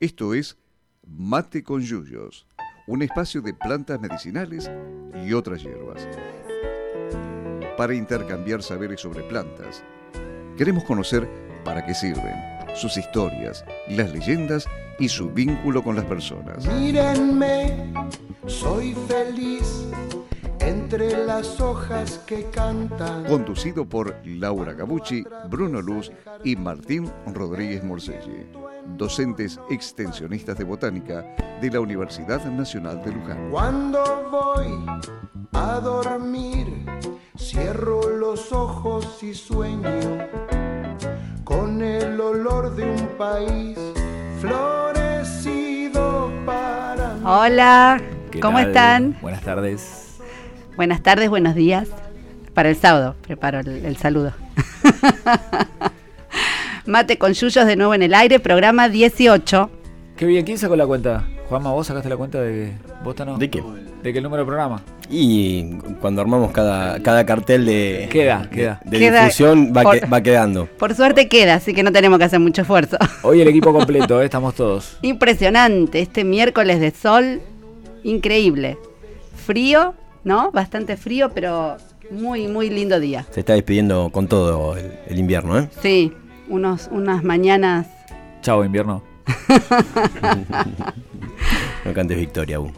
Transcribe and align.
Esto 0.00 0.32
es 0.32 0.56
Mate 1.06 1.62
con 1.62 1.82
Yuyos, 1.82 2.46
un 2.86 3.02
espacio 3.02 3.42
de 3.42 3.52
plantas 3.52 4.00
medicinales 4.00 4.70
y 5.26 5.34
otras 5.34 5.62
hierbas. 5.62 6.08
Para 7.76 7.94
intercambiar 7.94 8.62
saberes 8.62 9.02
sobre 9.02 9.22
plantas, 9.24 9.84
queremos 10.56 10.84
conocer 10.84 11.28
para 11.66 11.84
qué 11.84 11.92
sirven, 11.92 12.34
sus 12.74 12.96
historias, 12.96 13.62
las 13.90 14.10
leyendas 14.10 14.64
y 14.98 15.10
su 15.10 15.28
vínculo 15.28 15.84
con 15.84 15.96
las 15.96 16.06
personas. 16.06 16.66
Mírenme, 16.66 17.92
soy 18.46 18.96
feliz 19.06 19.86
entre 20.60 21.24
las 21.26 21.60
hojas 21.60 22.20
que 22.26 22.44
cantan. 22.50 23.24
Conducido 23.24 23.88
por 23.88 24.14
Laura 24.24 24.72
Gabucci, 24.72 25.24
Bruno 25.48 25.80
Luz 25.80 26.12
y 26.44 26.56
Martín 26.56 27.10
Rodríguez 27.26 27.82
Morselli, 27.82 28.46
docentes 28.96 29.58
extensionistas 29.70 30.56
de 30.58 30.64
botánica 30.64 31.24
de 31.60 31.70
la 31.70 31.80
Universidad 31.80 32.44
Nacional 32.46 33.02
de 33.02 33.12
Luján. 33.12 33.50
Cuando 33.50 34.28
voy 34.30 34.86
a 35.52 35.80
dormir, 35.80 36.66
cierro 37.36 38.08
los 38.10 38.52
ojos 38.52 39.22
y 39.22 39.34
sueño 39.34 39.90
con 41.44 41.82
el 41.82 42.20
olor 42.20 42.74
de 42.76 42.90
un 42.90 43.06
país 43.18 43.78
florecido 44.40 46.30
para 46.46 47.14
mí. 47.14 47.22
Hola, 47.24 48.00
¿Qué 48.30 48.40
¿cómo 48.40 48.58
tal? 48.58 48.66
están? 48.68 49.18
Buenas 49.20 49.42
tardes. 49.42 50.09
Buenas 50.76 51.02
tardes, 51.02 51.28
buenos 51.30 51.54
días. 51.54 51.88
Para 52.54 52.70
el 52.70 52.76
sábado, 52.76 53.14
preparo 53.22 53.60
el, 53.60 53.84
el 53.84 53.96
saludo. 53.96 54.32
Mate 56.86 57.18
con 57.18 57.32
Yuyos 57.32 57.66
de 57.66 57.76
nuevo 57.76 57.94
en 57.94 58.02
el 58.02 58.14
aire, 58.14 58.40
programa 58.40 58.88
18. 58.88 59.70
Qué 60.16 60.26
bien, 60.26 60.44
¿quién 60.44 60.58
sacó 60.58 60.76
la 60.76 60.86
cuenta? 60.86 61.24
Juanma, 61.48 61.72
¿vos 61.72 61.86
sacaste 61.86 62.08
la 62.08 62.16
cuenta 62.16 62.40
de 62.40 62.52
que 62.52 62.72
vos 63.04 63.14
no? 63.26 63.38
¿De 63.38 63.50
qué? 63.50 63.62
¿De 64.02 64.12
qué 64.12 64.20
número 64.20 64.42
de 64.42 64.46
programa? 64.46 64.82
Y 65.10 65.74
cuando 66.00 66.22
armamos 66.22 66.52
cada, 66.52 67.00
cada 67.02 67.26
cartel 67.26 67.66
de, 67.66 68.08
Queda, 68.10 68.48
queda. 68.50 68.80
de 68.84 68.98
Queda 68.98 69.24
difusión 69.24 69.72
va, 69.76 69.82
por- 69.82 70.00
que- 70.00 70.06
va 70.06 70.20
quedando. 70.22 70.66
Por 70.66 70.94
suerte 70.94 71.28
queda, 71.28 71.54
así 71.54 71.74
que 71.74 71.82
no 71.82 71.92
tenemos 71.92 72.18
que 72.18 72.24
hacer 72.24 72.40
mucho 72.40 72.62
esfuerzo. 72.62 72.96
Hoy 73.22 73.40
el 73.40 73.48
equipo 73.48 73.72
completo, 73.72 74.20
¿eh? 74.22 74.24
estamos 74.24 74.54
todos. 74.54 74.96
Impresionante, 75.02 76.00
este 76.00 76.24
miércoles 76.24 76.80
de 76.80 76.92
sol, 76.92 77.40
increíble. 78.04 78.78
Frío, 79.46 79.94
¿no? 80.24 80.50
Bastante 80.52 80.96
frío, 80.96 81.30
pero 81.34 81.76
muy, 82.10 82.48
muy 82.48 82.70
lindo 82.70 83.00
día. 83.00 83.26
Se 83.30 83.40
está 83.40 83.54
despidiendo 83.54 84.10
con 84.10 84.26
todo 84.28 84.76
el, 84.76 84.92
el 85.06 85.18
invierno, 85.18 85.58
¿eh? 85.58 85.68
Sí, 85.82 86.12
unos, 86.48 86.88
unas 86.90 87.22
mañanas 87.24 87.86
Chao, 88.42 88.64
invierno. 88.64 89.02
No 91.84 91.92
cantes 91.94 92.18
victoria 92.18 92.56
aún. 92.56 92.72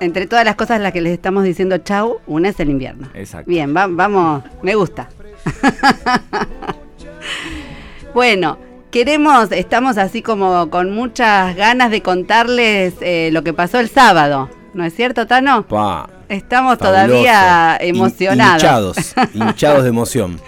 Entre 0.00 0.26
todas 0.26 0.44
las 0.44 0.56
cosas 0.56 0.80
las 0.80 0.92
que 0.92 1.00
les 1.00 1.12
estamos 1.12 1.44
diciendo 1.44 1.78
chau, 1.78 2.18
una 2.26 2.50
es 2.50 2.60
el 2.60 2.70
invierno. 2.70 3.08
Exacto. 3.14 3.48
Bien, 3.48 3.74
va- 3.74 3.86
vamos, 3.86 4.42
me 4.62 4.74
gusta. 4.74 5.08
bueno, 8.14 8.58
queremos, 8.90 9.52
estamos 9.52 9.98
así 9.98 10.22
como 10.22 10.70
con 10.70 10.92
muchas 10.92 11.54
ganas 11.56 11.90
de 11.90 12.02
contarles 12.02 12.94
eh, 13.00 13.30
lo 13.32 13.42
que 13.42 13.52
pasó 13.52 13.78
el 13.80 13.88
sábado. 13.88 14.50
¿No 14.74 14.84
es 14.84 14.94
cierto, 14.94 15.26
Tano? 15.26 15.66
Pa, 15.66 16.08
Estamos 16.28 16.78
fabuloso. 16.78 17.06
todavía 17.08 17.76
emocionados. 17.80 18.62
Hinchados, 18.62 19.14
hinchados 19.34 19.82
de 19.82 19.88
emoción. 19.88 20.40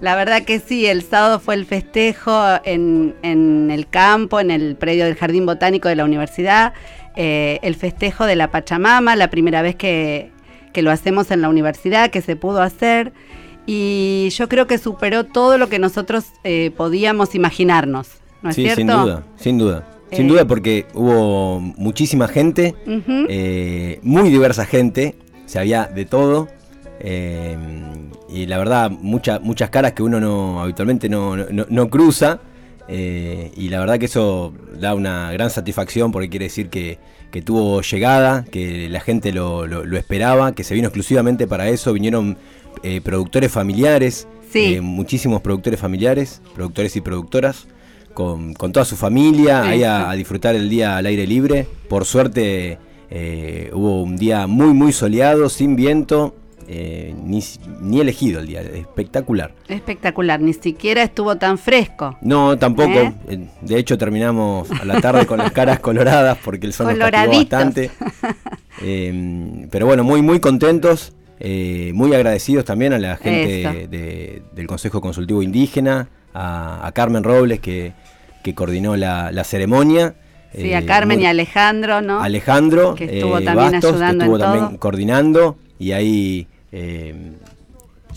La 0.00 0.16
verdad 0.16 0.42
que 0.42 0.58
sí, 0.60 0.86
el 0.86 1.02
sábado 1.02 1.40
fue 1.40 1.54
el 1.54 1.64
festejo 1.64 2.32
en, 2.64 3.14
en 3.22 3.70
el 3.70 3.88
campo, 3.88 4.38
en 4.40 4.50
el 4.50 4.76
predio 4.76 5.04
del 5.06 5.14
Jardín 5.14 5.46
Botánico 5.46 5.88
de 5.88 5.96
la 5.96 6.04
universidad, 6.04 6.74
eh, 7.16 7.58
el 7.62 7.74
festejo 7.74 8.26
de 8.26 8.36
la 8.36 8.50
Pachamama, 8.50 9.16
la 9.16 9.30
primera 9.30 9.62
vez 9.62 9.76
que, 9.76 10.30
que 10.72 10.82
lo 10.82 10.90
hacemos 10.90 11.30
en 11.30 11.40
la 11.40 11.48
universidad, 11.48 12.10
que 12.10 12.20
se 12.20 12.36
pudo 12.36 12.60
hacer, 12.60 13.12
y 13.66 14.28
yo 14.36 14.48
creo 14.48 14.66
que 14.66 14.76
superó 14.76 15.24
todo 15.24 15.56
lo 15.56 15.68
que 15.70 15.78
nosotros 15.78 16.24
eh, 16.42 16.70
podíamos 16.76 17.34
imaginarnos, 17.34 18.08
¿no 18.42 18.50
es 18.50 18.56
sí, 18.56 18.62
cierto? 18.64 18.76
sin 18.80 18.86
duda, 18.88 19.22
sin 19.36 19.58
duda. 19.58 19.84
Sin 20.12 20.26
Eh. 20.26 20.28
duda 20.28 20.44
porque 20.44 20.86
hubo 20.92 21.60
muchísima 21.60 22.28
gente, 22.28 22.74
eh, 22.86 23.98
muy 24.02 24.28
diversa 24.28 24.66
gente, 24.66 25.16
se 25.54 25.60
había 25.60 25.84
de 25.86 26.04
todo. 26.04 26.48
eh, 27.00 27.56
y 28.28 28.46
la 28.46 28.58
verdad, 28.58 28.90
mucha- 28.90 29.38
muchas 29.38 29.70
caras 29.70 29.92
que 29.92 30.02
uno 30.02 30.18
no 30.20 30.60
habitualmente 30.62 31.08
no, 31.08 31.36
no- 31.36 31.66
no 31.68 31.88
cruza. 31.90 32.40
eh, 32.88 33.50
y 33.56 33.68
la 33.70 33.78
verdad 33.80 33.98
que 33.98 34.06
eso 34.06 34.52
da 34.80 34.94
una 34.94 35.32
gran 35.32 35.48
satisfacción 35.50 36.12
porque 36.12 36.28
quiere 36.28 36.46
decir 36.46 36.68
que, 36.70 36.98
que 37.30 37.40
tuvo 37.40 37.80
llegada, 37.82 38.44
que 38.50 38.88
la 38.90 39.00
gente 39.00 39.32
lo, 39.32 39.66
lo- 39.66 39.84
lo 39.86 39.96
esperaba, 39.96 40.54
que 40.54 40.64
se 40.64 40.74
vino 40.74 40.88
exclusivamente 40.88 41.46
para 41.46 41.68
eso. 41.68 41.92
Vinieron 41.92 42.36
eh, 42.82 43.00
productores 43.00 43.50
familiares, 43.52 44.26
Sí. 44.50 44.78
muchísimos 44.82 45.40
productores 45.40 45.78
familiares, 45.80 46.42
productores 46.54 46.94
y 46.96 47.00
productoras, 47.00 47.66
con, 48.12 48.54
con 48.54 48.70
toda 48.72 48.84
su 48.84 48.96
familia, 48.96 49.62
ahí 49.62 49.82
a, 49.84 50.00
Eso. 50.00 50.08
a 50.10 50.14
disfrutar 50.14 50.54
el 50.54 50.68
día 50.68 50.96
al 50.98 51.06
aire 51.06 51.26
libre. 51.26 51.66
Por 51.88 52.04
suerte 52.04 52.78
eh, 53.10 53.70
hubo 53.72 54.02
un 54.02 54.16
día 54.16 54.46
muy, 54.46 54.72
muy 54.74 54.92
soleado, 54.92 55.48
sin 55.48 55.76
viento, 55.76 56.34
eh, 56.66 57.14
ni, 57.22 57.42
ni 57.80 58.00
elegido 58.00 58.40
el 58.40 58.46
día, 58.46 58.62
espectacular. 58.62 59.52
Espectacular, 59.68 60.40
ni 60.40 60.52
siquiera 60.54 61.02
estuvo 61.02 61.36
tan 61.36 61.58
fresco. 61.58 62.16
No, 62.22 62.56
tampoco. 62.58 62.90
¿Eh? 63.28 63.48
De 63.60 63.78
hecho, 63.78 63.98
terminamos 63.98 64.70
a 64.70 64.84
la 64.84 65.00
tarde 65.00 65.26
con 65.26 65.38
las 65.38 65.52
caras 65.52 65.80
coloradas 65.80 66.38
porque 66.42 66.66
el 66.66 66.72
sol 66.72 66.86
nos 66.98 67.10
bastante. 67.10 67.90
Eh, 68.82 69.66
pero 69.70 69.86
bueno, 69.86 70.04
muy, 70.04 70.22
muy 70.22 70.40
contentos. 70.40 71.12
muy 71.92 72.14
agradecidos 72.14 72.64
también 72.64 72.92
a 72.94 72.98
la 72.98 73.16
gente 73.16 73.86
de- 73.88 74.42
del 74.54 74.66
Consejo 74.66 75.00
Consultivo 75.00 75.42
Indígena, 75.42 76.08
a, 76.32 76.86
a 76.86 76.92
Carmen 76.92 77.22
Robles 77.24 77.60
que, 77.60 77.92
que 78.42 78.54
coordinó 78.54 78.96
la, 78.96 79.30
la 79.32 79.44
ceremonia. 79.44 80.14
Sí, 80.54 80.70
eh, 80.72 80.76
a 80.76 80.84
Carmen 80.86 81.18
muy- 81.18 81.24
y 81.24 81.26
a 81.26 81.30
Alejandro, 81.30 82.00
¿no? 82.00 82.20
Alejandro 82.20 82.94
Que 82.94 83.04
estuvo 83.04 83.38
eh, 83.38 83.44
también 83.44 83.72
Bastos, 83.72 83.92
ayudando 83.92 84.18
que 84.18 84.24
estuvo 84.24 84.36
en 84.36 84.42
también 84.42 84.68
todo. 84.68 84.78
coordinando 84.80 85.56
y 85.78 85.92
ahí 85.92 86.46
eh, 86.72 87.32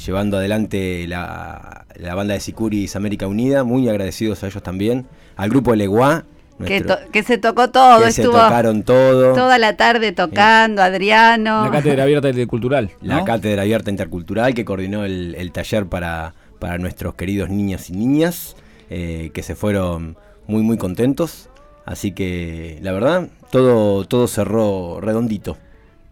llevando 0.06 0.38
adelante 0.38 1.06
la, 1.08 1.86
la 1.96 2.16
banda 2.16 2.34
de 2.34 2.40
Sicuris 2.40 2.96
América 2.96 3.28
Unida, 3.28 3.64
muy 3.64 3.90
agradecidos 3.90 4.44
a 4.44 4.48
ellos 4.48 4.62
también, 4.64 5.06
al 5.36 5.50
grupo 5.50 5.76
Leguá, 5.76 6.24
que, 6.66 6.80
nuestro- 6.82 6.98
to- 7.06 7.12
que 7.12 7.24
se 7.24 7.38
tocó 7.38 7.70
todo, 7.70 8.04
que 8.04 8.12
se 8.12 8.22
estuvo 8.22 8.38
tocaron 8.40 8.84
todo, 8.84 9.34
toda 9.34 9.58
la 9.60 9.76
tarde 9.78 10.12
tocando, 10.12 10.82
Adriano. 10.82 11.66
La 11.66 11.72
cátedra 11.72 12.04
abierta 12.04 12.32
del 12.32 12.48
cultural. 12.48 12.92
la. 13.02 13.24
Cátedra 13.24 13.62
Abierta 13.64 13.92
Intercultural 13.92 14.54
que 14.54 14.66
coordinó 14.66 15.06
el, 15.06 15.36
el 15.38 15.52
taller 15.52 15.86
para, 15.86 16.34
para 16.60 16.78
nuestros 16.80 17.14
queridos 17.16 17.50
niños 17.50 17.90
y 17.90 17.94
niñas, 17.94 18.56
eh, 18.90 19.30
que 19.34 19.44
se 19.44 19.56
fueron 19.56 20.18
muy 20.48 20.64
muy 20.64 20.78
contentos, 20.78 21.47
así 21.88 22.12
que 22.12 22.78
la 22.84 22.92
verdad, 22.92 23.28
todo, 23.52 24.06
todo 24.06 24.28
cerró 24.28 25.00
redondito. 25.02 25.58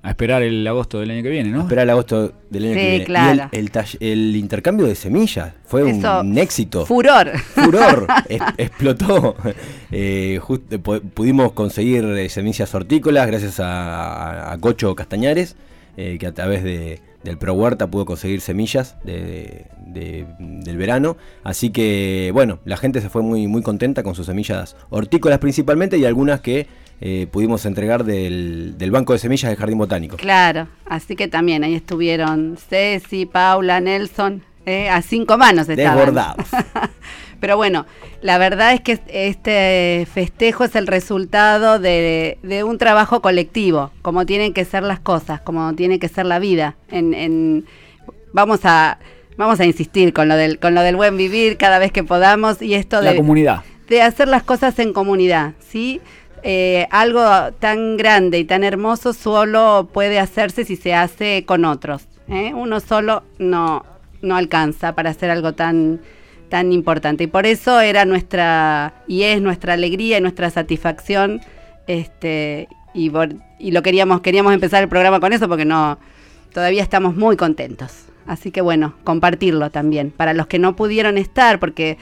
A 0.02 0.10
esperar 0.12 0.44
el 0.44 0.68
agosto 0.68 1.00
del 1.00 1.10
año 1.10 1.24
que 1.24 1.30
viene, 1.32 1.50
¿no? 1.50 1.62
Esperar 1.62 1.82
el 1.86 1.90
agosto 1.90 2.32
del 2.52 2.66
año 2.66 2.74
Sí, 2.76 2.80
que 2.80 2.90
viene. 2.90 3.06
claro. 3.06 3.50
Y 3.52 3.58
el, 3.58 3.72
el 4.02 4.08
el 4.12 4.36
intercambio 4.36 4.86
de 4.86 4.94
semillas 4.94 5.54
fue 5.66 5.84
un, 5.84 5.90
Eso, 5.98 6.22
un 6.22 6.38
éxito. 6.38 6.86
Furor. 6.86 7.32
Furor. 7.40 8.06
Es- 8.30 8.42
explotó. 8.58 9.36
Eh, 9.92 10.38
just- 10.42 10.72
pu- 10.74 11.02
pudimos 11.02 11.54
conseguir 11.54 12.04
eh, 12.06 12.30
semillas 12.30 12.74
hortícolas 12.76 13.26
gracias 13.26 13.60
a, 13.60 14.52
a 14.52 14.58
Cocho 14.60 14.94
Castañares, 14.94 15.56
eh, 15.98 16.18
que 16.20 16.28
a 16.28 16.34
través 16.36 16.64
de, 16.64 17.02
del 17.26 17.38
Pro 17.38 17.54
Huerta 17.54 17.88
pudo 17.88 18.06
conseguir 18.06 18.40
semillas 18.40 18.96
de- 19.04 19.66
de- 19.86 20.26
del 20.40 20.78
verano. 20.78 21.18
Así 21.44 21.72
que, 21.72 22.30
bueno, 22.34 22.60
la 22.64 22.78
gente 22.78 23.02
se 23.02 23.10
fue 23.10 23.22
muy, 23.22 23.48
muy 23.48 23.62
contenta 23.62 24.04
con 24.04 24.16
sus 24.16 24.28
semillas 24.28 24.78
hortícolas 24.90 25.40
principalmente 25.40 25.98
y 25.98 26.06
algunas 26.06 26.40
que 26.40 26.68
eh, 27.02 27.28
pudimos 27.30 27.66
entregar 27.66 28.06
del, 28.06 28.76
del 28.78 28.90
Banco 28.92 29.12
de 29.12 29.20
Semillas 29.20 29.50
del 29.50 29.58
Jardín 29.58 29.78
Botánico. 29.78 30.16
Claro, 30.16 30.70
así 30.86 31.18
que 31.18 31.28
también 31.28 31.66
ahí 31.66 31.74
estuvieron 31.74 32.56
Ceci, 32.58 33.26
Paula, 33.26 33.82
Nelson, 33.82 34.44
eh, 34.66 34.90
a 34.90 35.02
cinco 35.02 35.38
manos 35.38 35.68
estaban. 35.70 35.96
Desbordados. 35.98 36.46
Pero 37.40 37.58
bueno, 37.58 37.86
la 38.22 38.38
verdad 38.38 38.74
es 38.74 38.82
que 38.82 39.00
este 39.08 40.08
festejo 40.12 40.64
es 40.64 40.76
el 40.76 40.88
resultado 40.88 41.80
de, 41.80 42.38
de 42.44 42.64
un 42.64 42.78
trabajo 42.78 43.22
colectivo, 43.22 43.92
como 44.02 44.26
tienen 44.26 44.54
que 44.54 44.66
ser 44.66 44.84
las 44.84 45.00
cosas, 45.00 45.42
como 45.42 45.74
tiene 45.76 46.00
que 46.00 46.08
ser 46.08 46.26
la 46.26 46.40
vida. 46.40 46.76
En, 46.90 47.14
en- 47.14 47.66
vamos 48.34 48.62
a 48.64 48.98
vamos 49.38 49.60
a 49.60 49.66
insistir 49.66 50.14
con 50.14 50.28
lo 50.30 50.36
del 50.38 50.60
con 50.60 50.76
lo 50.76 50.82
del 50.82 50.96
buen 50.96 51.18
vivir 51.18 51.58
cada 51.58 51.78
vez 51.78 51.92
que 51.92 52.04
podamos 52.04 52.62
y 52.62 52.74
esto 52.74 53.02
La 53.02 53.12
de 53.12 53.18
comunidad. 53.18 53.64
de 53.90 54.02
hacer 54.02 54.28
las 54.30 54.44
cosas 54.44 54.80
en 54.80 54.94
comunidad, 54.94 55.54
¿sí? 55.60 56.00
Eh, 56.42 56.88
algo 56.92 57.22
tan 57.60 57.98
grande 57.98 58.40
y 58.40 58.46
tan 58.46 58.64
hermoso 58.64 59.14
solo 59.14 59.90
puede 59.92 60.20
hacerse 60.20 60.64
si 60.64 60.76
se 60.78 60.94
hace 60.94 61.44
con 61.46 61.66
otros. 61.66 62.08
¿eh? 62.30 62.54
Uno 62.54 62.80
solo 62.80 63.24
no, 63.40 63.84
no 64.22 64.36
alcanza 64.36 64.96
para 64.96 65.10
hacer 65.12 65.30
algo 65.30 65.54
tan, 65.54 66.02
tan 66.50 66.72
importante. 66.72 67.24
Y 67.26 67.28
por 67.28 67.46
eso 67.46 67.80
era 67.82 68.06
nuestra, 68.06 68.94
y 69.08 69.24
es 69.24 69.42
nuestra 69.42 69.74
alegría 69.74 70.18
y 70.18 70.22
nuestra 70.22 70.50
satisfacción, 70.50 71.42
este, 71.88 72.68
y, 72.94 73.10
por- 73.10 73.34
y 73.60 73.72
lo 73.72 73.82
queríamos, 73.84 74.22
queríamos 74.22 74.54
empezar 74.54 74.84
el 74.84 74.90
programa 74.90 75.20
con 75.20 75.34
eso 75.34 75.48
porque 75.48 75.66
no, 75.66 76.00
todavía 76.54 76.84
estamos 76.84 77.16
muy 77.16 77.36
contentos. 77.38 77.92
Así 78.28 78.50
que 78.52 78.62
bueno, 78.62 78.96
compartirlo 79.04 79.70
también, 79.70 80.10
para 80.12 80.34
los 80.34 80.48
que 80.48 80.58
no 80.58 80.76
pudieron 80.76 81.18
estar, 81.20 81.60
porque 81.60 81.98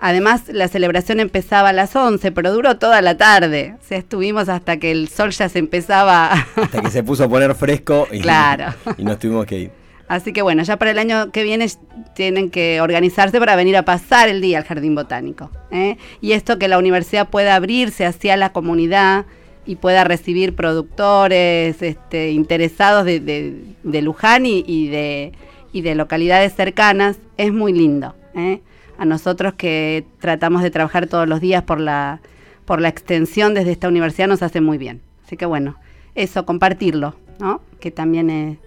además 0.00 0.44
la 0.48 0.68
celebración 0.68 1.20
empezaba 1.20 1.68
a 1.68 1.72
las 1.74 1.94
11, 1.94 2.32
pero 2.32 2.50
duró 2.52 2.78
toda 2.78 3.02
la 3.02 3.18
tarde. 3.18 3.74
O 3.78 3.84
sea, 3.84 3.98
estuvimos 3.98 4.48
hasta 4.48 4.78
que 4.78 4.90
el 4.90 5.08
sol 5.08 5.30
ya 5.32 5.50
se 5.50 5.58
empezaba. 5.58 6.32
Hasta 6.32 6.80
que 6.80 6.90
se 6.90 7.02
puso 7.02 7.24
a 7.24 7.28
poner 7.28 7.54
fresco 7.54 8.08
y, 8.10 8.20
Claro. 8.22 8.72
y 8.96 9.04
nos 9.04 9.18
tuvimos 9.18 9.44
que 9.44 9.58
ir. 9.58 9.70
Así 10.10 10.32
que 10.32 10.42
bueno, 10.42 10.64
ya 10.64 10.76
para 10.76 10.90
el 10.90 10.98
año 10.98 11.30
que 11.30 11.44
viene 11.44 11.68
tienen 12.16 12.50
que 12.50 12.80
organizarse 12.80 13.38
para 13.38 13.54
venir 13.54 13.76
a 13.76 13.84
pasar 13.84 14.28
el 14.28 14.40
día 14.40 14.58
al 14.58 14.64
Jardín 14.64 14.96
Botánico. 14.96 15.52
¿eh? 15.70 15.98
Y 16.20 16.32
esto 16.32 16.58
que 16.58 16.66
la 16.66 16.78
universidad 16.78 17.28
pueda 17.28 17.54
abrirse 17.54 18.04
hacia 18.04 18.36
la 18.36 18.52
comunidad 18.52 19.26
y 19.66 19.76
pueda 19.76 20.02
recibir 20.02 20.56
productores 20.56 21.80
este, 21.80 22.32
interesados 22.32 23.04
de, 23.04 23.20
de- 23.20 24.02
Luján 24.02 24.46
y, 24.46 24.88
de, 24.88 25.30
y 25.72 25.82
de 25.82 25.94
localidades 25.94 26.56
cercanas, 26.56 27.18
es 27.36 27.52
muy 27.52 27.72
lindo. 27.72 28.16
¿eh? 28.34 28.62
A 28.98 29.04
nosotros 29.04 29.54
que 29.54 30.04
tratamos 30.18 30.64
de 30.64 30.72
trabajar 30.72 31.06
todos 31.06 31.28
los 31.28 31.40
días 31.40 31.62
por 31.62 31.78
la, 31.78 32.20
por 32.64 32.80
la 32.80 32.88
extensión 32.88 33.54
desde 33.54 33.70
esta 33.70 33.86
universidad 33.86 34.26
nos 34.26 34.42
hace 34.42 34.60
muy 34.60 34.76
bien. 34.76 35.02
Así 35.24 35.36
que 35.36 35.46
bueno, 35.46 35.76
eso, 36.16 36.44
compartirlo, 36.44 37.14
¿no? 37.38 37.60
Que 37.78 37.92
también 37.92 38.58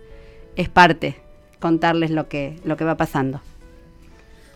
es 0.56 0.70
parte, 0.70 1.18
contarles 1.64 2.12
lo 2.12 2.28
que, 2.28 2.60
lo 2.66 2.76
que 2.76 2.84
va 2.84 2.98
pasando. 2.98 3.40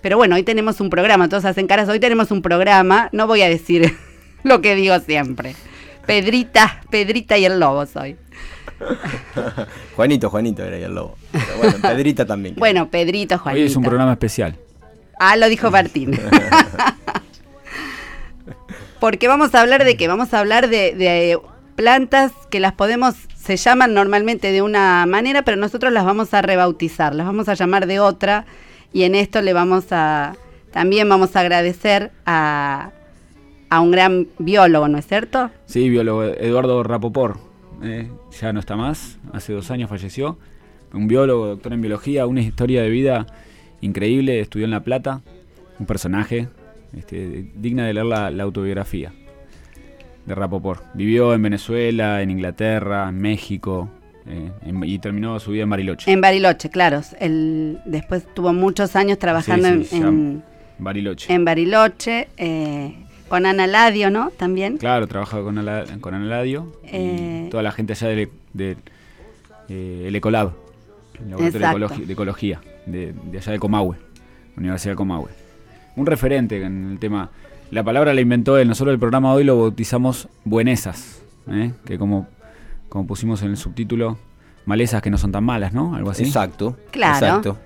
Pero 0.02 0.18
bueno, 0.18 0.36
hoy 0.36 0.44
tenemos 0.44 0.82
un 0.82 0.90
programa, 0.90 1.30
todos 1.30 1.46
hacen 1.46 1.66
caras, 1.66 1.88
hoy 1.88 2.02
tenemos 2.02 2.32
un 2.32 2.42
programa, 2.42 3.08
no 3.14 3.28
voy 3.28 3.44
a 3.44 3.48
decir 3.48 3.96
lo 4.44 4.60
que 4.60 4.76
digo 4.76 5.00
siempre. 5.00 5.56
Pedrita, 6.06 6.82
Pedrita 6.90 7.38
y 7.38 7.46
el 7.46 7.62
lobo 7.62 7.86
soy. 7.86 8.18
Juanito, 9.96 10.30
Juanito 10.30 10.66
era 10.66 10.76
ahí 10.76 10.84
el 10.84 10.96
lobo. 10.96 11.16
Pero 11.32 11.58
bueno, 11.60 11.78
Pedrita 11.82 12.26
también. 12.26 12.56
Bueno, 12.56 12.90
Pedrito, 12.90 13.38
Juanito. 13.38 13.64
Hoy 13.64 13.70
es 13.70 13.78
un 13.78 13.84
programa 13.84 14.12
especial. 14.12 14.58
Ah, 15.18 15.38
lo 15.38 15.48
dijo 15.48 15.72
Martín. 15.72 16.12
Porque 19.00 19.30
vamos 19.30 19.56
a 19.56 19.62
hablar 19.62 19.86
de 19.86 19.96
qué? 19.96 20.10
Vamos 20.10 20.34
a 20.34 20.40
hablar 20.40 20.68
de, 20.68 20.94
de 20.94 21.40
plantas 21.78 22.34
que 22.50 22.60
las 22.60 22.74
podemos, 22.74 23.16
se 23.48 23.56
llaman 23.56 23.94
normalmente 23.94 24.52
de 24.52 24.62
una 24.62 25.06
manera, 25.06 25.44
pero 25.44 25.56
nosotros 25.56 25.94
las 25.94 26.04
vamos 26.04 26.34
a 26.34 26.42
rebautizar, 26.42 27.16
las 27.16 27.26
vamos 27.26 27.48
a 27.48 27.54
llamar 27.54 27.88
de 27.88 28.02
otra 28.02 28.46
y 28.92 29.04
en 29.04 29.16
esto 29.16 29.42
le 29.42 29.54
vamos 29.54 29.86
a, 29.92 30.36
también 30.72 31.08
vamos 31.08 31.34
a 31.38 31.40
agradecer 31.40 32.12
a, 32.26 32.92
a 33.70 33.80
un 33.80 33.92
gran 33.92 34.28
biólogo, 34.38 34.90
¿no 34.90 34.98
es 34.98 35.08
cierto? 35.08 35.50
Sí, 35.66 35.90
biólogo 35.90 36.26
Eduardo 36.26 36.84
Rapoport. 36.84 37.40
eh, 37.84 38.12
ya 38.38 38.52
no 38.52 38.60
está 38.60 38.76
más, 38.76 39.18
hace 39.32 39.54
dos 39.54 39.72
años 39.72 39.90
falleció. 39.90 40.38
Un 40.94 41.08
biólogo, 41.08 41.48
doctor 41.48 41.72
en 41.72 41.80
biología, 41.80 42.28
una 42.28 42.42
historia 42.42 42.82
de 42.82 42.90
vida 42.90 43.28
increíble, 43.80 44.42
estudió 44.42 44.66
en 44.66 44.72
La 44.72 44.82
Plata, 44.82 45.22
un 45.80 45.86
personaje 45.86 46.50
este, 46.98 47.50
digna 47.56 47.86
de 47.86 47.94
leer 47.94 48.08
la, 48.08 48.30
la 48.30 48.44
autobiografía 48.44 49.14
de 50.28 50.36
Rapoport. 50.36 50.84
Vivió 50.94 51.34
en 51.34 51.42
Venezuela, 51.42 52.22
en 52.22 52.30
Inglaterra, 52.30 53.10
en 53.10 53.20
México 53.20 53.90
eh, 54.28 54.52
en- 54.66 54.84
y 54.84 55.00
terminó 55.00 55.40
su 55.40 55.52
vida 55.52 55.64
en 55.64 55.70
Bariloche. 55.70 56.12
En 56.12 56.20
Bariloche, 56.22 56.70
claro. 56.70 57.02
El, 57.20 57.80
después 57.86 58.28
tuvo 58.34 58.52
muchos 58.54 58.96
años 58.98 59.18
trabajando 59.20 59.70
Sí, 59.70 59.84
sí, 59.86 59.96
en, 59.98 60.04
en, 60.06 60.44
Bariloche. 60.80 61.34
en 61.34 61.46
Bariloche, 61.46 62.28
eh, 62.38 62.94
con 63.30 63.46
Ana 63.46 63.68
Ladio, 63.68 64.10
¿no? 64.12 64.30
También. 64.32 64.78
Claro, 64.78 65.08
trabaja 65.08 65.42
con, 65.42 65.58
Ala- 65.58 65.86
con 66.02 66.14
Analadio 66.14 66.74
Eh, 66.84 67.46
y 67.48 67.50
toda 67.50 67.64
la 67.64 67.72
gente 67.72 67.94
allá 67.94 68.10
del 68.10 68.30
de, 68.54 68.76
eh, 69.70 70.04
el 70.08 70.16
Ecolab, 70.16 70.52
el 71.20 71.30
laboratorio 71.32 71.88
de, 72.02 72.06
de 72.06 72.14
ecología, 72.14 72.62
de, 72.86 73.14
de 73.32 73.38
allá 73.38 73.52
de 73.54 73.60
Comahue, 73.60 73.96
Universidad 74.58 74.92
de 74.92 74.98
Comahue. 74.98 75.30
Un 75.96 76.06
referente 76.06 76.62
en 76.62 76.92
el 76.92 77.00
tema. 77.00 77.32
La 77.72 77.84
palabra 77.84 78.14
la 78.14 78.22
inventó 78.22 78.58
él, 78.58 78.68
nosotros 78.68 78.94
el 78.94 79.00
programa 79.00 79.34
hoy 79.34 79.44
lo 79.44 79.60
bautizamos 79.60 80.30
buenesas, 80.46 81.22
¿eh? 81.50 81.74
que 81.86 81.98
como, 81.98 82.28
como 82.90 83.06
pusimos 83.08 83.42
en 83.42 83.50
el 83.52 83.58
subtítulo, 83.58 84.18
malezas 84.66 85.02
que 85.02 85.10
no 85.10 85.18
son 85.18 85.32
tan 85.34 85.44
malas, 85.44 85.74
¿no? 85.74 85.94
Algo 85.96 86.12
así. 86.12 86.24
Exacto. 86.24 86.78
Claro. 86.92 87.16
Exacto. 87.26 87.58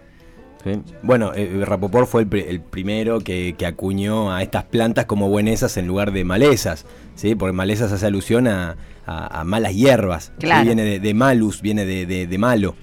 Sí. 0.64 0.80
Bueno, 1.02 1.32
eh, 1.36 1.64
Rapoport 1.66 2.08
fue 2.08 2.22
el, 2.24 2.28
pri- 2.28 2.46
el 2.48 2.62
primero 2.62 3.20
que, 3.20 3.56
que 3.58 3.66
acuñó 3.66 4.32
a 4.32 4.44
estas 4.44 4.64
plantas 4.66 5.06
como 5.06 5.28
buenesas 5.30 5.76
en 5.78 5.88
lugar 5.88 6.12
de 6.12 6.24
malezas, 6.24 6.86
¿sí? 7.16 7.34
Porque 7.36 7.54
malezas 7.54 7.92
hace 7.92 8.06
alusión 8.06 8.48
a, 8.48 8.76
a- 9.08 9.42
a 9.42 9.44
malas 9.44 9.74
hierbas. 9.76 10.26
¿sí? 10.26 10.32
Claro. 10.46 10.66
Viene 10.66 10.84
de, 10.84 11.00
de 11.00 11.14
malus, 11.16 11.62
viene 11.64 11.86
de, 11.86 12.06
de- 12.06 12.28
de 12.28 12.38
malo. 12.38 12.76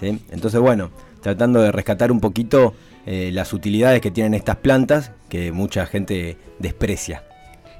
¿sí? 0.00 0.18
Entonces, 0.30 0.58
bueno, 0.60 0.90
tratando 1.22 1.60
de 1.60 1.70
rescatar 1.72 2.10
un 2.12 2.20
poquito 2.20 2.72
eh, 3.04 3.30
las 3.32 3.52
utilidades 3.52 4.00
que 4.00 4.10
tienen 4.10 4.32
estas 4.34 4.56
plantas 4.56 5.12
que 5.28 5.52
mucha 5.52 5.86
gente 5.86 6.36
desprecia. 6.58 7.22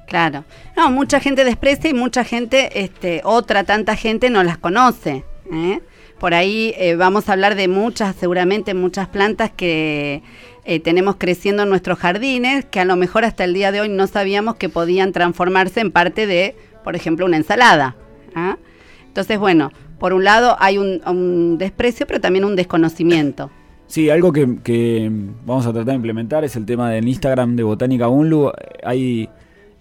Claro. 0.07 0.45
No, 0.77 0.91
mucha 0.91 1.21
gente 1.21 1.45
desprecia 1.45 1.91
y 1.91 1.95
mucha 1.95 2.25
gente, 2.25 2.83
este, 2.83 3.21
otra 3.25 3.65
tanta 3.65 3.95
gente 3.95 4.31
no 4.31 4.43
las 4.43 4.57
conoce. 4.57 5.25
¿eh? 5.53 5.81
Por 6.19 6.35
ahí 6.35 6.75
eh, 6.79 6.97
vamos 6.97 7.29
a 7.29 7.33
hablar 7.33 7.55
de 7.55 7.69
muchas, 7.69 8.17
seguramente 8.17 8.73
muchas 8.75 9.09
plantas 9.09 9.51
que 9.55 10.23
eh, 10.65 10.81
tenemos 10.81 11.17
creciendo 11.17 11.63
en 11.63 11.69
nuestros 11.69 11.99
jardines, 11.99 12.65
que 12.65 12.81
a 12.81 12.85
lo 12.87 12.97
mejor 12.97 13.25
hasta 13.25 13.45
el 13.45 13.53
día 13.53 13.71
de 13.71 13.83
hoy 13.83 13.89
no 13.91 14.07
sabíamos 14.07 14.57
que 14.57 14.69
podían 14.69 15.13
transformarse 15.13 15.81
en 15.81 15.93
parte 15.93 16.27
de, 16.27 16.57
por 16.85 16.97
ejemplo, 16.97 17.27
una 17.27 17.37
ensalada. 17.37 17.95
¿ah? 18.35 18.57
Entonces, 19.07 19.39
bueno, 19.39 19.71
por 19.99 20.15
un 20.15 20.25
lado 20.25 20.57
hay 20.59 20.79
un, 20.79 21.03
un 21.07 21.59
desprecio, 21.59 22.07
pero 22.07 22.21
también 22.21 22.47
un 22.47 22.57
desconocimiento. 22.57 23.51
Sí, 23.89 24.11
algo 24.11 24.33
que, 24.33 24.59
que 24.63 25.11
vamos 25.45 25.67
a 25.67 25.73
tratar 25.73 25.87
de 25.87 25.95
implementar 25.95 26.45
es 26.45 26.55
el 26.57 26.67
tema 26.67 26.91
del 26.91 27.09
Instagram 27.09 27.57
de 27.57 27.63
Botánica 27.63 28.07
Unlu. 28.09 28.53
Hay 28.85 29.29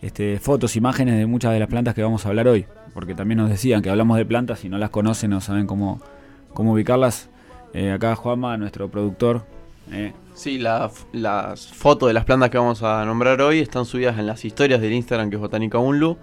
este, 0.02 0.40
fotos, 0.40 0.76
imágenes 0.76 1.18
de 1.18 1.26
muchas 1.26 1.54
de 1.54 1.60
las 1.60 1.68
plantas 1.68 1.94
que 1.94 2.02
vamos 2.02 2.26
a 2.26 2.30
hablar 2.30 2.48
hoy, 2.48 2.66
porque 2.94 3.14
también 3.14 3.38
nos 3.38 3.50
decían 3.50 3.82
que 3.82 3.90
hablamos 3.90 4.18
de 4.18 4.26
plantas 4.26 4.64
y 4.64 4.70
no 4.70 4.78
las 4.78 4.90
conocen, 4.92 5.32
no 5.32 5.42
saben 5.42 5.68
cómo, 5.68 6.02
cómo 6.54 6.74
ubicarlas. 6.74 7.30
Eh, 7.74 7.92
acá 7.92 8.16
Juanma, 8.16 8.58
nuestro 8.58 8.90
productor, 8.90 9.44
eh, 9.92 10.14
Sí, 10.34 10.60
las 10.60 11.68
fotos 11.74 12.08
de 12.08 12.14
las 12.14 12.24
plantas 12.24 12.52
que 12.52 12.60
vamos 12.60 12.84
a 12.84 13.04
nombrar 13.06 13.42
hoy 13.42 13.60
están 13.60 13.86
subidas 13.86 14.20
en 14.20 14.28
las 14.28 14.46
historias 14.46 14.80
del 14.80 14.94
Instagram 14.94 15.30
que 15.30 15.36
es 15.36 15.42
Botánica 15.42 15.80
Unlu, 15.80 16.18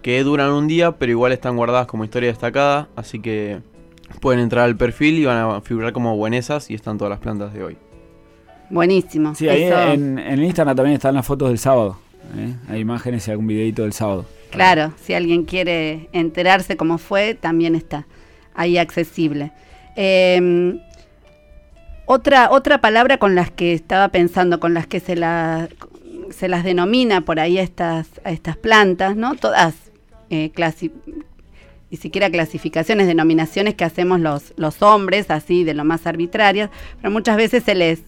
que 0.00 0.24
duran 0.24 0.52
un 0.52 0.66
día, 0.68 0.92
pero 0.92 1.12
igual 1.12 1.32
están 1.32 1.54
guardadas 1.56 1.86
como 1.86 2.02
historia 2.02 2.30
destacada, 2.30 2.88
así 2.96 3.20
que 3.20 3.60
pueden 4.20 4.40
entrar 4.40 4.64
al 4.64 4.76
perfil 4.76 5.18
y 5.18 5.24
van 5.24 5.36
a 5.38 5.60
figurar 5.60 5.92
como 5.92 6.16
buenesas 6.16 6.70
y 6.70 6.74
están 6.74 6.98
todas 6.98 7.10
las 7.10 7.18
plantas 7.20 7.52
de 7.54 7.62
hoy. 7.64 7.76
Buenísimo. 8.70 9.34
Sí, 9.34 9.48
ahí 9.48 9.62
Eso- 9.64 9.80
en, 9.92 10.18
en 10.18 10.34
el 10.34 10.44
Instagram 10.44 10.76
también 10.76 10.94
están 10.96 11.14
las 11.14 11.26
fotos 11.26 11.48
del 11.48 11.58
sábado. 11.58 11.98
¿eh? 12.36 12.54
Hay 12.68 12.80
imágenes 12.80 13.26
y 13.26 13.30
algún 13.30 13.46
videito 13.46 13.82
del 13.82 13.92
sábado. 13.92 14.26
Claro, 14.50 14.92
si 15.02 15.14
alguien 15.14 15.44
quiere 15.44 16.08
enterarse 16.12 16.76
cómo 16.76 16.98
fue, 16.98 17.34
también 17.34 17.74
está 17.74 18.06
ahí 18.54 18.76
accesible. 18.78 19.52
Eh, 19.96 20.80
otra, 22.06 22.50
otra 22.50 22.80
palabra 22.80 23.18
con 23.18 23.34
las 23.34 23.50
que 23.50 23.72
estaba 23.74 24.08
pensando, 24.08 24.60
con 24.60 24.72
las 24.74 24.86
que 24.86 25.00
se, 25.00 25.16
la- 25.16 25.68
se 26.30 26.48
las 26.48 26.64
denomina 26.64 27.20
por 27.22 27.40
ahí 27.40 27.58
a 27.58 27.62
estas, 27.62 28.08
a 28.24 28.30
estas 28.30 28.56
plantas, 28.56 29.16
¿no? 29.16 29.34
Todas, 29.34 29.74
eh, 30.30 30.50
clasi- 30.54 30.92
ni 31.90 31.96
siquiera 31.98 32.30
clasificaciones, 32.30 33.06
denominaciones 33.06 33.74
que 33.74 33.84
hacemos 33.84 34.20
los, 34.20 34.52
los 34.56 34.82
hombres, 34.82 35.30
así 35.30 35.64
de 35.64 35.74
lo 35.74 35.84
más 35.84 36.06
arbitrarias, 36.06 36.70
pero 37.00 37.10
muchas 37.10 37.36
veces 37.36 37.64
se 37.64 37.74
les... 37.74 38.00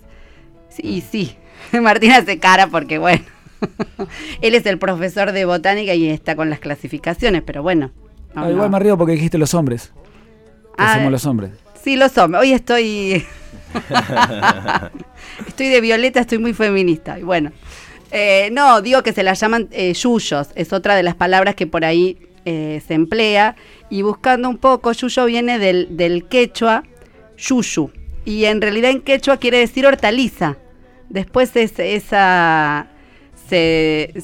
Sí, 0.68 0.82
y 0.84 1.00
sí, 1.00 1.36
Martín 1.80 2.12
hace 2.12 2.38
cara 2.38 2.66
porque 2.68 2.98
bueno, 2.98 3.24
él 4.40 4.54
es 4.54 4.66
el 4.66 4.78
profesor 4.78 5.32
de 5.32 5.44
botánica 5.44 5.94
y 5.94 6.08
está 6.08 6.36
con 6.36 6.50
las 6.50 6.60
clasificaciones, 6.60 7.42
pero 7.42 7.62
bueno. 7.62 7.90
no, 8.34 8.42
Ah, 8.44 8.50
igual 8.50 8.70
no. 8.70 8.78
me 8.78 8.84
río 8.84 8.96
porque 8.98 9.12
dijiste 9.14 9.38
los 9.38 9.54
hombres. 9.54 9.92
Ah, 10.78 10.94
somos 10.96 11.10
los 11.12 11.26
hombres. 11.26 11.50
Sí, 11.82 11.96
los 11.96 12.16
hombres. 12.18 12.42
Hoy 12.42 12.52
estoy. 12.52 13.24
estoy 15.46 15.68
de 15.68 15.80
violeta, 15.80 16.20
estoy 16.20 16.38
muy 16.38 16.52
feminista. 16.54 17.18
Y 17.18 17.22
bueno. 17.22 17.52
eh, 18.10 18.48
no, 18.52 18.80
digo 18.82 19.02
que 19.02 19.12
se 19.12 19.22
las 19.22 19.40
llaman 19.40 19.68
eh, 19.72 19.92
yuyos. 19.94 20.48
Es 20.54 20.72
otra 20.72 20.94
de 20.96 21.02
las 21.02 21.14
palabras 21.14 21.54
que 21.54 21.66
por 21.66 21.84
ahí 21.84 22.18
eh, 22.44 22.82
se 22.86 22.94
emplea. 22.94 23.56
Y 23.90 24.02
buscando 24.02 24.48
un 24.48 24.58
poco, 24.58 24.92
yuyo 24.92 25.24
viene 25.26 25.58
del, 25.58 25.96
del 25.96 26.24
quechua, 26.26 26.84
yuyu. 27.36 27.90
Y 28.24 28.44
en 28.44 28.60
realidad 28.60 28.90
en 28.90 29.00
quechua 29.00 29.38
quiere 29.38 29.58
decir 29.58 29.86
hortaliza. 29.86 30.56
Después 31.08 31.54
es, 31.56 31.78
esa. 31.78 32.86
Se, 33.48 34.14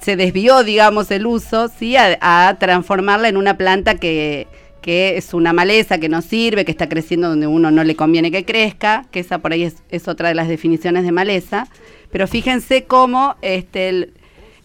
se, 0.00 0.16
desvió, 0.16 0.62
digamos, 0.64 1.10
el 1.10 1.26
uso, 1.26 1.68
¿sí? 1.68 1.96
A, 1.96 2.56
transformarla 2.60 3.28
en 3.28 3.38
una 3.38 3.56
planta 3.56 3.94
que, 3.94 4.46
que 4.82 5.16
es 5.16 5.32
una 5.32 5.54
maleza 5.54 5.96
que 5.98 6.10
no 6.10 6.20
sirve, 6.20 6.66
que 6.66 6.72
está 6.72 6.90
creciendo 6.90 7.30
donde 7.30 7.46
uno 7.46 7.70
no 7.70 7.84
le 7.84 7.96
conviene 7.96 8.30
que 8.30 8.44
crezca, 8.44 9.06
que 9.10 9.20
esa 9.20 9.38
por 9.38 9.52
ahí 9.52 9.62
es, 9.62 9.76
es 9.88 10.08
otra 10.08 10.28
de 10.28 10.34
las 10.34 10.48
definiciones 10.48 11.04
de 11.04 11.12
maleza. 11.12 11.68
Pero 12.10 12.26
fíjense 12.26 12.84
cómo 12.84 13.36
este, 13.40 13.88
el- 13.88 14.12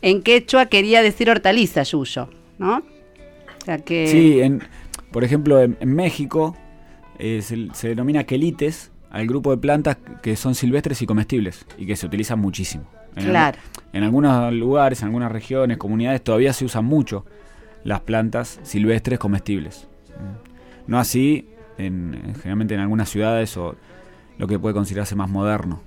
en 0.01 0.21
quechua 0.21 0.67
quería 0.67 1.01
decir 1.01 1.29
hortaliza, 1.29 1.83
yuyo, 1.83 2.29
¿no? 2.57 2.77
O 2.77 3.65
sea 3.65 3.79
que... 3.79 4.07
Sí, 4.07 4.39
en, 4.41 4.61
por 5.11 5.23
ejemplo, 5.23 5.61
en, 5.61 5.77
en 5.79 5.93
México 5.95 6.55
eh, 7.19 7.41
se, 7.41 7.67
se 7.73 7.89
denomina 7.89 8.23
quelites 8.25 8.91
al 9.09 9.25
grupo 9.27 9.51
de 9.51 9.57
plantas 9.57 9.97
que 10.21 10.35
son 10.35 10.53
silvestres 10.55 11.01
y 11.01 11.05
comestibles 11.05 11.65
y 11.77 11.85
que 11.85 11.95
se 11.95 12.05
utilizan 12.05 12.39
muchísimo. 12.39 12.85
En, 13.15 13.25
Claro. 13.25 13.57
en 13.93 14.03
algunos 14.03 14.53
lugares, 14.53 15.01
en 15.01 15.07
algunas 15.07 15.31
regiones, 15.31 15.77
comunidades, 15.77 16.23
todavía 16.23 16.53
se 16.53 16.65
usan 16.65 16.85
mucho 16.85 17.25
las 17.83 18.01
plantas 18.01 18.59
silvestres 18.63 19.17
comestibles. 19.17 19.87
No 20.87 20.99
así, 20.99 21.47
en- 21.77 22.33
generalmente 22.41 22.73
en 22.75 22.81
algunas 22.81 23.09
ciudades 23.09 23.55
o 23.57 23.75
lo 24.37 24.47
que 24.47 24.59
puede 24.59 24.75
considerarse 24.75 25.15
más 25.15 25.29
moderno, 25.29 25.81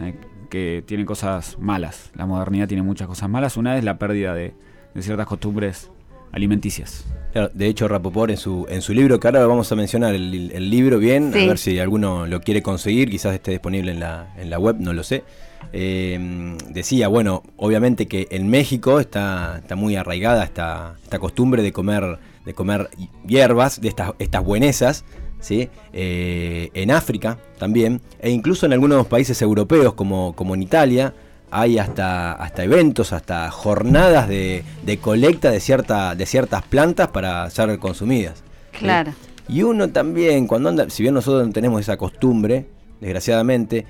eh, 0.00 0.14
que 0.54 0.84
tiene 0.86 1.04
cosas 1.04 1.58
malas. 1.58 2.12
La 2.14 2.26
modernidad 2.26 2.68
tiene 2.68 2.84
muchas 2.84 3.08
cosas 3.08 3.28
malas. 3.28 3.56
Una 3.56 3.76
es 3.76 3.82
la 3.82 3.98
pérdida 3.98 4.34
de, 4.34 4.54
de 4.94 5.02
ciertas 5.02 5.26
costumbres 5.26 5.90
alimenticias. 6.30 7.04
Claro, 7.32 7.50
de 7.52 7.66
hecho, 7.66 7.88
Rapoport 7.88 8.30
en 8.30 8.36
su, 8.36 8.64
en 8.68 8.80
su 8.80 8.94
libro, 8.94 9.18
que 9.18 9.26
ahora 9.26 9.44
vamos 9.48 9.72
a 9.72 9.74
mencionar 9.74 10.14
el, 10.14 10.52
el 10.52 10.70
libro 10.70 11.00
bien, 11.00 11.32
Sí. 11.32 11.42
a 11.44 11.48
ver 11.48 11.58
si 11.58 11.80
alguno 11.80 12.28
lo 12.28 12.40
quiere 12.40 12.62
conseguir, 12.62 13.10
quizás 13.10 13.34
esté 13.34 13.50
disponible 13.50 13.90
en 13.90 13.98
la, 13.98 14.32
en 14.36 14.48
la 14.48 14.60
web, 14.60 14.76
no 14.78 14.92
lo 14.92 15.02
sé. 15.02 15.24
Eh, 15.72 16.56
decía, 16.70 17.08
bueno, 17.08 17.42
obviamente 17.56 18.06
que 18.06 18.28
en 18.30 18.48
México 18.48 19.00
está, 19.00 19.58
está 19.58 19.74
muy 19.74 19.96
arraigada 19.96 20.44
esta, 20.44 20.94
esta 21.02 21.18
costumbre 21.18 21.62
de 21.64 21.72
comer, 21.72 22.18
de 22.44 22.54
comer 22.54 22.90
hierbas, 23.26 23.80
de 23.80 23.88
estas, 23.88 24.12
estas 24.20 24.44
buenesas, 24.44 25.04
¿sí? 25.44 25.68
Eh, 25.92 26.70
en 26.74 26.90
África 26.90 27.38
también, 27.58 28.00
e 28.18 28.30
incluso 28.30 28.64
en 28.66 28.72
algunos 28.72 29.06
países 29.06 29.40
europeos 29.42 29.92
como, 29.94 30.34
como 30.34 30.54
en 30.54 30.62
Italia, 30.62 31.14
hay 31.50 31.78
hasta, 31.78 32.32
hasta 32.32 32.64
eventos, 32.64 33.12
hasta 33.12 33.50
jornadas 33.50 34.26
de, 34.26 34.64
de 34.82 34.98
colecta 34.98 35.50
de, 35.50 35.60
cierta, 35.60 36.14
de 36.14 36.26
ciertas 36.26 36.62
plantas 36.62 37.08
para 37.08 37.48
ser 37.50 37.78
consumidas. 37.78 38.42
¿sí? 38.72 38.78
Claro. 38.78 39.12
Y 39.46 39.62
uno 39.62 39.90
también, 39.90 40.46
cuando 40.46 40.70
anda, 40.70 40.88
si 40.88 41.02
bien 41.02 41.14
nosotros 41.14 41.46
no 41.46 41.52
tenemos 41.52 41.80
esa 41.80 41.96
costumbre, 41.98 42.66
desgraciadamente, 43.00 43.84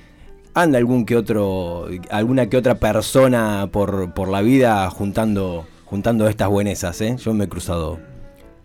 anda 0.53 0.79
algún 0.79 1.07
que 1.07 1.17
otro, 1.17 1.87
alguna 2.11 2.49
que 2.49 2.57
otra 2.57 2.75
persona 2.75 3.69
por, 3.71 4.13
por 4.13 4.29
la 4.29 4.43
vida 4.43 4.91
juntando, 4.91 5.67
juntando 5.85 6.29
estas 6.29 6.49
buenesas, 6.49 7.01
¿eh? 7.01 7.17
Yo 7.19 7.33
me 7.33 7.45
he 7.45 7.49
cruzado 7.49 7.99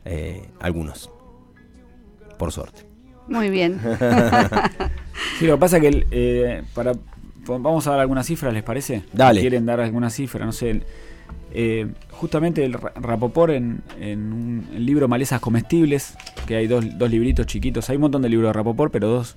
eh, 0.05 0.41
algunos, 0.59 1.11
por 2.39 2.51
suerte. 2.51 2.81
Muy 3.27 3.51
bien. 3.51 3.79
Sí, 5.37 5.45
lo 5.45 5.55
que 5.55 5.59
pasa 5.59 5.77
es 5.77 5.83
que 5.83 6.05
eh, 6.11 6.63
para 6.73 6.93
vamos 7.45 7.85
a 7.87 7.91
dar 7.91 7.99
algunas 7.99 8.25
cifras, 8.25 8.53
¿les 8.53 8.63
parece? 8.63 9.03
Dale. 9.13 9.41
¿Quieren 9.41 9.65
dar 9.65 9.79
alguna 9.81 10.09
cifra? 10.09 10.45
No 10.45 10.51
sé. 10.53 10.81
eh, 11.53 11.87
justamente 12.11 12.63
el 12.63 12.73
Ra- 12.73 12.93
Rapoport 12.95 13.51
en, 13.53 13.81
en 13.99 14.31
un 14.33 14.67
el 14.75 14.85
libro 14.85 15.07
Malezas 15.07 15.39
Comestibles, 15.41 16.13
que 16.47 16.55
hay 16.55 16.67
dos, 16.67 16.85
dos 16.97 17.09
libritos 17.09 17.45
chiquitos, 17.47 17.89
hay 17.89 17.97
un 17.97 18.03
montón 18.03 18.21
de 18.21 18.29
libros 18.29 18.49
de 18.49 18.53
Rapoport, 18.53 18.91
pero 18.93 19.07
dos 19.09 19.35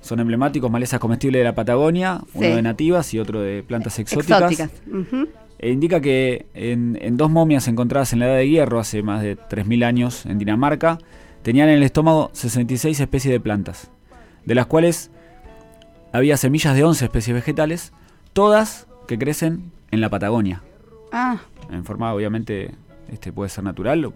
son 0.00 0.20
emblemáticos, 0.20 0.70
Malezas 0.70 1.00
Comestibles 1.00 1.40
de 1.40 1.44
la 1.44 1.54
Patagonia, 1.54 2.20
uno 2.34 2.46
de 2.56 2.62
nativas 2.62 3.12
y 3.14 3.18
otro 3.18 3.40
de 3.42 3.62
plantas 3.62 3.98
exóticas. 3.98 4.40
Exóticas. 4.52 4.70
Ujú. 4.90 5.28
E 5.58 5.70
indica 5.70 6.00
que 6.00 6.46
en, 6.54 6.96
en 7.02 7.16
dos 7.16 7.30
momias 7.30 7.66
encontradas 7.68 8.12
en 8.12 8.20
la 8.20 8.26
Edad 8.28 8.36
de 8.36 8.48
Hierro, 8.48 8.78
hace 8.80 9.02
más 9.02 9.22
de 9.22 9.36
3.000 9.36 9.84
años, 9.84 10.24
en 10.26 10.38
Dinamarca, 10.38 10.98
tenían 11.42 11.68
en 11.68 11.76
el 11.76 11.82
estómago 11.82 12.30
66 12.32 12.98
especies 13.00 13.32
de 13.32 13.40
plantas, 13.40 13.90
de 14.44 14.54
las 14.54 14.66
cuales 14.66 15.10
había 16.12 16.36
semillas 16.36 16.74
de 16.74 16.84
11 16.84 17.04
especies 17.04 17.34
vegetales, 17.34 17.92
todas 18.32 18.86
que 19.06 19.18
crecen 19.18 19.70
en 19.90 20.00
la 20.00 20.08
Patagonia, 20.10 20.62
Ah, 21.12 21.38
en 21.70 21.84
forma 21.84 22.12
obviamente 22.12 22.72
este 23.10 23.32
puede 23.32 23.48
ser 23.48 23.64
natural, 23.64 24.04
o 24.04 24.12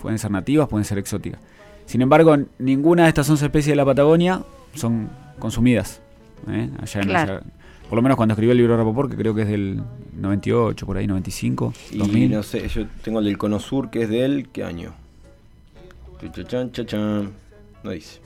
pueden 0.00 0.18
ser 0.18 0.30
nativas, 0.32 0.68
pueden 0.68 0.84
ser 0.84 0.98
exóticas. 0.98 1.40
Sin 1.86 2.00
embargo, 2.02 2.36
ninguna 2.58 3.04
de 3.04 3.10
estas 3.10 3.28
11 3.30 3.44
especies 3.46 3.72
de 3.72 3.76
la 3.76 3.84
Patagonia 3.84 4.42
son 4.74 5.08
consumidas. 5.38 6.00
¿eh? 6.48 6.68
Allá 6.80 7.00
en 7.00 7.08
Claro. 7.08 7.34
esa- 7.38 7.46
por 7.88 7.96
lo 7.96 8.02
menos 8.02 8.16
cuando 8.16 8.32
escribió 8.32 8.52
el 8.52 8.58
libro 8.58 8.76
Rapoport, 8.76 9.10
que 9.10 9.16
creo 9.16 9.34
que 9.34 9.42
es 9.42 9.48
del 9.48 9.82
98, 10.16 10.86
por 10.86 10.96
ahí, 10.96 11.06
95, 11.06 11.72
Y 11.92 11.98
2000. 11.98 12.30
no 12.32 12.42
sé, 12.42 12.66
yo 12.68 12.86
tengo 13.04 13.18
el 13.20 13.26
del 13.26 13.38
Cono 13.38 13.60
Sur, 13.60 13.90
que 13.90 14.02
es 14.02 14.08
del. 14.08 14.48
¿Qué 14.48 14.64
año? 14.64 14.94
No 17.82 17.90
dice. 17.90 18.20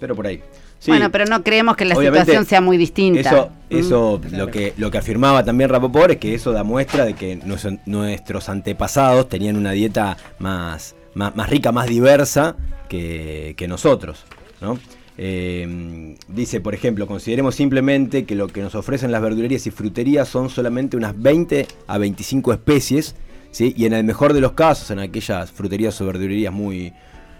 Pero 0.00 0.14
por 0.14 0.26
ahí. 0.26 0.42
Sí, 0.78 0.90
bueno, 0.90 1.10
pero 1.10 1.24
no 1.24 1.42
creemos 1.42 1.74
que 1.76 1.84
la 1.86 1.94
situación 1.96 2.44
sea 2.44 2.60
muy 2.60 2.76
distinta. 2.76 3.20
Eso, 3.20 3.50
Mm. 3.70 3.76
eso 3.76 4.20
lo 4.32 4.46
que 4.48 4.74
lo 4.76 4.90
que 4.90 4.98
afirmaba 4.98 5.42
también 5.44 5.70
Rapoport 5.70 6.12
es 6.12 6.16
que 6.18 6.34
eso 6.34 6.52
da 6.52 6.62
muestra 6.64 7.04
de 7.06 7.14
que 7.14 7.38
nues- 7.40 7.80
nuestros 7.86 8.48
antepasados 8.48 9.28
tenían 9.28 9.56
una 9.56 9.72
dieta 9.72 10.16
más, 10.38 10.94
más, 11.14 11.34
más 11.34 11.48
rica, 11.48 11.72
más 11.72 11.88
diversa 11.88 12.56
que, 12.88 13.54
que 13.56 13.66
nosotros. 13.66 14.24
¿no? 14.60 14.78
Eh, 15.18 16.14
dice, 16.28 16.60
por 16.60 16.74
ejemplo, 16.74 17.06
consideremos 17.06 17.54
simplemente 17.54 18.24
que 18.26 18.34
lo 18.34 18.48
que 18.48 18.60
nos 18.60 18.74
ofrecen 18.74 19.10
las 19.10 19.22
verdulerías 19.22 19.66
y 19.66 19.70
fruterías 19.70 20.28
son 20.28 20.50
solamente 20.50 20.96
unas 20.96 21.20
20 21.20 21.66
a 21.86 21.96
25 21.98 22.52
especies, 22.52 23.16
¿sí? 23.56 23.72
y 23.76 23.86
en 23.86 23.94
el 23.94 24.04
mejor 24.04 24.34
de 24.34 24.40
los 24.42 24.52
casos, 24.52 24.90
en 24.90 24.98
aquellas 24.98 25.50
fruterías 25.50 25.98
o 26.02 26.06
verdulerías 26.06 26.52
muy, 26.52 26.92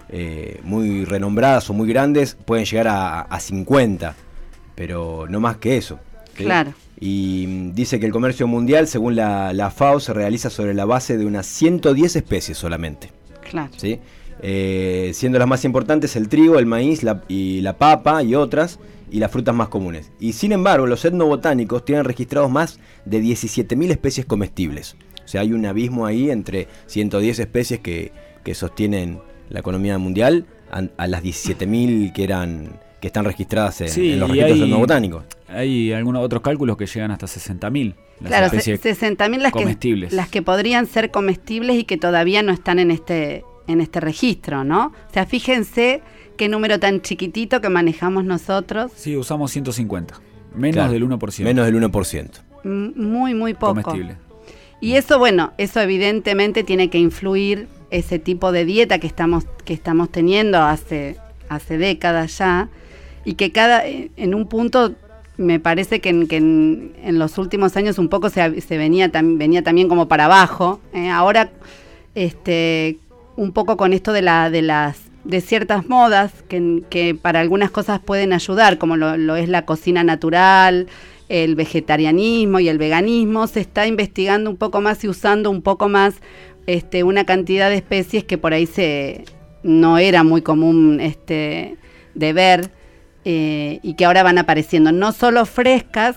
eh, 0.08 0.60
muy 0.64 1.04
renombradas 1.04 1.68
o 1.68 1.74
muy 1.74 1.86
grandes, 1.88 2.36
pueden 2.44 2.64
llegar 2.64 2.88
a, 2.88 3.20
a 3.22 3.38
50, 3.40 4.14
pero 4.74 5.26
no 5.28 5.40
más 5.40 5.58
que 5.58 5.76
eso. 5.76 5.98
¿sí? 6.36 6.44
Claro. 6.44 6.72
Y 6.98 7.70
dice 7.72 8.00
que 8.00 8.06
el 8.06 8.12
comercio 8.12 8.46
mundial, 8.46 8.88
según 8.88 9.14
la, 9.16 9.52
la 9.52 9.70
FAO, 9.70 10.00
se 10.00 10.14
realiza 10.14 10.48
sobre 10.48 10.72
la 10.72 10.86
base 10.86 11.18
de 11.18 11.26
unas 11.26 11.44
110 11.46 12.16
especies 12.16 12.56
solamente. 12.56 13.10
Claro. 13.50 13.70
¿sí? 13.76 14.00
Eh, 14.40 15.10
siendo 15.14 15.38
las 15.38 15.48
más 15.48 15.64
importantes 15.66 16.16
el 16.16 16.28
trigo, 16.28 16.58
el 16.58 16.64
maíz 16.66 17.02
la- 17.02 17.22
y 17.28 17.60
la 17.60 17.76
papa 17.76 18.22
y 18.22 18.34
otras, 18.34 18.78
y 19.10 19.18
las 19.18 19.30
frutas 19.30 19.54
más 19.54 19.68
comunes. 19.68 20.10
Y 20.18 20.32
sin 20.32 20.52
embargo, 20.52 20.86
los 20.86 21.04
etnobotánicos 21.04 21.84
tienen 21.84 22.04
registrados 22.04 22.50
más 22.50 22.80
de 23.04 23.20
17.000 23.20 23.90
especies 23.90 24.26
comestibles. 24.26 24.96
O 25.26 25.28
sea, 25.28 25.42
hay 25.42 25.52
un 25.52 25.66
abismo 25.66 26.06
ahí 26.06 26.30
entre 26.30 26.66
110 26.86 27.38
especies 27.40 27.80
que, 27.80 28.12
que 28.42 28.54
sostienen 28.54 29.18
la 29.50 29.60
economía 29.60 29.98
mundial 29.98 30.46
a, 30.70 30.82
a 30.96 31.06
las 31.06 31.22
17.000 31.22 32.12
que 32.14 32.24
eran 32.24 32.80
que 33.00 33.08
están 33.08 33.26
registradas 33.26 33.82
en, 33.82 33.88
Sí, 33.90 34.12
en 34.12 34.20
los 34.20 34.30
registros 34.30 34.58
hay- 34.58 34.62
etnobotánicos. 34.64 35.24
Hay 35.48 35.92
algunos 35.92 36.24
otros 36.24 36.40
cálculos 36.42 36.76
que 36.78 36.86
llegan 36.86 37.10
hasta 37.10 37.26
60.000. 37.26 37.94
las 38.20 38.28
Claro, 38.30 38.48
se- 38.48 38.72
especies 38.72 39.00
60.000 39.02 39.38
las 39.38 39.52
que, 39.52 39.58
comestibles. 39.58 40.12
las 40.14 40.28
que 40.30 40.40
podrían 40.42 40.86
ser 40.86 41.10
comestibles 41.10 41.76
y 41.76 41.84
que 41.84 41.98
todavía 41.98 42.42
no 42.42 42.52
están 42.52 42.78
en 42.78 42.90
este, 42.90 43.44
en 43.68 43.80
este 43.82 44.00
registro, 44.00 44.64
¿no? 44.64 44.86
O 45.08 45.12
sea, 45.12 45.26
fíjense 45.26 46.00
qué 46.38 46.48
número 46.48 46.80
tan 46.80 47.02
chiquitito 47.02 47.60
que 47.60 47.68
manejamos 47.68 48.24
nosotros. 48.24 48.90
Sí, 48.96 49.14
usamos 49.16 49.50
150. 49.52 50.18
Menos 50.54 50.74
Claro, 50.74 50.92
del 50.92 51.04
1%. 51.06 51.44
Menos 51.44 51.66
del 51.66 51.74
1%. 51.76 52.30
M- 52.64 52.92
Muy, 52.96 53.34
muy 53.34 53.52
poco. 53.54 53.82
comestible. 53.82 54.16
Y 54.80 54.96
eso, 54.96 55.18
bueno, 55.18 55.52
eso 55.58 55.80
evidentemente 55.80 56.64
tiene 56.64 56.90
que 56.90 56.98
influir 56.98 57.68
ese 57.90 58.18
tipo 58.18 58.52
de 58.52 58.64
dieta 58.64 58.98
que 58.98 59.06
estamos, 59.06 59.44
que 59.64 59.72
estamos 59.72 60.10
teniendo 60.10 60.58
hace, 60.58 61.16
hace 61.48 61.78
décadas 61.78 62.38
ya, 62.38 62.68
y 63.24 63.34
que 63.34 63.52
cada, 63.52 63.84
en 63.86 64.34
un 64.34 64.46
punto 64.46 64.94
me 65.36 65.60
parece 65.60 66.00
que 66.00 66.08
en, 66.08 66.26
que 66.28 66.36
en, 66.36 67.18
los 67.18 67.38
últimos 67.38 67.76
años 67.76 67.98
un 67.98 68.08
poco 68.08 68.30
se, 68.30 68.60
se 68.60 68.78
venía, 68.78 69.10
venía 69.12 69.62
también 69.62 69.88
como 69.88 70.08
para 70.08 70.26
abajo. 70.26 70.80
¿eh? 70.92 71.10
Ahora, 71.10 71.50
este, 72.14 72.98
un 73.36 73.52
poco 73.52 73.76
con 73.76 73.92
esto 73.92 74.12
de, 74.12 74.22
la, 74.22 74.50
de 74.50 74.62
las 74.62 74.98
de 75.24 75.40
ciertas 75.40 75.88
modas 75.88 76.32
que, 76.48 76.82
que 76.88 77.14
para 77.14 77.40
algunas 77.40 77.70
cosas 77.70 78.00
pueden 78.00 78.32
ayudar, 78.32 78.78
como 78.78 78.96
lo, 78.96 79.16
lo 79.16 79.36
es 79.36 79.48
la 79.48 79.64
cocina 79.66 80.04
natural, 80.04 80.86
el 81.28 81.54
vegetarianismo 81.56 82.60
y 82.60 82.68
el 82.68 82.78
veganismo, 82.78 83.46
se 83.46 83.60
está 83.60 83.86
investigando 83.86 84.50
un 84.50 84.56
poco 84.56 84.80
más 84.80 85.02
y 85.04 85.08
usando 85.08 85.50
un 85.50 85.62
poco 85.62 85.88
más 85.88 86.14
este, 86.66 87.02
una 87.04 87.24
cantidad 87.24 87.68
de 87.70 87.76
especies 87.76 88.24
que 88.24 88.38
por 88.38 88.52
ahí 88.52 88.66
se 88.66 89.24
no 89.62 89.98
era 89.98 90.22
muy 90.22 90.42
común 90.42 91.00
este, 91.00 91.76
de 92.14 92.32
ver 92.32 92.70
eh, 93.24 93.80
y 93.82 93.94
que 93.94 94.04
ahora 94.04 94.22
van 94.22 94.38
apareciendo, 94.38 94.92
no 94.92 95.10
solo 95.12 95.44
frescas, 95.46 96.16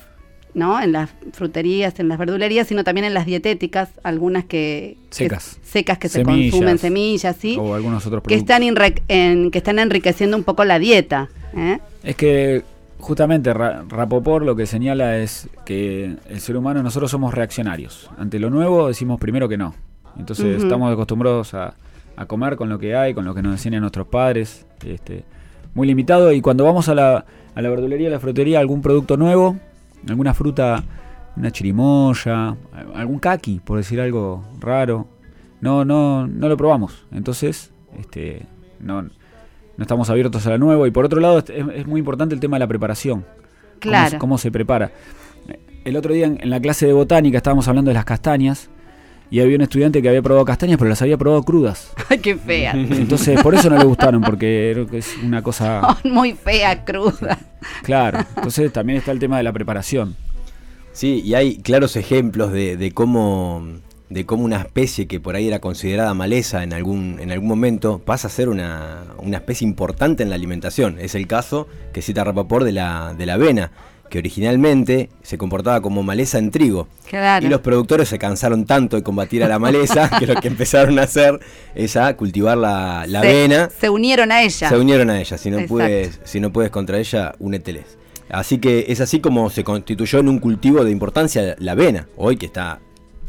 ¿no? 0.53 0.79
En 0.81 0.91
las 0.91 1.09
fruterías, 1.33 1.99
en 1.99 2.07
las 2.09 2.17
verdulerías, 2.19 2.67
sino 2.67 2.83
también 2.83 3.05
en 3.05 3.13
las 3.15 3.25
dietéticas, 3.25 3.89
algunas 4.03 4.45
que... 4.45 4.97
que- 5.09 5.15
Secas. 5.15 5.57
secas 5.63 5.97
que 5.97 6.09
Semillas. 6.09 6.45
se 6.45 6.51
consumen, 6.51 6.77
semillas, 6.77 7.35
¿sí? 7.39 7.57
O 7.59 7.73
algunos 7.73 8.05
otros 8.05 8.21
que 8.23 8.35
productos. 8.35 8.55
están, 8.55 8.61
inre- 8.63 9.01
en- 9.07 9.49
que 9.51 9.57
están 9.59 9.79
enriqueciendo 9.79 10.37
un 10.37 10.43
poco 10.43 10.63
la 10.65 10.77
dieta. 10.77 11.29
¿eh? 11.55 11.79
Es 12.03 12.15
que 12.15 12.63
justamente 12.99 13.53
Ra- 13.53 13.83
Rapoport 13.87 14.45
lo 14.45 14.55
que 14.55 14.65
señala 14.65 15.17
es 15.17 15.49
que 15.65 16.15
el 16.29 16.39
ser 16.39 16.57
humano, 16.57 16.83
nosotros 16.83 17.09
somos 17.11 17.33
reaccionarios. 17.33 18.09
Ante 18.17 18.39
lo 18.39 18.49
nuevo 18.49 18.87
decimos 18.87 19.19
primero 19.19 19.47
que 19.49 19.57
no. 19.57 19.73
Entonces 20.17 20.61
estamos 20.63 20.91
acostumbrados 20.91 21.53
a, 21.53 21.75
a 22.15 22.25
comer 22.25 22.55
con 22.57 22.67
lo 22.69 22.77
que 22.79 22.95
hay, 22.95 23.13
con 23.13 23.25
lo 23.25 23.33
que 23.33 23.41
nos 23.41 23.53
enseñan 23.53 23.81
nuestros 23.81 24.07
padres. 24.07 24.65
Este, 24.85 25.23
muy 25.73 25.87
limitado. 25.87 26.31
Y 26.33 26.41
cuando 26.41 26.63
vamos 26.65 26.89
a 26.89 26.95
la, 26.95 27.25
a 27.55 27.61
la 27.61 27.69
verdulería, 27.69 28.09
a 28.09 28.11
la 28.11 28.19
frutería, 28.19 28.59
algún 28.59 28.81
producto 28.81 29.15
nuevo, 29.17 29.57
alguna 30.07 30.33
fruta, 30.33 30.83
una 31.37 31.51
chirimoya, 31.51 32.57
algún 32.95 33.19
kaki, 33.19 33.61
por 33.63 33.77
decir 33.77 34.01
algo 34.01 34.43
raro, 34.59 35.07
no, 35.61 35.85
no, 35.85 36.27
no 36.27 36.49
lo 36.49 36.57
probamos. 36.57 37.05
Entonces, 37.11 37.71
este, 37.97 38.45
no, 38.81 39.07
no 39.79 39.83
estamos 39.83 40.09
abiertos 40.11 40.45
a 40.45 40.51
lo 40.51 40.57
nuevo. 40.59 40.85
Y 40.85 40.91
por 40.91 41.05
otro 41.05 41.19
lado, 41.19 41.39
es, 41.39 41.45
es 41.49 41.87
muy 41.87 41.99
importante 41.99 42.35
el 42.35 42.41
tema 42.41 42.57
de 42.57 42.59
la 42.59 42.67
preparación. 42.67 43.25
Claro. 43.79 44.05
Cómo, 44.05 44.09
se- 44.09 44.17
cómo 44.19 44.37
se 44.37 44.51
prepara. 44.51 44.91
El 45.85 45.95
otro 45.95 46.13
día 46.13 46.27
en, 46.27 46.37
en 46.41 46.49
la 46.51 46.59
clase 46.59 46.85
de 46.85 46.93
botánica 46.93 47.37
estábamos 47.37 47.67
hablando 47.67 47.89
de 47.89 47.95
las 47.95 48.05
castañas. 48.05 48.69
Y 49.31 49.39
había 49.41 49.55
un 49.57 49.61
estudiante 49.61 50.01
que 50.01 50.09
había 50.09 50.23
probado 50.23 50.43
castañas, 50.43 50.77
pero 50.79 50.89
las 50.89 51.01
había 51.03 51.15
probado 51.17 51.43
crudas. 51.43 51.93
Ay, 52.09 52.17
qué 52.17 52.35
fea. 52.35 52.71
Entonces, 52.73 53.39
por 53.43 53.53
eso 53.55 53.69
no 53.69 53.77
le 53.77 53.85
gustaron, 53.85 54.21
porque 54.21 54.85
es 54.91 55.15
una 55.23 55.41
cosa. 55.43 55.97
Muy 56.03 56.33
fea, 56.33 56.83
cruda. 56.83 57.37
Claro. 57.83 58.19
Entonces, 58.35 58.73
también 58.73 58.97
está 58.99 59.11
el 59.11 59.19
tema 59.19 59.37
de 59.37 59.43
la 59.43 59.53
preparación. 59.53 60.15
Sí, 60.93 61.21
y 61.23 61.35
hay 61.35 61.57
claros 61.59 61.95
ejemplos 61.95 62.51
de, 62.51 62.75
de 62.75 62.91
cómo 62.91 63.63
de 64.09 64.25
cómo 64.25 64.43
una 64.43 64.57
especie 64.57 65.07
que 65.07 65.19
por 65.19 65.35
ahí 65.35 65.47
era 65.47 65.59
considerada 65.59 66.13
maleza 66.13 66.63
en 66.63 66.73
algún, 66.73 67.17
en 67.19 67.31
algún 67.31 67.47
momento 67.47 67.99
pasa 67.99 68.27
a 68.27 68.31
ser 68.31 68.49
una, 68.49 69.03
una 69.19 69.37
especie 69.37 69.67
importante 69.67 70.23
en 70.23 70.29
la 70.29 70.35
alimentación. 70.35 70.97
Es 70.99 71.15
el 71.15 71.27
caso 71.27 71.67
que 71.93 72.01
cita 72.01 72.23
Rapaport 72.23 72.65
de 72.65 72.71
la, 72.71 73.13
de 73.15 73.25
la 73.25 73.35
avena, 73.35 73.71
que 74.09 74.17
originalmente 74.17 75.09
se 75.21 75.37
comportaba 75.37 75.81
como 75.81 76.01
maleza 76.01 76.39
en 76.39 76.49
trigo. 76.49 76.87
Claro. 77.07 77.45
Y 77.45 77.49
los 77.49 77.61
productores 77.61 78.09
se 78.09 78.17
cansaron 78.17 78.65
tanto 78.65 78.95
de 78.95 79.03
combatir 79.03 79.43
a 79.43 79.47
la 79.47 79.59
maleza 79.59 80.09
que 80.19 80.25
lo 80.25 80.35
que 80.41 80.47
empezaron 80.47 80.97
a 80.97 81.03
hacer 81.03 81.39
es 81.75 81.95
a 81.95 82.15
cultivar 82.17 82.57
la, 82.57 83.05
la 83.07 83.21
se, 83.21 83.27
avena. 83.27 83.69
Se 83.69 83.89
unieron 83.89 84.31
a 84.31 84.41
ella. 84.41 84.69
Se 84.69 84.77
unieron 84.77 85.11
a 85.11 85.19
ella. 85.19 85.37
Si 85.37 85.51
no, 85.51 85.57
Exacto. 85.57 85.75
puedes, 85.75 86.19
si 86.23 86.39
no 86.39 86.51
puedes 86.51 86.71
contra 86.71 86.97
ella, 86.97 87.35
úneteles. 87.37 87.99
Así 88.29 88.59
que 88.59 88.85
es 88.89 89.01
así 89.01 89.19
como 89.19 89.49
se 89.49 89.63
constituyó 89.63 90.19
en 90.19 90.29
un 90.29 90.39
cultivo 90.39 90.83
de 90.83 90.91
importancia 90.91 91.55
la 91.59 91.71
avena, 91.71 92.07
hoy 92.15 92.37
que 92.37 92.45
está 92.45 92.79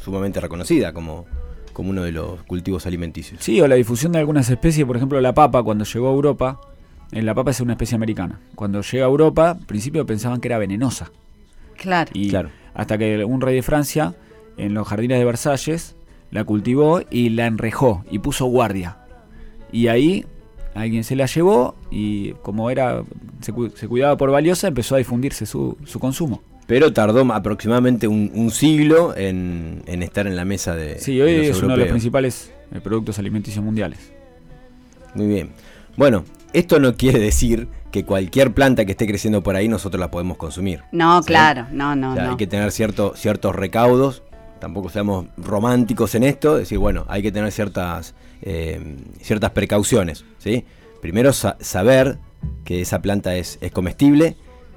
sumamente 0.02 0.40
reconocida 0.40 0.92
como, 0.92 1.26
como 1.72 1.90
uno 1.90 2.02
de 2.02 2.12
los 2.12 2.42
cultivos 2.44 2.86
alimenticios. 2.86 3.42
Sí, 3.42 3.60
o 3.60 3.68
la 3.68 3.74
difusión 3.76 4.12
de 4.12 4.18
algunas 4.18 4.48
especies, 4.50 4.86
por 4.86 4.96
ejemplo, 4.96 5.20
la 5.20 5.34
papa, 5.34 5.62
cuando 5.62 5.84
llegó 5.84 6.08
a 6.08 6.12
Europa, 6.12 6.60
eh, 7.12 7.22
la 7.22 7.34
papa 7.34 7.50
es 7.50 7.60
una 7.60 7.72
especie 7.74 7.94
americana. 7.96 8.40
Cuando 8.54 8.80
llega 8.82 9.04
a 9.04 9.08
Europa, 9.08 9.50
al 9.52 9.66
principio 9.66 10.06
pensaban 10.06 10.40
que 10.40 10.48
era 10.48 10.58
venenosa. 10.58 11.10
Claro. 11.76 12.10
Y 12.14 12.28
Claro. 12.30 12.50
hasta 12.74 12.98
que 12.98 13.24
un 13.24 13.40
rey 13.40 13.54
de 13.56 13.62
Francia, 13.62 14.14
en 14.56 14.74
los 14.74 14.86
jardines 14.86 15.18
de 15.18 15.24
Versalles, 15.24 15.96
la 16.30 16.44
cultivó 16.44 17.00
y 17.10 17.30
la 17.30 17.46
enrejó 17.46 18.04
y 18.10 18.18
puso 18.20 18.46
guardia. 18.46 18.98
Y 19.72 19.88
ahí 19.88 20.24
alguien 20.74 21.02
se 21.02 21.16
la 21.16 21.26
llevó 21.26 21.74
y 21.90 22.32
como 22.42 22.70
era 22.70 23.02
se, 23.40 23.52
cu- 23.52 23.70
se 23.70 23.88
cuidaba 23.88 24.16
por 24.16 24.30
valiosa, 24.30 24.68
empezó 24.68 24.94
a 24.94 24.98
difundirse 24.98 25.46
su, 25.46 25.76
su 25.84 25.98
consumo. 25.98 26.42
Pero 26.70 26.92
tardó 26.92 27.20
aproximadamente 27.34 28.06
un, 28.06 28.30
un 28.32 28.52
siglo 28.52 29.12
en, 29.16 29.82
en 29.86 30.04
estar 30.04 30.28
en 30.28 30.36
la 30.36 30.44
mesa 30.44 30.76
de. 30.76 31.00
Sí, 31.00 31.16
de 31.16 31.22
hoy 31.24 31.36
los 31.48 31.56
es 31.56 31.62
uno 31.64 31.72
de 31.74 31.80
los 31.80 31.88
principales 31.88 32.52
eh, 32.72 32.80
productos 32.80 33.18
alimenticios 33.18 33.64
mundiales. 33.64 34.12
Muy 35.14 35.26
bien. 35.26 35.50
Bueno, 35.96 36.24
esto 36.52 36.78
no 36.78 36.94
quiere 36.94 37.18
decir 37.18 37.66
que 37.90 38.04
cualquier 38.04 38.54
planta 38.54 38.84
que 38.84 38.92
esté 38.92 39.08
creciendo 39.08 39.42
por 39.42 39.56
ahí 39.56 39.66
nosotros 39.66 39.98
la 39.98 40.12
podemos 40.12 40.36
consumir. 40.36 40.82
No, 40.92 41.20
¿sí? 41.24 41.26
claro. 41.26 41.66
No, 41.72 41.96
no, 41.96 42.12
O 42.12 42.14
sea, 42.14 42.22
no. 42.24 42.30
Hay 42.30 42.36
que 42.36 42.46
tener 42.46 42.70
cierto, 42.70 43.14
ciertos 43.16 43.56
recaudos. 43.56 44.22
Tampoco 44.60 44.90
seamos 44.90 45.26
románticos 45.38 46.14
en 46.14 46.22
esto. 46.22 46.56
Decir, 46.56 46.78
bueno, 46.78 47.04
hay 47.08 47.20
que 47.22 47.32
tener 47.32 47.50
ciertas, 47.50 48.14
eh, 48.42 48.96
ciertas 49.20 49.50
precauciones. 49.50 50.24
¿sí? 50.38 50.64
Primero, 51.02 51.32
sa- 51.32 51.56
saber 51.58 52.18
que 52.62 52.80
esa 52.80 53.02
planta 53.02 53.34
es, 53.34 53.58
es 53.60 53.72
comestible, 53.72 54.36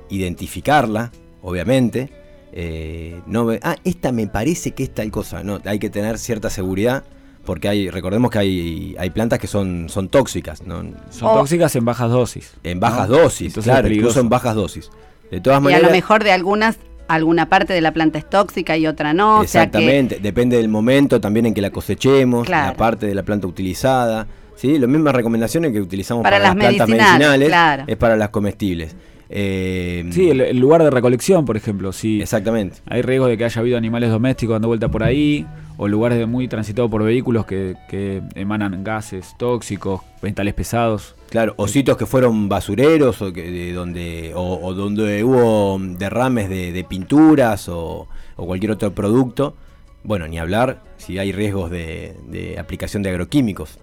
identificarla, 0.10 1.12
obviamente. 1.44 2.10
eh, 2.56 3.20
no 3.26 3.46
ve- 3.46 3.60
ah, 3.64 3.76
esta 3.84 4.12
me 4.12 4.28
parece 4.28 4.72
que 4.72 4.84
es 4.84 4.94
tal 4.94 5.10
cosa. 5.12 5.44
No, 5.44 5.60
hay 5.66 5.80
que 5.80 5.90
tener 5.90 6.18
cierta 6.20 6.50
seguridad. 6.50 7.04
Porque 7.46 7.68
hay, 7.68 7.90
recordemos 7.90 8.32
que 8.32 8.38
hay, 8.40 8.96
hay 8.98 9.10
plantas 9.10 9.38
que 9.38 9.48
son, 9.48 9.90
son 9.90 10.08
tóxicas, 10.08 10.62
¿no? 10.66 10.82
Son 11.10 11.28
O- 11.30 11.34
tóxicas 11.40 11.76
en 11.76 11.84
bajas 11.84 12.10
dosis. 12.10 12.54
en 12.64 12.80
bajas 12.80 13.10
¿no? 13.10 13.18
dosis, 13.18 13.48
Entonces 13.48 13.70
claro, 13.74 13.90
incluso 13.90 14.20
en 14.22 14.30
bajas 14.30 14.56
dosis. 14.56 14.90
De 15.30 15.42
todas 15.42 15.62
y 15.70 15.74
a 15.74 15.80
lo 15.80 15.90
mejor 15.90 16.24
de 16.24 16.32
algunas, 16.32 16.78
alguna 17.10 17.50
parte 17.50 17.74
de 17.74 17.82
la 17.82 17.92
planta 17.92 18.18
es 18.20 18.30
tóxica 18.30 18.78
y 18.78 18.88
otra 18.88 19.14
no. 19.14 19.40
O 19.40 19.44
sea 19.48 19.64
que 19.64 19.78
Exactamente, 19.80 20.20
depende 20.22 20.56
del 20.58 20.70
momento 20.70 21.20
también 21.20 21.48
en 21.48 21.54
que 21.54 21.60
la 21.62 21.72
cosechemos, 21.72 22.46
Claro. 22.46 22.72
la 22.72 22.78
parte 22.78 23.08
de 23.08 23.16
la 23.16 23.24
planta 23.24 23.46
utilizada. 23.48 24.26
¿sí? 24.56 24.78
Las 24.78 24.90
mismas 24.90 25.14
recomendaciones 25.14 25.74
que 25.74 25.82
utilizamos 25.82 26.24
Para 26.24 26.38
para, 26.38 26.48
las 26.50 26.56
las, 26.56 26.64
plantas 26.66 26.88
medicinales, 26.88 27.20
medicinales 27.20 27.48
claro. 27.50 27.84
es 27.88 27.98
para 27.98 28.16
las 28.16 28.30
comestibles. 28.30 28.96
Eh, 29.30 30.06
Sí, 30.12 30.30
el, 30.30 30.42
el 30.42 30.60
lugar 30.60 30.84
de 30.84 30.90
recolección, 30.90 31.46
por 31.46 31.58
ejemplo. 31.58 31.92
Si 31.92 32.22
Exactamente. 32.22 32.78
hay 32.86 33.02
riesgo 33.02 33.28
de 33.28 33.38
que 33.38 33.46
haya 33.46 33.62
habido 33.62 33.78
animales 33.78 34.10
domésticos 34.10 34.56
dando 34.56 34.68
vuelta 34.68 34.90
por 34.90 35.04
ahí, 35.04 35.46
o 35.78 35.88
lugares 35.88 36.28
muy 36.28 36.48
transitados 36.48 36.92
por 36.92 37.04
vehículos 37.04 37.46
que, 37.46 37.76
que 37.90 38.22
emanan 38.36 38.84
gases 38.84 39.36
tóxicos, 39.38 40.02
metales 40.22 40.54
pesados. 40.54 41.16
Claro, 41.30 41.56
o 41.58 41.68
sitios 41.68 41.98
que 41.98 42.06
fueron 42.06 42.48
basureros 42.48 43.22
o, 43.24 43.34
que, 43.34 43.50
de 43.50 43.74
donde, 43.74 44.34
o, 44.36 44.60
o 44.62 44.74
donde 44.76 45.24
hubo 45.24 45.80
derrames 45.80 46.48
de, 46.50 46.72
de 46.72 46.84
pinturas 46.84 47.68
o, 47.70 48.08
o 48.36 48.46
cualquier 48.46 48.72
otro 48.74 48.92
producto. 48.94 49.56
Bueno, 50.04 50.28
ni 50.28 50.38
hablar 50.38 50.84
si 50.98 51.18
hay 51.18 51.32
riesgos 51.32 51.72
de, 51.72 52.14
de 52.28 52.60
aplicación 52.60 53.02
de 53.02 53.10
agroquímicos. 53.10 53.80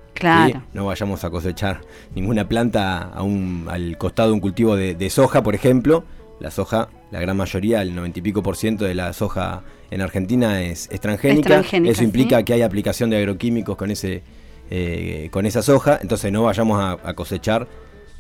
No 0.75 0.87
vayamos 0.87 1.25
a 1.25 1.31
cosechar 1.31 1.81
ninguna 2.15 2.49
planta 2.49 2.99
a 3.03 3.23
un- 3.23 3.67
al 3.69 3.97
costado 3.99 4.29
de 4.29 4.35
un 4.35 4.41
cultivo 4.41 4.77
de, 4.77 4.95
de 4.95 5.11
soja, 5.11 5.43
por 5.43 5.55
ejemplo. 5.55 6.05
La 6.41 6.51
soja, 6.51 6.89
la 7.11 7.21
gran 7.21 7.37
mayoría, 7.37 7.83
el 7.83 7.95
90 7.95 8.19
y 8.19 8.23
pico 8.23 8.43
por 8.43 8.57
ciento 8.57 8.85
de 8.87 8.95
la 8.95 9.13
soja 9.13 9.63
en 9.91 10.01
Argentina 10.01 10.63
es, 10.63 10.89
es 10.91 11.01
transgénica. 11.01 11.41
Es 11.41 11.55
transgénica, 11.57 11.93
Eso 11.93 12.03
implica 12.03 12.39
sí. 12.39 12.45
que 12.45 12.53
hay 12.55 12.63
aplicación 12.63 13.11
de 13.11 13.19
agroquímicos 13.19 13.77
con 13.77 13.91
ese 13.91 14.23
eh, 14.71 15.29
con 15.33 15.47
esa 15.47 15.63
soja, 15.63 15.99
entonces 16.01 16.31
no 16.31 16.45
vayamos 16.45 16.81
a, 16.81 16.93
a 17.09 17.15
cosechar 17.15 17.67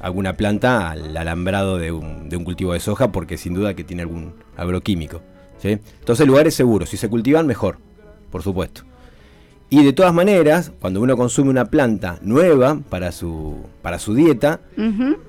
alguna 0.00 0.32
planta 0.36 0.90
al 0.90 1.16
alambrado 1.16 1.78
de 1.78 1.92
un, 1.92 2.28
de 2.28 2.36
un 2.36 2.42
cultivo 2.44 2.72
de 2.72 2.80
soja 2.80 3.12
porque 3.12 3.36
sin 3.38 3.54
duda 3.54 3.74
que 3.74 3.84
tiene 3.84 4.02
algún 4.02 4.34
agroquímico. 4.56 5.22
¿sí? 5.58 5.78
Entonces 6.00 6.26
lugares 6.26 6.54
seguros, 6.54 6.88
si 6.90 6.96
se 6.96 7.08
cultivan 7.08 7.46
mejor, 7.46 7.78
por 8.30 8.42
supuesto. 8.42 8.82
Y 9.72 9.84
de 9.84 9.92
todas 9.92 10.12
maneras, 10.12 10.72
cuando 10.80 11.00
uno 11.00 11.16
consume 11.16 11.50
una 11.50 11.66
planta 11.66 12.18
nueva 12.22 12.80
para 12.90 13.12
su, 13.12 13.56
para 13.82 14.00
su 14.00 14.14
dieta, 14.14 14.60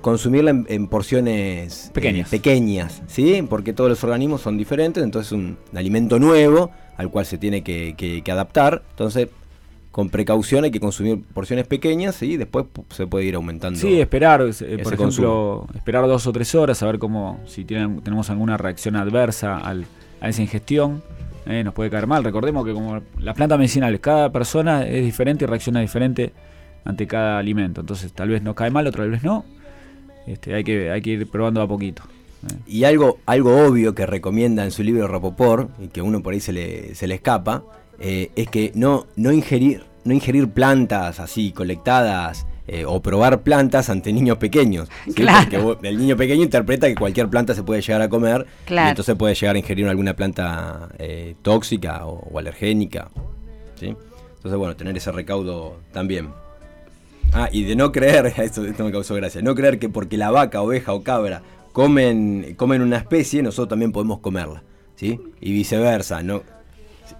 consumirla 0.00 0.50
en, 0.50 0.66
en 0.68 0.88
porciones 0.88 1.86
eh, 1.86 1.90
Pequeñas. 1.94 2.28
pequeñas, 2.28 3.02
¿sí? 3.06 3.46
Porque 3.48 3.72
todos 3.72 3.88
los 3.88 4.02
organismos 4.02 4.40
son 4.40 4.58
diferentes, 4.58 5.02
entonces 5.04 5.28
es 5.28 5.38
un 5.38 5.56
alimento 5.74 6.18
nuevo 6.18 6.72
al 6.96 7.08
cual 7.10 7.24
se 7.24 7.38
tiene 7.38 7.62
que, 7.62 7.94
que- 7.96 8.22
que 8.22 8.32
adaptar. 8.32 8.82
Entonces, 8.90 9.28
con 9.92 10.08
precaución 10.10 10.64
hay 10.64 10.72
que 10.72 10.80
consumir 10.80 11.22
porciones 11.34 11.66
pequeñas 11.68 12.20
y 12.22 12.36
después 12.36 12.64
pu- 12.64 12.84
se 12.92 13.06
puede 13.06 13.26
ir 13.26 13.36
aumentando. 13.36 13.78
Sí, 13.78 14.00
esperar, 14.00 14.40
eh, 14.40 14.44
por 14.82 14.94
ejemplo, 14.94 14.96
consumo. 14.96 15.68
esperar 15.76 16.06
dos 16.08 16.26
o 16.26 16.32
tres 16.32 16.52
horas, 16.56 16.82
a 16.82 16.86
ver 16.86 16.98
cómo, 16.98 17.38
si 17.46 17.64
tienen, 17.64 18.00
tenemos 18.00 18.28
alguna 18.28 18.56
reacción 18.56 18.96
adversa 18.96 19.56
al- 19.58 19.86
a 20.20 20.28
esa 20.28 20.42
ingestión. 20.42 21.00
Eh, 21.46 21.64
nos 21.64 21.74
puede 21.74 21.90
caer 21.90 22.06
mal. 22.06 22.24
Recordemos 22.24 22.64
que 22.64 22.72
como 22.72 23.00
las 23.18 23.34
plantas 23.34 23.58
medicinales, 23.58 24.00
cada 24.00 24.30
persona 24.30 24.86
es 24.86 25.04
diferente 25.04 25.44
y 25.44 25.46
reacciona 25.46 25.80
diferente 25.80 26.32
ante 26.84 27.06
cada 27.06 27.38
alimento. 27.38 27.80
Entonces, 27.80 28.12
tal 28.12 28.28
vez 28.28 28.42
nos 28.42 28.54
cae 28.54 28.70
mal, 28.70 28.86
otra 28.86 29.06
vez 29.06 29.22
no. 29.22 29.44
Este, 30.26 30.54
hay, 30.54 30.64
que, 30.64 30.90
hay 30.90 31.02
que 31.02 31.10
ir 31.10 31.30
probando 31.30 31.60
a 31.60 31.68
poquito. 31.68 32.02
Y 32.66 32.84
algo, 32.84 33.18
algo 33.26 33.66
obvio 33.66 33.94
que 33.94 34.04
recomienda 34.04 34.64
en 34.64 34.72
su 34.72 34.82
libro 34.82 35.06
Rapoport, 35.06 35.70
y 35.80 35.88
que 35.88 36.02
uno 36.02 36.22
por 36.22 36.34
ahí 36.34 36.40
se 36.40 36.52
le, 36.52 36.94
se 36.94 37.06
le 37.06 37.14
escapa, 37.14 37.62
eh, 38.00 38.30
es 38.34 38.48
que 38.48 38.72
no, 38.74 39.06
no, 39.16 39.30
ingerir, 39.30 39.84
no 40.04 40.12
ingerir 40.12 40.48
plantas 40.48 41.20
así 41.20 41.52
colectadas 41.52 42.46
eh, 42.74 42.84
o 42.86 43.00
probar 43.02 43.42
plantas 43.42 43.90
ante 43.90 44.12
niños 44.12 44.38
pequeños. 44.38 44.88
¿sí? 45.04 45.12
Claro. 45.12 45.62
Porque 45.62 45.88
el 45.88 45.98
niño 45.98 46.16
pequeño 46.16 46.42
interpreta 46.42 46.88
que 46.88 46.94
cualquier 46.94 47.28
planta 47.28 47.54
se 47.54 47.62
puede 47.62 47.82
llegar 47.82 48.00
a 48.00 48.08
comer 48.08 48.46
Claro. 48.64 48.88
y 48.88 48.90
entonces 48.90 49.14
puede 49.16 49.34
llegar 49.34 49.56
a 49.56 49.58
ingerir 49.58 49.86
alguna 49.88 50.14
planta 50.16 50.88
eh, 50.98 51.34
tóxica 51.42 52.06
o, 52.06 52.20
o 52.32 52.38
alergénica. 52.38 53.10
¿sí? 53.78 53.94
Entonces, 54.36 54.58
bueno, 54.58 54.74
tener 54.74 54.96
ese 54.96 55.12
recaudo 55.12 55.76
también. 55.92 56.30
Ah, 57.34 57.48
y 57.52 57.64
de 57.64 57.76
no 57.76 57.92
creer, 57.92 58.26
esto, 58.38 58.64
esto 58.64 58.84
me 58.84 58.90
causó 58.92 59.14
gracia, 59.14 59.42
no 59.42 59.54
creer 59.54 59.78
que 59.78 59.88
porque 59.88 60.16
la 60.16 60.30
vaca, 60.30 60.62
oveja 60.62 60.92
o 60.94 61.02
cabra 61.02 61.42
comen, 61.72 62.54
comen 62.56 62.82
una 62.82 62.98
especie, 62.98 63.42
nosotros 63.42 63.68
también 63.70 63.92
podemos 63.92 64.18
comerla, 64.20 64.62
¿sí? 64.94 65.18
Y 65.40 65.52
viceversa, 65.52 66.22
no, 66.22 66.42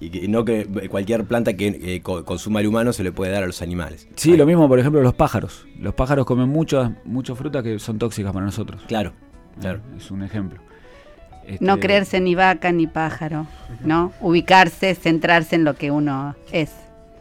y 0.00 0.10
que- 0.10 0.28
no 0.28 0.44
que 0.44 0.66
cualquier 0.90 1.24
planta 1.24 1.54
que 1.54 1.68
eh, 1.82 2.00
co- 2.02 2.24
consuma 2.24 2.60
el 2.60 2.66
humano 2.66 2.92
se 2.92 3.02
le 3.04 3.12
puede 3.12 3.32
dar 3.32 3.42
a 3.42 3.46
los 3.46 3.62
animales. 3.62 4.08
Sí, 4.16 4.36
lo 4.36 4.46
mismo, 4.46 4.68
por 4.68 4.78
ejemplo, 4.78 5.02
los 5.02 5.14
pájaros. 5.14 5.66
Los 5.78 5.94
pájaros 5.94 6.26
comen 6.26 6.48
muchas 6.48 6.90
muchas 7.04 7.36
frutas 7.38 7.62
que 7.62 7.78
son 7.78 7.98
tóxicas 7.98 8.32
para 8.32 8.44
nosotros. 8.44 8.82
Claro, 8.86 9.10
Eh, 9.10 9.60
claro. 9.60 9.80
Es 9.96 10.10
un 10.10 10.22
ejemplo. 10.22 10.60
No 11.60 11.74
Este, 11.74 11.80
creerse 11.80 12.20
ni 12.20 12.34
vaca 12.36 12.70
ni 12.72 12.86
pájaro, 12.86 13.46
¿no? 13.84 14.12
Ubicarse, 14.20 14.94
centrarse 14.94 15.56
en 15.56 15.64
lo 15.64 15.74
que 15.74 15.90
uno 15.90 16.36
es. 16.52 16.70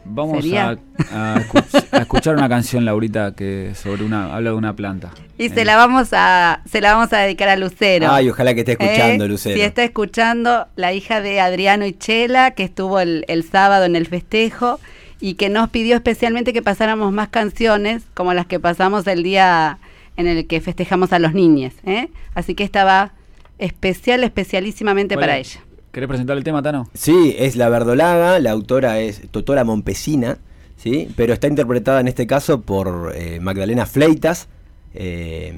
Vamos 0.04 0.44
a, 0.52 0.70
a 1.12 1.36
escuch- 1.40 1.86
a 1.92 1.98
escuchar 1.98 2.34
una 2.36 2.48
canción, 2.48 2.84
Laurita, 2.84 3.34
que 3.34 3.72
sobre 3.74 4.04
una 4.04 4.34
habla 4.34 4.50
de 4.50 4.56
una 4.56 4.74
planta. 4.74 5.10
Y 5.38 5.46
Eh, 5.46 5.50
se 5.50 5.64
la 5.64 5.76
vamos 5.76 6.08
a 6.12 6.60
se 6.70 6.80
la 6.80 6.94
vamos 6.94 7.12
a 7.12 7.18
dedicar 7.18 7.48
a 7.48 7.56
Lucero. 7.56 8.10
Ay, 8.10 8.28
ojalá 8.28 8.52
que 8.54 8.60
esté 8.60 8.72
escuchando, 8.72 9.24
¿Eh? 9.24 9.28
Lucero. 9.28 9.56
Si 9.56 9.62
está 9.62 9.84
escuchando, 9.84 10.66
la 10.76 10.92
hija 10.92 11.20
de 11.20 11.40
Adriano 11.40 11.86
y 11.86 11.92
Chela, 11.92 12.50
que 12.52 12.64
estuvo 12.64 13.00
el, 13.00 13.24
el 13.28 13.44
sábado 13.44 13.84
en 13.84 13.94
el 13.96 14.06
festejo 14.06 14.80
y 15.20 15.34
que 15.34 15.48
nos 15.48 15.70
pidió 15.70 15.94
especialmente 15.94 16.52
que 16.52 16.62
pasáramos 16.62 17.12
más 17.12 17.28
canciones 17.28 18.02
como 18.14 18.34
las 18.34 18.46
que 18.46 18.58
pasamos 18.58 19.06
el 19.06 19.22
día 19.22 19.78
en 20.16 20.26
el 20.26 20.46
que 20.48 20.60
festejamos 20.60 21.12
a 21.12 21.20
los 21.20 21.32
niños. 21.32 21.72
¿eh? 21.86 22.08
Así 22.34 22.54
que 22.54 22.64
esta 22.64 22.84
va 22.84 23.12
especial, 23.58 24.24
especialísimamente 24.24 25.14
¿cuál 25.14 25.26
para 25.26 25.38
es? 25.38 25.54
ella. 25.56 25.64
¿Querés 25.92 26.08
presentar 26.08 26.38
el 26.38 26.42
tema, 26.42 26.62
Tano? 26.62 26.88
Sí, 26.94 27.36
es 27.38 27.54
La 27.54 27.68
Verdolaga, 27.68 28.40
la 28.40 28.50
autora 28.50 29.00
es 29.00 29.30
Totora 29.30 29.62
Mompesina, 29.62 30.38
¿sí? 30.78 31.12
pero 31.16 31.34
está 31.34 31.48
interpretada 31.48 32.00
en 32.00 32.08
este 32.08 32.26
caso 32.26 32.62
por 32.62 33.12
eh, 33.14 33.40
Magdalena 33.40 33.84
Fleitas, 33.84 34.48
eh, 34.94 35.52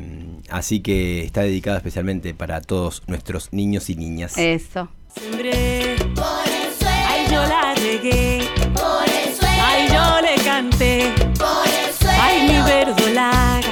así 0.51 0.81
que 0.81 1.23
está 1.23 1.42
dedicada 1.42 1.77
especialmente 1.77 2.35
para 2.35 2.61
todos 2.62 3.05
nuestros 3.07 3.53
niños 3.53 3.88
y 3.90 3.94
niñas. 3.94 4.37
Eso. 4.37 4.88
Sembré, 5.14 5.94
ay 6.16 7.27
yo 7.31 7.42
la 7.47 7.75
regué, 7.77 8.40
ay 9.61 9.87
yo 9.88 10.20
le 10.20 10.42
canté, 10.42 11.12
ay 12.20 12.49
mi 12.49 12.68
verdolaga, 12.68 13.63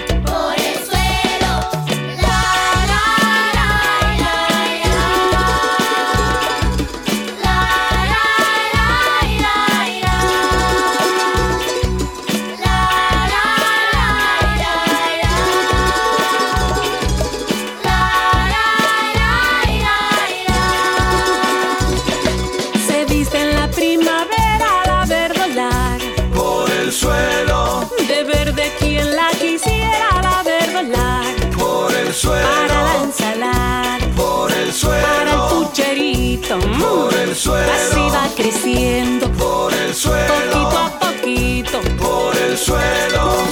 mm, 36.57 36.81
por 36.81 37.15
el 37.15 37.35
suelo, 37.35 37.73
así 37.73 38.01
va 38.11 38.29
creciendo, 38.35 39.29
por 39.33 39.73
el 39.73 39.95
poquito 39.95 39.95
suelo, 39.95 40.69
a 40.69 40.99
poquito. 40.99 41.81
por 41.99 42.37
el 42.37 42.57
suelo. 42.57 43.52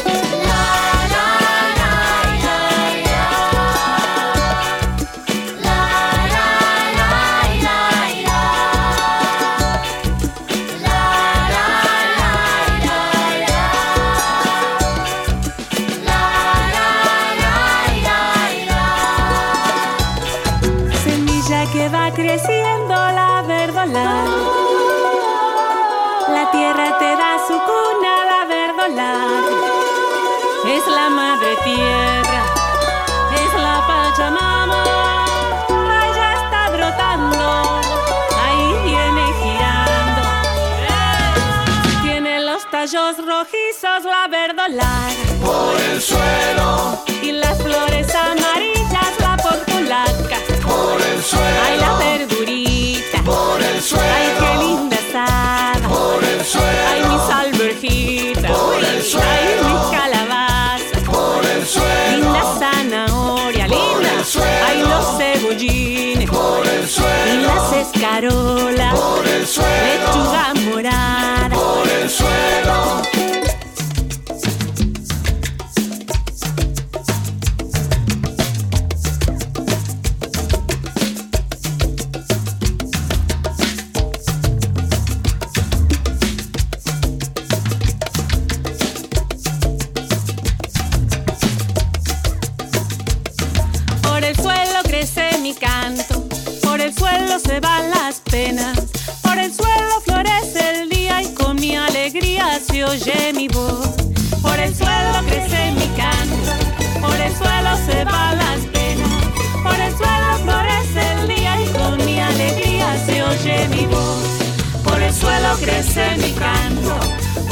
El 46.01 46.07
suelo, 46.07 47.05
Y 47.21 47.33
las 47.33 47.59
flores 47.59 48.09
amarillas, 48.15 49.13
la 49.21 49.37
portulaca. 49.37 50.39
por 50.67 50.99
el 50.99 51.21
Ay, 51.63 51.77
la 51.79 51.87
suelo, 51.87 51.99
verdurita. 51.99 53.23
por 53.23 53.61
el 53.61 53.75
Ay, 53.75 53.81
suelo, 53.83 54.41
qué 54.41 54.65
linda 54.65 54.97
asada. 55.11 55.89
por 55.89 56.25
el 56.25 56.41
Ay, 56.41 56.47
suelo, 56.47 57.09
mis 57.13 57.35
alberjitas. 57.35 58.51
Por 58.51 58.79
el 58.79 58.97
Ay, 58.97 59.03
suelo. 59.03 59.69
mis 59.69 59.99
calabazas. 59.99 61.03
por 61.05 61.45
el 61.45 61.67
suelo, 61.67 62.17
Linda 62.17 62.43
zanahoria, 62.59 63.67
linda. 63.69 64.11
el 64.19 64.25
suelo. 64.25 64.67
Ay, 64.67 64.79
los 64.83 65.19
cebollines. 65.19 66.31
por 66.31 66.67
el 66.67 66.85
Y 66.85 66.89
suelo, 66.89 67.55
las 67.55 67.73
escarolas. 67.75 68.95
por 68.95 69.27
el 69.29 69.47
suelo, 69.47 69.85
Lechuga 69.85 70.55
morada. 70.65 71.49
por 71.55 71.87
el 71.89 72.09
suelo. 72.09 73.03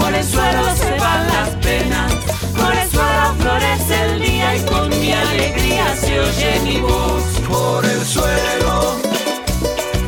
Por 0.08 0.16
el 0.16 0.24
suelo 0.24 0.74
se 0.74 0.90
van 0.98 1.26
las 1.26 1.50
penas, 1.56 2.12
por 2.56 2.74
el 2.74 2.90
suelo 2.90 3.34
florece 3.40 4.04
el 4.06 4.20
día 4.20 4.56
y 4.56 4.60
con 4.62 4.88
mi 4.88 5.12
alegría 5.12 5.94
se 5.96 6.18
oye 6.18 6.60
mi 6.64 6.80
voz. 6.80 7.22
Por 7.46 7.84
el 7.84 8.02
suelo, 8.06 8.96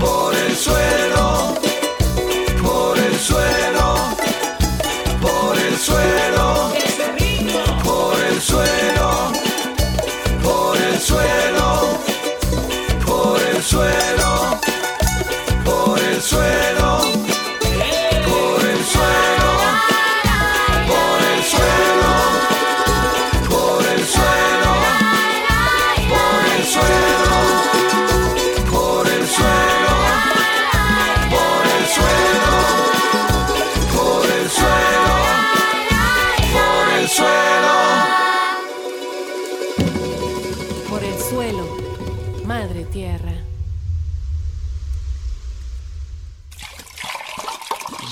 por 0.01 0.35
el 0.35 0.57
suelo, 0.57 1.20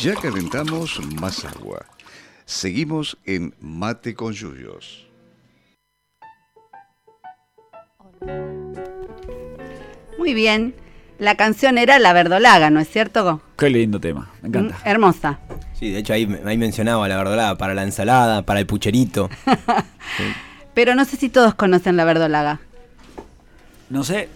Ya 0.08 0.14
calentamos 0.14 0.98
más 1.20 1.44
agua. 1.44 1.84
Seguimos 2.46 3.18
en 3.26 3.52
Mate 3.60 4.14
con 4.14 4.32
Yuyos. 4.32 5.06
Muy 10.16 10.32
bien. 10.32 10.74
La 11.18 11.34
canción 11.34 11.76
era 11.76 11.98
La 11.98 12.14
Verdolaga, 12.14 12.70
¿no 12.70 12.80
es 12.80 12.88
cierto? 12.88 13.42
Qué 13.58 13.68
lindo 13.68 14.00
tema, 14.00 14.30
me 14.40 14.48
encanta. 14.48 14.76
Mm, 14.76 14.88
hermosa. 14.88 15.40
Sí, 15.74 15.90
de 15.90 15.98
hecho 15.98 16.14
ahí, 16.14 16.40
ahí 16.46 16.56
mencionaba 16.56 17.06
la 17.06 17.18
verdolaga 17.18 17.58
para 17.58 17.74
la 17.74 17.82
ensalada, 17.82 18.40
para 18.40 18.60
el 18.60 18.66
pucherito. 18.66 19.28
Pero 20.72 20.94
no 20.94 21.04
sé 21.04 21.18
si 21.18 21.28
todos 21.28 21.54
conocen 21.54 21.98
La 21.98 22.06
Verdolaga. 22.06 22.60
No 23.90 24.02
sé, 24.04 24.30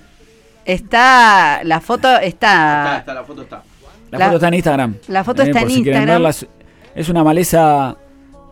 Está, 0.67 1.65
la 1.65 1.81
foto 1.81 2.19
Está, 2.19 2.99
está, 2.99 2.99
está, 2.99 3.15
la 3.15 3.25
foto 3.25 3.41
está. 3.41 3.63
La, 4.13 4.19
La- 4.19 4.25
foto 4.27 4.37
está 4.37 4.49
en 4.49 4.55
Instagram. 4.55 4.95
la 5.09 5.25
foto 5.25 5.43
está 5.43 5.61
en 5.63 5.69
si 5.71 5.79
Instagram. 5.79 6.27
es- 6.27 6.47
Es 6.95 7.09
una 7.09 7.25
maleza. 7.25 7.97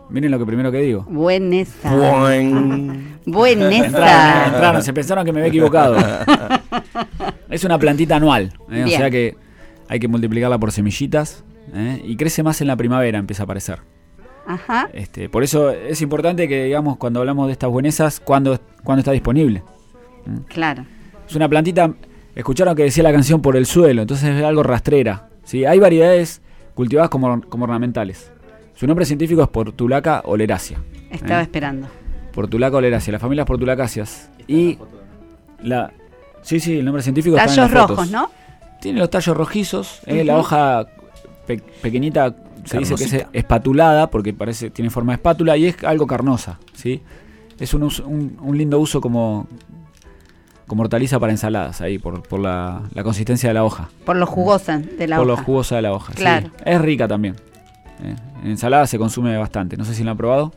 Miren 0.09 0.29
lo 0.31 0.39
que 0.39 0.45
primero 0.45 0.71
que 0.71 0.79
digo. 0.79 1.05
Buenesa. 1.07 1.95
Buen. 1.95 3.19
Buenesa. 3.25 4.45
entraron, 4.47 4.83
se 4.83 4.91
pensaron 4.93 5.23
que 5.23 5.31
me 5.31 5.39
había 5.39 5.49
equivocado. 5.49 5.95
es 7.49 7.63
una 7.63 7.77
plantita 7.77 8.15
anual, 8.17 8.51
¿eh? 8.71 8.83
o 8.85 8.87
sea 8.89 9.09
que 9.09 9.37
hay 9.87 9.99
que 9.99 10.07
multiplicarla 10.07 10.57
por 10.57 10.71
semillitas 10.71 11.43
¿eh? 11.73 12.01
y 12.03 12.15
crece 12.17 12.43
más 12.43 12.59
en 12.61 12.67
la 12.67 12.75
primavera, 12.75 13.19
empieza 13.19 13.43
a 13.43 13.45
aparecer. 13.45 13.79
Ajá. 14.47 14.89
Este, 14.93 15.29
por 15.29 15.43
eso 15.43 15.69
es 15.69 16.01
importante 16.01 16.47
que, 16.47 16.65
digamos, 16.65 16.97
cuando 16.97 17.19
hablamos 17.19 17.47
de 17.47 17.53
estas 17.53 17.69
buenesas, 17.69 18.19
cuando, 18.19 18.59
cuando 18.83 18.99
está 18.99 19.11
disponible. 19.11 19.63
Claro. 20.47 20.85
Es 21.29 21.35
una 21.35 21.47
plantita, 21.47 21.93
escucharon 22.35 22.75
que 22.75 22.83
decía 22.83 23.03
la 23.03 23.11
canción 23.13 23.41
por 23.41 23.55
el 23.55 23.65
suelo, 23.65 24.01
entonces 24.01 24.35
es 24.35 24.43
algo 24.43 24.63
rastrera. 24.63 25.29
¿Sí? 25.51 25.65
Hay 25.65 25.79
variedades 25.79 26.41
cultivadas 26.73 27.09
como, 27.09 27.41
como 27.41 27.65
ornamentales. 27.65 28.31
Su 28.73 28.87
nombre 28.87 29.05
científico 29.05 29.43
es 29.43 29.49
Portulaca 29.49 30.21
oleracea. 30.25 30.79
Estaba 31.09 31.41
¿eh? 31.41 31.43
esperando. 31.43 31.87
Portulaca 32.33 32.77
oleracea, 32.77 33.11
las 33.11 33.21
familias 33.21 33.45
portulacáceas. 33.45 34.29
Y 34.47 34.77
la... 35.61 35.91
Sí, 36.41 36.61
sí, 36.61 36.79
el 36.79 36.85
nombre 36.85 37.03
científico 37.03 37.35
está 37.35 37.49
en 37.49 37.55
Tallos 37.55 37.71
las 37.71 37.81
fotos. 37.81 37.97
rojos, 37.97 38.11
¿no? 38.11 38.31
Tiene 38.81 38.99
los 38.99 39.09
tallos 39.09 39.35
rojizos, 39.37 39.99
eh, 40.07 40.23
la 40.23 40.37
hoja 40.39 40.87
pe- 41.45 41.61
pequeñita 41.81 42.33
se 42.63 42.79
dice 42.79 42.95
que 42.95 43.03
es 43.03 43.25
espatulada 43.33 44.09
porque 44.09 44.33
parece 44.33 44.69
tiene 44.71 44.89
forma 44.89 45.11
de 45.11 45.17
espátula 45.17 45.55
y 45.57 45.67
es 45.67 45.83
algo 45.83 46.07
carnosa, 46.07 46.57
¿sí? 46.73 47.01
Es 47.59 47.75
un, 47.75 47.83
un 48.41 48.57
lindo 48.57 48.79
uso 48.79 48.99
como, 49.01 49.47
como 50.71 50.83
hortaliza 50.83 51.19
para 51.19 51.33
ensaladas 51.33 51.81
ahí, 51.81 51.99
por, 51.99 52.23
por 52.23 52.39
la, 52.39 52.83
la 52.93 53.03
consistencia 53.03 53.49
de 53.49 53.53
la 53.55 53.65
hoja, 53.65 53.89
Por 54.05 54.15
lo 54.15 54.25
jugosa 54.25 54.77
de 54.79 55.05
la 55.05 55.17
por 55.17 55.27
lo 55.27 55.33
hoja. 55.33 55.43
jugosa 55.43 55.75
de 55.75 55.81
la 55.81 55.91
hoja. 55.91 56.13
sí. 56.13 56.19
Claro. 56.19 56.49
Es 56.63 56.79
rica 56.79 57.09
también. 57.09 57.35
eh. 58.01 58.15
En 58.45 58.51
ensalada 58.51 58.87
se 58.87 58.97
consume 58.97 59.35
bastante. 59.37 59.75
No 59.75 59.83
sé 59.83 59.93
si 59.93 60.05
la 60.05 60.11
han 60.11 60.17
probado. 60.17 60.53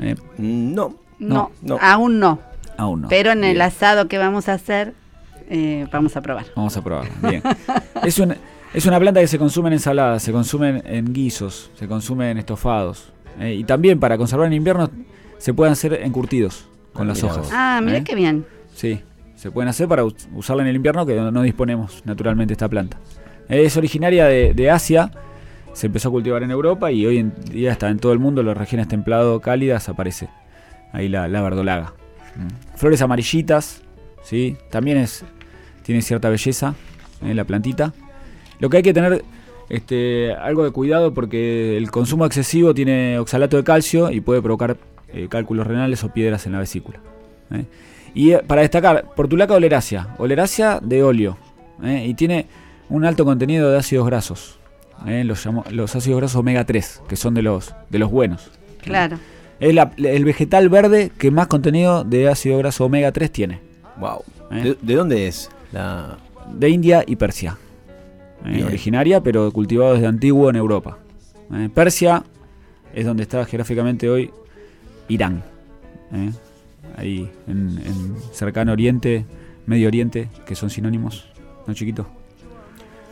Eh, 0.00 0.14
No. 0.38 0.94
No, 1.18 1.50
No. 1.60 1.78
aún 1.82 2.18
no. 2.20 2.38
aún 2.78 3.02
no. 3.02 3.08
Pero 3.08 3.32
en 3.32 3.44
el 3.44 3.60
asado 3.60 4.08
que 4.08 4.16
vamos 4.16 4.48
a 4.48 4.54
hacer, 4.54 4.94
eh, 5.50 5.86
vamos 5.92 6.16
a 6.16 6.22
probar. 6.22 6.46
Vamos 6.56 6.74
a 6.74 6.82
probarla. 6.82 7.12
Bien. 7.28 7.42
es, 8.04 8.18
un- 8.18 8.34
es 8.72 8.86
una 8.86 8.98
planta 8.98 9.20
que 9.20 9.26
se 9.28 9.38
consume 9.38 9.68
en 9.68 9.74
ensaladas, 9.74 10.22
se 10.22 10.32
consume 10.32 10.80
en, 10.86 11.12
guisos, 11.12 11.70
se 11.74 11.86
consume 11.86 12.30
en 12.30 12.38
estofados. 12.38 13.12
eh, 13.38 13.52
y 13.56 13.64
también 13.64 14.00
para 14.00 14.16
conservar 14.16 14.46
en 14.46 14.54
invierno 14.54 14.88
se 15.36 15.52
pueden 15.52 15.74
hacer 15.74 15.92
encurtidos 16.02 16.66
con 16.94 17.02
Ah, 17.06 17.08
las 17.10 17.22
hojas. 17.22 17.38
vos. 17.40 17.48
Ah, 17.52 17.80
mira 17.84 17.98
¿eh? 17.98 18.04
qué 18.04 18.14
bien. 18.14 18.46
Sí, 18.74 19.00
se 19.36 19.50
pueden 19.50 19.68
hacer 19.68 19.88
para 19.88 20.04
us- 20.04 20.28
usarla 20.34 20.62
en 20.62 20.68
el 20.68 20.76
invierno 20.76 21.04
que 21.06 21.14
no, 21.16 21.42
disponemos 21.42 22.02
naturalmente 22.04 22.52
esta 22.54 22.68
planta. 22.68 22.98
Es 23.48 23.76
originaria 23.76 24.26
de, 24.26 24.54
de 24.54 24.70
Asia, 24.70 25.10
se 25.72 25.86
empezó 25.86 26.08
a 26.08 26.12
cultivar 26.12 26.42
en 26.42 26.50
Europa 26.50 26.90
y 26.92 27.04
hoy 27.06 27.18
en 27.18 27.32
día 27.50 27.72
está 27.72 27.88
en 27.90 27.98
todo 27.98 28.12
el 28.12 28.18
mundo, 28.18 28.40
en 28.40 28.46
las 28.46 28.56
regiones 28.56 28.88
templado 28.88 29.40
cálidas 29.40 29.88
aparece 29.88 30.28
ahí 30.92 31.08
la, 31.08 31.28
la 31.28 31.42
verdolaga. 31.42 31.92
Mm. 32.36 32.76
Flores 32.76 33.02
amarillitas, 33.02 33.82
¿sí? 34.22 34.56
también 34.70 34.98
es, 34.98 35.24
tiene 35.82 36.02
cierta 36.02 36.28
belleza 36.28 36.74
eh, 37.24 37.34
la 37.34 37.44
plantita. 37.44 37.92
Lo 38.58 38.70
que 38.70 38.78
hay 38.78 38.82
que 38.82 38.94
tener 38.94 39.24
este, 39.68 40.32
algo 40.34 40.64
de 40.64 40.70
cuidado 40.70 41.12
porque 41.14 41.76
el 41.76 41.90
consumo 41.90 42.26
excesivo 42.26 42.74
tiene 42.74 43.18
oxalato 43.18 43.56
de 43.56 43.64
calcio 43.64 44.10
y 44.10 44.20
puede 44.20 44.40
provocar 44.40 44.76
eh, 45.12 45.26
cálculos 45.28 45.66
renales 45.66 46.04
o 46.04 46.12
piedras 46.12 46.46
en 46.46 46.52
la 46.52 46.58
vesícula. 46.58 47.00
¿eh? 47.50 47.64
Y 48.14 48.32
eh, 48.32 48.42
para 48.46 48.62
destacar, 48.62 49.06
Portulaca 49.14 49.54
oleracea, 49.54 50.14
oleracea 50.18 50.80
de 50.82 51.02
óleo, 51.02 51.38
¿eh? 51.82 52.04
y 52.06 52.14
tiene 52.14 52.46
un 52.88 53.04
alto 53.04 53.24
contenido 53.24 53.70
de 53.70 53.78
ácidos 53.78 54.06
grasos, 54.06 54.58
¿eh? 55.06 55.24
los, 55.24 55.44
llamo- 55.46 55.64
los 55.70 55.94
ácidos 55.96 56.18
grasos 56.20 56.36
omega 56.36 56.64
3, 56.64 57.02
que 57.08 57.16
son 57.16 57.34
de 57.34 57.42
los, 57.42 57.74
de 57.90 57.98
los 57.98 58.10
buenos. 58.10 58.50
Claro. 58.82 59.18
Es 59.60 59.74
la- 59.74 59.92
el 59.96 60.24
vegetal 60.24 60.68
verde 60.68 61.10
que 61.16 61.30
más 61.30 61.46
contenido 61.46 62.04
de 62.04 62.28
ácido 62.28 62.58
graso 62.58 62.84
omega 62.84 63.12
3 63.12 63.30
tiene, 63.30 63.60
Wow. 63.98 64.22
¿Eh? 64.50 64.62
¿De, 64.62 64.76
de 64.82 64.94
dónde 64.94 65.26
es? 65.28 65.50
La... 65.72 66.18
de 66.52 66.68
India 66.68 67.04
y 67.06 67.16
Persia. 67.16 67.56
¿eh? 68.44 68.64
Originaria, 68.64 69.22
pero 69.22 69.50
cultivado 69.52 69.94
desde 69.94 70.06
antiguo 70.06 70.50
en 70.50 70.56
Europa. 70.56 70.98
¿eh? 71.54 71.68
Persia 71.72 72.24
es 72.92 73.06
donde 73.06 73.22
está 73.22 73.44
geográficamente 73.46 74.10
hoy 74.10 74.30
Irán. 75.08 75.42
¿eh? 76.12 76.30
Ahí 76.96 77.30
en, 77.46 77.78
en 77.84 78.16
cercano 78.32 78.72
Oriente, 78.72 79.26
Medio 79.66 79.88
Oriente, 79.88 80.28
que 80.46 80.54
son 80.54 80.70
sinónimos, 80.70 81.28
¿no 81.66 81.74
chiquito? 81.74 82.06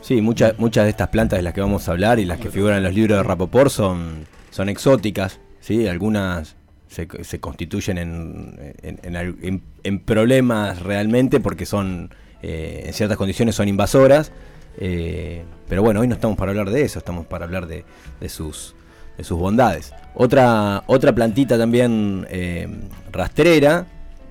Sí, 0.01 0.19
muchas 0.19 0.57
muchas 0.57 0.85
de 0.85 0.89
estas 0.89 1.09
plantas 1.09 1.37
de 1.37 1.43
las 1.43 1.53
que 1.53 1.61
vamos 1.61 1.87
a 1.87 1.91
hablar 1.91 2.19
y 2.19 2.25
las 2.25 2.39
que 2.39 2.49
figuran 2.49 2.77
en 2.77 2.83
los 2.83 2.93
libros 2.93 3.17
de 3.17 3.23
Rapoport 3.23 3.69
son, 3.69 4.25
son 4.49 4.67
exóticas, 4.67 5.39
¿sí? 5.59 5.87
Algunas 5.87 6.55
se, 6.87 7.07
se 7.23 7.39
constituyen 7.39 7.97
en, 7.97 9.61
en, 9.83 9.99
problemas 9.99 10.81
realmente 10.81 11.39
porque 11.39 11.65
son, 11.65 12.13
eh, 12.41 12.83
en 12.87 12.93
ciertas 12.93 13.17
condiciones 13.17 13.55
son 13.55 13.67
invasoras, 13.67 14.31
eh, 14.77 15.43
pero 15.69 15.83
bueno, 15.83 16.01
hoy 16.01 16.07
no 16.07 16.15
estamos 16.15 16.37
para 16.37 16.51
hablar 16.51 16.69
de 16.69 16.81
eso, 16.81 16.99
estamos 16.99 17.27
para 17.27 17.45
hablar 17.45 17.67
de, 17.67 17.85
de 18.19 18.27
sus, 18.29 18.75
de 19.21 19.25
sus 19.25 19.37
bondades. 19.37 19.93
Otra, 20.15 20.83
otra 20.87 21.13
plantita 21.13 21.57
también 21.57 22.25
eh, 22.29 22.67
rastrera 23.11 23.85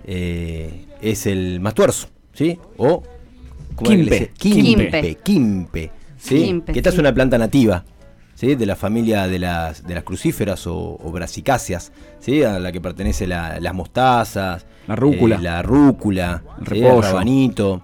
eh, 0.05 0.87
es 1.01 1.27
el 1.27 1.61
mastuerzo, 1.61 2.09
¿sí? 2.35 2.59
O 2.77 3.03
¿cómo 3.77 3.89
Quimpe. 3.91 4.33
Quimpe. 4.37 4.63
Quimpe. 4.91 5.15
Quimpe. 5.23 5.91
¿sí? 6.19 6.45
Quimpe, 6.45 6.73
que 6.73 6.79
esta 6.81 6.91
sí. 6.91 6.97
es 6.97 7.01
una 7.01 7.15
planta 7.15 7.39
nativa, 7.39 7.85
¿sí? 8.35 8.57
De 8.57 8.67
la 8.67 8.77
familia 8.77 9.27
de 9.29 9.39
las, 9.39 9.87
de 9.87 9.95
las 9.95 10.05
crucíferas 10.05 10.67
o, 10.67 10.99
o 11.03 11.11
brasicáceas, 11.13 11.93
¿sí? 12.19 12.43
A 12.43 12.59
la 12.59 12.73
que 12.73 12.81
pertenece 12.81 13.27
la- 13.27 13.61
las 13.61 13.73
mostazas. 13.75 14.67
La 14.89 14.97
rúcula. 14.97 15.37
eh, 15.37 15.43
la 15.43 15.63
rúcula. 15.63 16.43
El 16.61 16.67
¿sí? 16.67 16.71
repollo. 16.83 17.03
rabanito. 17.03 17.83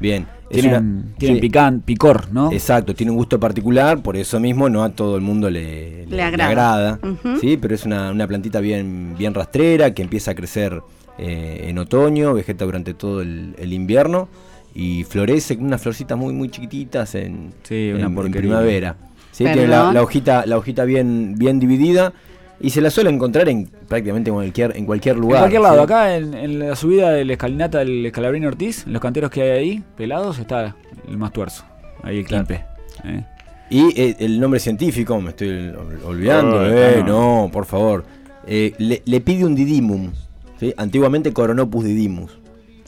Bien. 0.00 0.26
Es 0.50 0.60
Tienen, 0.62 0.82
una- 1.06 1.14
tienen 1.18 1.36
sí, 1.36 1.40
pican- 1.48 1.80
picor, 1.82 2.32
¿no? 2.32 2.50
Exacto, 2.52 2.94
tiene 2.94 3.10
un 3.12 3.18
gusto 3.18 3.38
particular, 3.38 4.02
por 4.02 4.16
eso 4.16 4.40
mismo 4.40 4.68
no 4.70 4.82
a 4.82 4.90
todo 4.90 5.16
el 5.16 5.22
mundo 5.22 5.50
le, 5.50 6.06
Le 6.06 6.22
agrada. 6.22 6.98
¿sí? 7.40 7.56
pero 7.60 7.74
es 7.74 7.84
una, 7.84 8.10
una 8.10 8.26
plantita 8.26 8.60
bien, 8.60 9.14
bien 9.18 9.34
rastrera 9.34 9.92
que 9.92 10.02
empieza 10.02 10.30
a 10.30 10.34
crecer 10.34 10.80
eh, 11.18 11.66
en 11.68 11.78
otoño, 11.78 12.32
vegeta 12.34 12.64
durante 12.64 12.94
todo 12.94 13.20
el, 13.22 13.54
el 13.58 13.72
invierno 13.72 14.28
y 14.74 15.04
florece 15.04 15.56
con 15.56 15.66
unas 15.66 15.82
florcitas 15.82 16.16
muy 16.16 16.32
muy 16.32 16.48
chiquititas 16.50 17.14
en, 17.14 17.52
Sí, 17.64 17.90
una 17.94 18.06
en- 18.06 18.18
en 18.18 18.32
primavera. 18.32 18.96
¿sí? 19.32 19.44
Tiene 19.44 19.66
la, 19.66 19.92
la 19.92 20.02
hojita, 20.02 20.46
la 20.46 20.56
hojita 20.56 20.84
bien, 20.84 21.34
bien 21.36 21.58
dividida 21.60 22.12
y 22.60 22.70
se 22.70 22.80
la 22.80 22.90
suele 22.90 23.10
encontrar 23.10 23.48
en 23.48 23.66
prácticamente 23.88 24.30
en 24.30 24.34
cualquier, 24.36 24.76
en 24.76 24.84
cualquier 24.86 25.14
En 25.16 25.20
lugar. 25.20 25.40
cualquier 25.40 25.62
lado, 25.62 25.76
¿sí? 25.76 25.82
acá 25.84 26.16
en, 26.16 26.34
en 26.34 26.58
la 26.58 26.74
subida 26.76 27.10
de 27.10 27.24
la 27.24 27.32
escalinata 27.34 27.78
del 27.78 28.04
Escalabrín 28.06 28.44
Ortiz, 28.46 28.84
en 28.86 28.92
los 28.92 29.02
canteros 29.02 29.30
que 29.30 29.42
hay 29.42 29.50
ahí, 29.50 29.84
pelados, 29.96 30.38
está 30.38 30.74
el 31.08 31.16
más 31.16 31.32
tuerzo. 31.32 31.64
Ahí 32.02 32.18
el 32.18 32.24
Claro. 32.26 32.46
quimpe. 32.46 32.64
¿eh? 33.04 33.24
Y 33.70 34.00
eh, 34.00 34.16
el 34.20 34.40
nombre 34.40 34.60
científico, 34.60 35.20
me 35.20 35.30
estoy 35.30 35.48
ol- 35.48 36.00
olvidando, 36.04 36.56
Oh, 36.58 36.64
eh, 36.66 37.02
no. 37.06 37.44
no, 37.44 37.50
por 37.52 37.64
favor. 37.66 38.04
Eh, 38.46 38.72
le, 38.78 39.02
Lepidium 39.04 39.54
didimum, 39.54 40.10
¿sí? 40.58 40.72
antiguamente 40.76 41.32
Coronopus 41.32 41.84
didymus. 41.84 42.38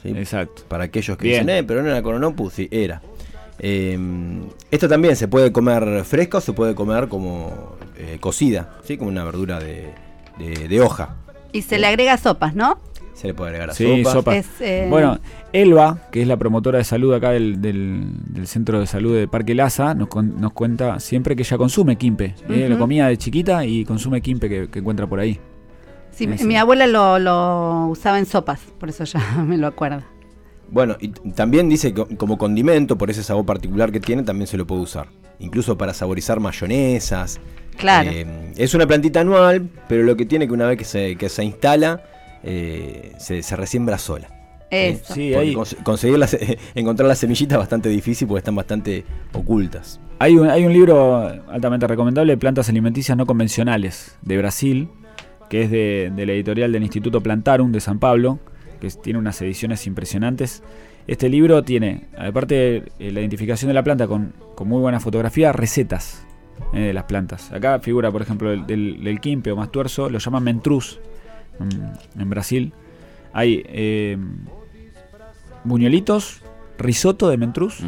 ¿sí? 0.01 0.09
Exacto. 0.09 0.63
Para 0.67 0.85
aquellos 0.85 1.15
que 1.17 1.27
Bien. 1.27 1.45
dicen, 1.45 1.57
eh, 1.59 1.63
pero 1.63 1.83
no 1.83 1.89
era 1.89 2.01
Coronopus, 2.01 2.53
sí, 2.53 2.67
era. 2.71 3.01
Eh, 3.59 3.95
esto 4.71 4.89
también 4.89 5.15
se 5.15 5.27
puede 5.27 5.51
comer 5.51 6.03
fresca 6.03 6.39
o 6.39 6.41
se 6.41 6.51
puede 6.53 6.73
comer 6.73 7.07
como 7.07 7.75
eh, 8.01 8.17
cocida, 8.19 8.69
¿sí? 8.83 8.97
como 8.97 9.09
una 9.09 9.23
verdura 9.23 9.59
de, 9.59 9.93
de- 10.37 10.67
de 10.67 10.81
hoja. 10.81 11.15
Y 11.53 11.61
se 11.61 11.77
le 11.79 11.87
agrega 11.87 12.17
sopas, 12.17 12.55
¿no? 12.55 12.77
Se 13.13 13.27
le 13.27 13.33
puede 13.33 13.49
agregar 13.49 13.69
a 13.71 13.73
Sí, 13.73 14.03
sopa. 14.03 14.11
sopa. 14.13 14.35
Es, 14.37 14.47
eh, 14.61 14.87
Bueno, 14.89 15.19
Elba, 15.53 15.99
que 16.11 16.21
es 16.21 16.27
la 16.27 16.37
promotora 16.37 16.77
de 16.79 16.83
salud 16.85 17.13
acá 17.13 17.31
del, 17.31 17.61
del- 17.61 18.05
del 18.33 18.47
Centro 18.47 18.79
de 18.79 18.87
Salud 18.87 19.15
de 19.15 19.27
Parque 19.27 19.53
Laza, 19.53 19.93
nos, 19.93 20.07
con- 20.07 20.39
nos 20.39 20.53
cuenta 20.53 20.99
siempre 20.99 21.35
que 21.35 21.43
ella 21.43 21.57
consume 21.57 21.97
quimpe. 21.97 22.33
¿eh? 22.49 22.61
Ujú. 22.63 22.69
Lo 22.73 22.79
comía 22.79 23.07
de 23.07 23.17
chiquita 23.17 23.65
y 23.65 23.83
consume 23.85 24.21
quimpe 24.21 24.47
que, 24.49 24.69
que 24.69 24.79
encuentra 24.79 25.05
por 25.07 25.19
ahí. 25.19 25.39
sí, 26.11 26.23
ese. 26.31 26.45
mi 26.45 26.55
abuela 26.55 26.87
lo, 26.87 27.19
lo 27.19 27.87
usaba 27.87 28.17
en 28.17 28.25
sopas, 28.25 28.59
por 28.79 28.89
eso 28.89 29.03
ya 29.03 29.19
me 29.47 29.57
lo 29.57 29.67
acuerdo. 29.67 30.01
Bueno, 30.71 30.95
y 30.99 31.09
también 31.09 31.67
dice 31.69 31.93
que 31.93 32.15
como 32.17 32.37
condimento, 32.37 32.97
por 32.97 33.09
ese 33.11 33.23
sabor 33.23 33.45
particular 33.45 33.91
que 33.91 33.99
tiene, 33.99 34.23
también 34.23 34.47
se 34.47 34.57
lo 34.57 34.65
puede 34.65 34.81
usar. 34.81 35.07
Incluso 35.39 35.77
para 35.77 35.93
saborizar 35.93 36.39
mayonesas. 36.39 37.39
Claro. 37.77 38.09
Eh, 38.11 38.53
es 38.57 38.73
una 38.73 38.87
plantita 38.87 39.19
anual, 39.21 39.67
pero 39.89 40.03
lo 40.03 40.15
que 40.15 40.25
tiene 40.25 40.47
que 40.47 40.53
una 40.53 40.67
vez 40.67 40.77
que 40.77 40.85
se, 40.85 41.15
que 41.17 41.29
se 41.29 41.43
instala, 41.43 42.03
eh, 42.43 43.13
se, 43.17 43.43
se 43.43 43.55
resiembra 43.55 43.97
sola. 43.97 44.27
Eso. 44.69 45.13
Sí, 45.13 45.33
ahí 45.33 45.53
cons- 45.53 45.75
conseguir 45.83 46.17
las, 46.17 46.37
encontrar 46.75 47.07
las 47.09 47.17
semillitas 47.19 47.55
es 47.57 47.59
bastante 47.59 47.89
difícil 47.89 48.25
porque 48.27 48.37
están 48.39 48.55
bastante 48.55 49.03
ocultas. 49.33 49.99
hay 50.19 50.37
un, 50.37 50.47
hay 50.49 50.63
un 50.65 50.71
libro 50.71 51.27
altamente 51.49 51.85
recomendable, 51.87 52.37
Plantas 52.37 52.69
Alimenticias 52.69 53.17
No 53.17 53.25
Convencionales, 53.25 54.15
de 54.21 54.37
Brasil, 54.37 54.87
que 55.49 55.63
es 55.63 55.71
de, 55.71 56.13
de 56.15 56.25
la 56.25 56.31
editorial 56.31 56.71
del 56.71 56.83
Instituto 56.83 57.19
Plantarum 57.21 57.73
de 57.73 57.81
San 57.81 57.99
Pablo, 57.99 58.39
que 58.81 58.89
tiene 58.89 59.17
unas 59.19 59.41
ediciones 59.41 59.87
impresionantes. 59.87 60.61
Este 61.07 61.29
libro 61.29 61.63
tiene, 61.63 62.07
aparte 62.17 62.55
de 62.55 62.91
eh, 62.99 63.11
la 63.11 63.21
identificación 63.21 63.69
de 63.69 63.73
la 63.73 63.83
planta 63.83 64.07
con, 64.07 64.33
con 64.55 64.67
muy 64.67 64.81
buena 64.81 64.99
fotografía, 64.99 65.53
recetas. 65.53 66.25
eh, 66.73 66.79
de 66.79 66.93
las 66.93 67.05
plantas. 67.05 67.51
Acá 67.51 67.79
figura, 67.79 68.11
por 68.11 68.21
ejemplo, 68.21 68.51
el, 68.51 68.65
del, 68.67 69.03
del 69.03 69.19
quimpe 69.19 69.51
o 69.51 69.55
más 69.55 69.71
tuerzo, 69.71 70.09
lo 70.09 70.19
llaman 70.19 70.43
mentruz 70.43 70.99
mm, 71.59 72.19
en 72.21 72.29
Brasil. 72.29 72.73
Hay 73.33 73.63
eh, 73.67 74.17
buñuelitos, 75.63 76.41
risotto 76.77 77.29
de 77.29 77.37
mentruz 77.37 77.79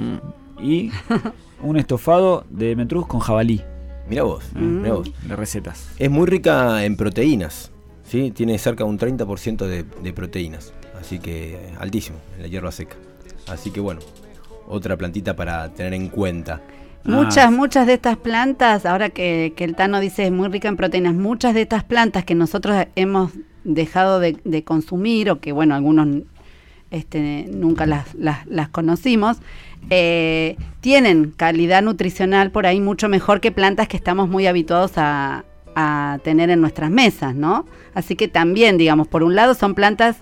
y 0.62 0.92
un 1.62 1.78
estofado 1.78 2.46
de 2.50 2.76
mentruz 2.76 3.08
con 3.08 3.20
jabalí. 3.20 3.62
Mira 4.10 4.24
vos, 4.24 4.44
mirá 4.56 4.94
vos. 4.96 5.12
De 5.28 5.36
recetas. 5.36 5.92
Es 5.98 6.10
muy 6.12 6.28
rica 6.28 6.84
en 6.84 6.98
proteínas, 6.98 7.72
¿sí? 8.04 8.32
Tiene 8.32 8.58
cerca 8.58 8.84
de 8.84 8.90
un 8.90 9.00
30% 9.00 9.66
de, 9.66 9.84
de 9.84 10.14
proteínas, 10.14 10.74
así 11.04 11.20
que 11.20 11.58
altísimo 11.80 12.18
en 12.38 12.44
la 12.44 12.48
hierba 12.48 12.72
seca. 12.72 12.96
Así 13.48 13.72
que 13.72 13.80
bueno, 13.82 14.00
otra 14.68 14.96
plantita 14.98 15.36
para 15.36 15.70
tener 15.74 15.94
en 15.94 16.08
cuenta. 16.10 16.62
Muchas, 17.04 17.48
Ah. 17.48 17.52
muchas 17.52 17.86
de 17.86 17.94
estas 17.96 18.16
plantas, 18.16 18.86
ahora 18.86 19.10
que, 19.10 19.52
que 19.58 19.66
el 19.66 19.76
Tano 19.76 20.00
dice 20.00 20.26
es 20.26 20.32
muy 20.32 20.48
rica 20.48 20.70
en 20.70 20.78
proteínas, 20.78 21.14
muchas 21.14 21.54
de 21.54 21.62
estas 21.64 21.84
plantas 21.84 22.24
que 22.24 22.34
nosotros 22.36 22.86
hemos 22.96 23.32
dejado 23.66 24.20
de, 24.22 24.38
de 24.46 24.64
consumir 24.64 25.30
o 25.30 25.40
que, 25.42 25.52
bueno, 25.52 25.76
algunos 25.76 26.08
este, 26.92 27.48
nunca 27.52 27.86
las, 27.86 28.14
las, 28.16 28.46
las 28.48 28.70
conocimos, 28.70 29.38
eh, 29.90 30.56
tienen 30.80 31.32
calidad 31.36 31.82
nutricional 31.82 32.52
por 32.52 32.66
ahí 32.66 32.80
mucho 32.80 33.10
mejor 33.10 33.42
que 33.42 33.52
plantas 33.52 33.88
que 33.90 33.98
estamos 33.98 34.30
muy 34.30 34.48
habituados 34.48 34.94
a, 34.96 35.44
a 35.76 36.20
tener 36.24 36.50
en 36.52 36.62
nuestras 36.62 36.90
mesas, 36.92 37.36
¿no? 37.36 37.66
Así 37.96 38.16
que 38.16 38.28
también, 38.28 38.78
digamos, 38.78 39.08
por 39.10 39.24
un 39.24 39.36
lado 39.36 39.56
son 39.56 39.74
plantas 39.76 40.18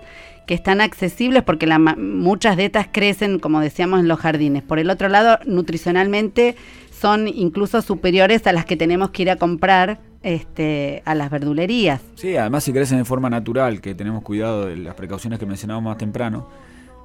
que 0.52 0.56
están 0.56 0.82
accesibles 0.82 1.44
porque 1.44 1.66
la 1.66 1.80
muchas 1.80 2.58
de 2.58 2.66
estas 2.66 2.90
crecen, 2.92 3.40
como 3.40 3.62
decíamos, 3.62 4.02
en 4.02 4.10
los 4.10 4.20
jardines. 4.20 4.62
Por 4.64 4.80
el 4.80 4.90
otro 4.90 5.08
lado, 5.08 5.40
nutricionalmente 5.46 6.58
son 6.92 7.30
incluso 7.30 7.82
superiores 7.82 8.46
a 8.46 8.52
las 8.52 8.66
que 8.66 8.76
tenemos 8.76 9.12
que 9.12 9.22
ir 9.22 9.30
a 9.32 9.38
comprar 9.38 10.02
este, 10.24 11.04
a 11.06 11.16
las 11.16 11.32
verdulerías. 11.32 12.02
Sí, 12.16 12.36
además 12.36 12.66
si 12.66 12.74
crecen 12.74 12.98
de 12.98 13.06
forma 13.06 13.30
natural, 13.30 13.80
que 13.80 13.96
tenemos 13.96 14.24
cuidado 14.24 14.66
de 14.66 14.76
las 14.76 14.94
precauciones 14.96 15.40
que 15.40 15.46
mencionábamos 15.46 15.92
más 15.92 15.98
temprano, 15.98 16.50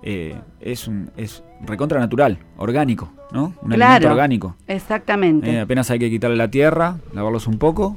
eh, 0.02 0.34
es 0.60 0.88
un 0.88 1.12
es 1.16 1.44
recontra 1.64 2.00
natural, 2.00 2.38
orgánico, 2.56 3.12
¿no? 3.30 3.54
Un 3.62 3.74
alimento 3.74 3.76
Claro, 4.00 4.10
orgánico. 4.10 4.56
exactamente. 4.66 5.52
Eh, 5.52 5.60
apenas 5.60 5.88
hay 5.92 6.00
que 6.00 6.10
quitarle 6.10 6.36
la 6.36 6.50
tierra, 6.50 6.96
lavarlos 7.14 7.46
un 7.46 7.58
poco 7.60 7.96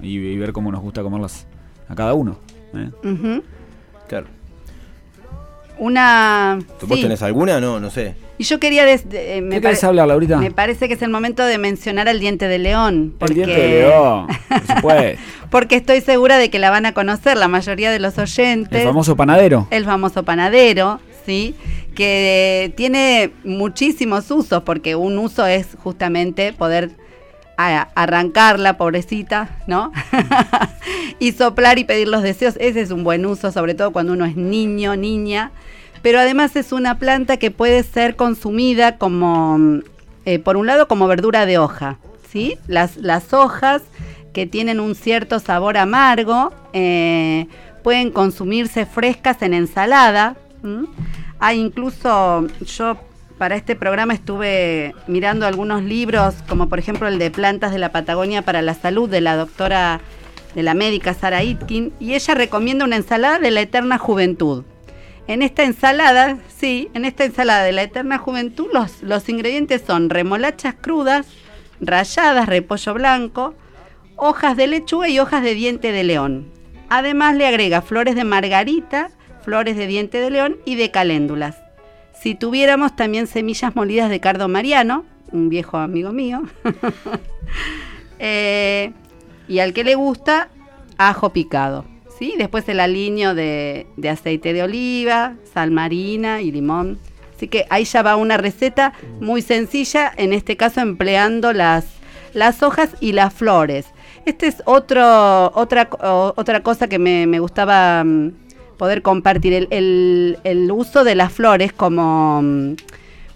y, 0.00 0.16
y 0.16 0.38
ver 0.38 0.54
cómo 0.54 0.72
nos 0.72 0.80
gusta 0.80 1.02
comerlas 1.02 1.46
a 1.86 1.94
cada 1.94 2.14
uno. 2.14 2.38
¿eh? 2.72 3.42
Claro. 4.08 4.28
Una... 5.78 6.58
¿Vos 6.82 6.96
sí. 6.96 7.02
tenés 7.02 7.22
alguna? 7.22 7.60
No, 7.60 7.78
no 7.80 7.90
sé. 7.90 8.14
Y 8.38 8.44
yo 8.44 8.58
quería... 8.60 8.84
des- 8.84 9.08
de- 9.08 9.38
eh, 9.38 9.40
me 9.42 9.56
¿Qué 9.56 9.60
querés 9.62 9.84
hablar, 9.84 10.08
Laurita? 10.08 10.38
Me 10.38 10.50
parece 10.50 10.88
que 10.88 10.94
es 10.94 11.02
el 11.02 11.10
momento 11.10 11.44
de 11.44 11.58
mencionar 11.58 12.08
al 12.08 12.20
diente 12.20 12.48
de 12.48 12.58
león. 12.58 12.94
El 13.14 13.18
Porque, 13.18 13.34
diente 13.34 13.54
de 13.60 13.68
león, 13.82 14.26
por 14.48 14.66
supuesto. 14.76 15.20
porque 15.50 15.76
estoy 15.76 16.00
segura 16.00 16.38
de 16.38 16.50
que 16.50 16.58
la 16.58 16.70
van 16.70 16.86
a 16.86 16.92
conocer 16.94 17.36
la 17.36 17.48
mayoría 17.48 17.90
de 17.90 17.98
los 17.98 18.16
oyentes. 18.18 18.80
El 18.80 18.86
famoso 18.88 19.16
panadero. 19.16 19.68
el 19.70 19.84
famoso 19.84 20.22
panadero, 20.24 21.00
¿sí? 21.24 21.54
Que 21.94 22.72
tiene 22.76 23.30
muchísimos 23.44 24.30
usos, 24.30 24.62
porque 24.64 24.96
un 24.96 25.18
uso 25.18 25.46
es 25.46 25.68
justamente 25.82 26.52
poder 26.52 26.90
a- 27.56 27.88
arrancarla, 27.94 28.76
pobrecita, 28.76 29.48
¿no? 29.66 29.92
y 31.18 31.32
soplar 31.32 31.78
y 31.78 31.84
pedir 31.84 32.08
los 32.08 32.22
deseos. 32.22 32.54
Ese 32.60 32.80
es 32.80 32.90
un 32.90 33.04
buen 33.04 33.24
uso, 33.26 33.52
sobre 33.52 33.74
todo 33.74 33.92
cuando 33.92 34.12
uno 34.12 34.24
es 34.24 34.36
niño, 34.36 34.96
niña. 34.96 35.50
Pero 36.02 36.20
además 36.20 36.54
es 36.56 36.72
una 36.72 36.98
planta 36.98 37.36
que 37.38 37.50
puede 37.50 37.82
ser 37.82 38.16
consumida 38.16 38.96
como, 38.98 39.58
mm, 39.58 39.80
eh, 40.26 40.38
por 40.38 40.56
un 40.56 40.66
lado, 40.66 40.86
como 40.88 41.06
verdura 41.08 41.46
de 41.46 41.58
hoja, 41.58 41.98
¿sí? 42.30 42.58
Las, 42.68 42.96
las 42.96 43.32
hojas 43.32 43.82
que 44.32 44.46
tienen 44.46 44.80
un 44.80 44.94
cierto 44.94 45.38
sabor 45.40 45.78
amargo 45.78 46.52
eh, 46.74 47.46
pueden 47.82 48.10
consumirse 48.10 48.84
frescas 48.84 49.40
en 49.42 49.54
ensalada. 49.54 50.36
Hay 51.38 51.60
incluso, 51.60 52.46
yo 52.60 52.96
para 53.38 53.56
este 53.56 53.76
programa 53.76 54.14
estuve 54.14 54.94
mirando 55.06 55.46
algunos 55.46 55.82
libros, 55.82 56.34
como 56.48 56.68
por 56.68 56.78
ejemplo 56.78 57.08
el 57.08 57.18
de 57.18 57.30
Plantas 57.30 57.72
de 57.72 57.78
la 57.78 57.92
Patagonia 57.92 58.42
para 58.42 58.62
la 58.62 58.74
Salud 58.74 59.08
de 59.08 59.20
la 59.20 59.36
doctora, 59.36 60.00
de 60.54 60.62
la 60.62 60.74
médica 60.74 61.12
Sara 61.12 61.42
Itkin, 61.42 61.92
y 62.00 62.14
ella 62.14 62.34
recomienda 62.34 62.84
una 62.84 62.96
ensalada 62.96 63.38
de 63.38 63.50
la 63.50 63.60
eterna 63.60 63.98
juventud. 63.98 64.64
En 65.26 65.42
esta 65.42 65.64
ensalada, 65.64 66.38
sí, 66.48 66.88
en 66.94 67.04
esta 67.04 67.24
ensalada 67.24 67.64
de 67.64 67.72
la 67.72 67.82
eterna 67.82 68.16
juventud, 68.16 68.68
los, 68.72 69.02
los 69.02 69.28
ingredientes 69.28 69.82
son 69.86 70.08
remolachas 70.08 70.74
crudas, 70.80 71.26
ralladas, 71.80 72.46
repollo 72.46 72.94
blanco, 72.94 73.54
hojas 74.16 74.56
de 74.56 74.66
lechuga 74.66 75.08
y 75.08 75.18
hojas 75.18 75.42
de 75.42 75.54
diente 75.54 75.92
de 75.92 76.04
león. 76.04 76.50
Además 76.88 77.34
le 77.36 77.46
agrega 77.46 77.82
flores 77.82 78.14
de 78.14 78.24
margarita, 78.24 79.10
flores 79.44 79.76
de 79.76 79.86
diente 79.86 80.20
de 80.20 80.30
león 80.30 80.56
y 80.64 80.76
de 80.76 80.90
caléndulas. 80.90 81.65
Si 82.20 82.34
tuviéramos 82.34 82.96
también 82.96 83.26
semillas 83.26 83.76
molidas 83.76 84.10
de 84.10 84.20
cardo 84.20 84.48
mariano, 84.48 85.04
un 85.32 85.48
viejo 85.48 85.76
amigo 85.76 86.12
mío, 86.12 86.42
eh, 88.18 88.92
y 89.48 89.58
al 89.58 89.72
que 89.72 89.84
le 89.84 89.94
gusta, 89.94 90.48
ajo 90.98 91.32
picado. 91.32 91.84
¿sí? 92.18 92.34
Después 92.38 92.68
el 92.68 92.80
aliño 92.80 93.34
de, 93.34 93.86
de 93.96 94.08
aceite 94.08 94.52
de 94.52 94.62
oliva, 94.62 95.34
sal 95.52 95.70
marina 95.70 96.40
y 96.40 96.50
limón. 96.50 96.98
Así 97.36 97.48
que 97.48 97.66
ahí 97.68 97.84
ya 97.84 98.02
va 98.02 98.16
una 98.16 98.38
receta 98.38 98.94
muy 99.20 99.42
sencilla, 99.42 100.10
en 100.16 100.32
este 100.32 100.56
caso 100.56 100.80
empleando 100.80 101.52
las, 101.52 101.84
las 102.32 102.62
hojas 102.62 102.96
y 103.00 103.12
las 103.12 103.34
flores. 103.34 103.86
Este 104.24 104.46
es 104.46 104.62
otro, 104.64 105.52
otra, 105.54 105.88
otra 106.00 106.62
cosa 106.62 106.88
que 106.88 106.98
me, 106.98 107.26
me 107.26 107.38
gustaba 107.38 108.02
mm, 108.02 108.32
poder 108.76 109.02
compartir, 109.02 109.52
el, 109.52 109.68
el- 109.70 110.38
el 110.44 110.70
uso 110.72 111.04
de 111.04 111.14
las 111.14 111.32
flores 111.32 111.72
como, 111.72 112.42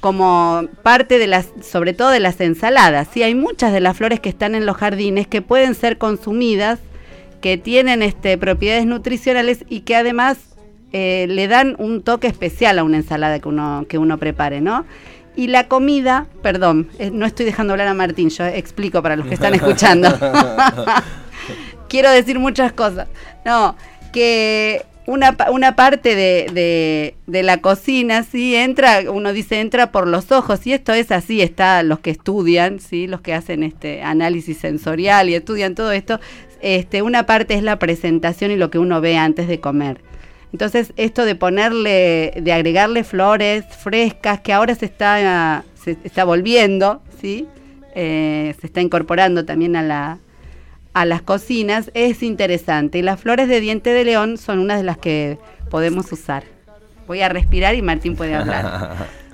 como 0.00 0.62
parte 0.82 1.18
de 1.18 1.26
las, 1.26 1.48
sobre 1.62 1.92
todo 1.92 2.10
de 2.10 2.20
las 2.20 2.40
ensaladas. 2.40 3.08
Sí, 3.12 3.22
hay 3.22 3.34
muchas 3.34 3.72
de 3.72 3.80
las 3.80 3.96
flores 3.96 4.20
que 4.20 4.28
están 4.28 4.54
en 4.54 4.66
los 4.66 4.76
jardines 4.76 5.26
que 5.26 5.42
pueden 5.42 5.74
ser 5.74 5.98
consumidas, 5.98 6.78
que 7.40 7.56
tienen 7.58 8.02
este, 8.02 8.36
propiedades 8.38 8.86
nutricionales 8.86 9.64
y 9.68 9.80
que 9.80 9.96
además 9.96 10.38
eh, 10.92 11.26
le 11.28 11.48
dan 11.48 11.76
un 11.78 12.02
toque 12.02 12.26
especial 12.26 12.78
a 12.78 12.84
una 12.84 12.96
ensalada 12.98 13.38
que 13.38 13.48
uno, 13.48 13.86
que 13.88 13.96
uno 13.98 14.18
prepare, 14.18 14.60
¿no? 14.60 14.84
Y 15.36 15.46
la 15.46 15.68
comida, 15.68 16.26
perdón, 16.42 16.88
eh, 16.98 17.10
no 17.12 17.24
estoy 17.24 17.46
dejando 17.46 17.72
hablar 17.72 17.86
a 17.88 17.94
Martín, 17.94 18.28
yo 18.30 18.44
explico 18.44 19.00
para 19.00 19.16
los 19.16 19.26
que 19.26 19.34
están 19.34 19.54
escuchando. 19.54 20.08
Quiero 21.88 22.10
decir 22.10 22.38
muchas 22.38 22.72
cosas. 22.72 23.08
No, 23.44 23.76
que 24.12 24.84
una, 25.06 25.36
una 25.50 25.76
parte 25.76 26.14
de, 26.14 26.46
de- 26.52 27.14
de 27.26 27.42
la 27.42 27.58
cocina, 27.58 28.22
sí, 28.22 28.54
entra, 28.54 29.00
uno 29.10 29.32
dice 29.32 29.60
entra 29.60 29.90
por 29.92 30.06
los 30.06 30.30
ojos, 30.32 30.66
y 30.66 30.72
esto 30.72 30.92
es 30.92 31.10
así, 31.10 31.40
está 31.42 31.82
los 31.82 32.00
que 32.00 32.10
estudian, 32.10 32.80
sí, 32.80 33.06
los 33.06 33.20
que 33.20 33.34
hacen 33.34 33.62
este 33.62 34.02
análisis 34.02 34.58
sensorial 34.58 35.28
y 35.28 35.34
estudian 35.34 35.74
todo 35.74 35.92
esto, 35.92 36.20
este, 36.60 37.02
una 37.02 37.24
parte 37.26 37.54
es 37.54 37.62
la 37.62 37.78
presentación 37.78 38.50
y 38.50 38.56
lo 38.56 38.70
que 38.70 38.78
uno 38.78 39.00
ve 39.00 39.16
antes 39.16 39.48
de 39.48 39.60
comer. 39.60 40.00
Entonces, 40.52 40.92
esto 40.96 41.24
de 41.24 41.36
ponerle, 41.36 42.32
de 42.42 42.52
agregarle 42.52 43.04
flores 43.04 43.64
frescas, 43.82 44.40
que 44.40 44.52
ahora 44.52 44.74
se 44.74 44.84
está, 44.86 45.64
se 45.82 45.96
está 46.04 46.24
volviendo, 46.24 47.00
¿sí? 47.20 47.46
Eh, 47.94 48.54
se 48.60 48.66
está 48.66 48.80
incorporando 48.80 49.44
también 49.44 49.76
a, 49.76 49.82
la, 49.82 50.18
a 50.94 51.04
las 51.04 51.22
cocinas, 51.22 51.90
es 51.94 52.22
interesante. 52.22 52.98
Y 52.98 53.02
las 53.02 53.20
flores 53.20 53.48
de 53.48 53.60
diente 53.60 53.90
de 53.90 54.04
león 54.04 54.36
son 54.38 54.58
una 54.58 54.76
de 54.76 54.82
las 54.82 54.98
que 54.98 55.38
podemos 55.70 56.10
usar. 56.12 56.44
Voy 57.06 57.22
a 57.22 57.28
respirar 57.28 57.74
y 57.74 57.82
Martín 57.82 58.16
puede 58.16 58.34
hablar. 58.34 59.06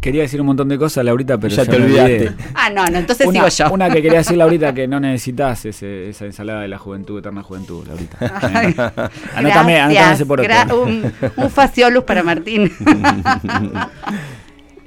Quería 0.00 0.22
decir 0.22 0.40
un 0.40 0.48
montón 0.48 0.68
de 0.68 0.76
cosas, 0.78 1.04
Laurita, 1.04 1.38
pero 1.38 1.54
Ya 1.54 1.62
ya, 1.62 1.70
te 1.70 1.76
olvidaste. 1.76 2.32
Ah, 2.54 2.70
no, 2.70 2.84
no, 2.88 2.98
entonces 2.98 3.24
Una, 3.24 3.48
sigo 3.48 3.68
yo. 3.68 3.72
una 3.74 3.88
que 3.88 4.02
quería 4.02 4.18
decir, 4.18 4.36
Laurita, 4.36 4.74
que 4.74 4.88
no 4.88 4.98
necesitas 4.98 5.64
ese- 5.64 6.08
esa 6.08 6.24
ensalada 6.24 6.62
de 6.62 6.66
la 6.66 6.76
juventud, 6.78 7.20
eterna 7.20 7.44
juventud, 7.44 7.86
Laurita. 7.86 8.18
Ay, 8.42 8.74
anótame, 8.74 9.10
anótame 9.36 9.74
gracias, 9.94 10.12
ese 10.14 10.26
poroto. 10.26 10.48
gra- 10.48 10.74
un, 10.74 11.12
un 11.36 11.50
faciolus 11.50 12.02
para 12.02 12.24
Martín. 12.24 12.72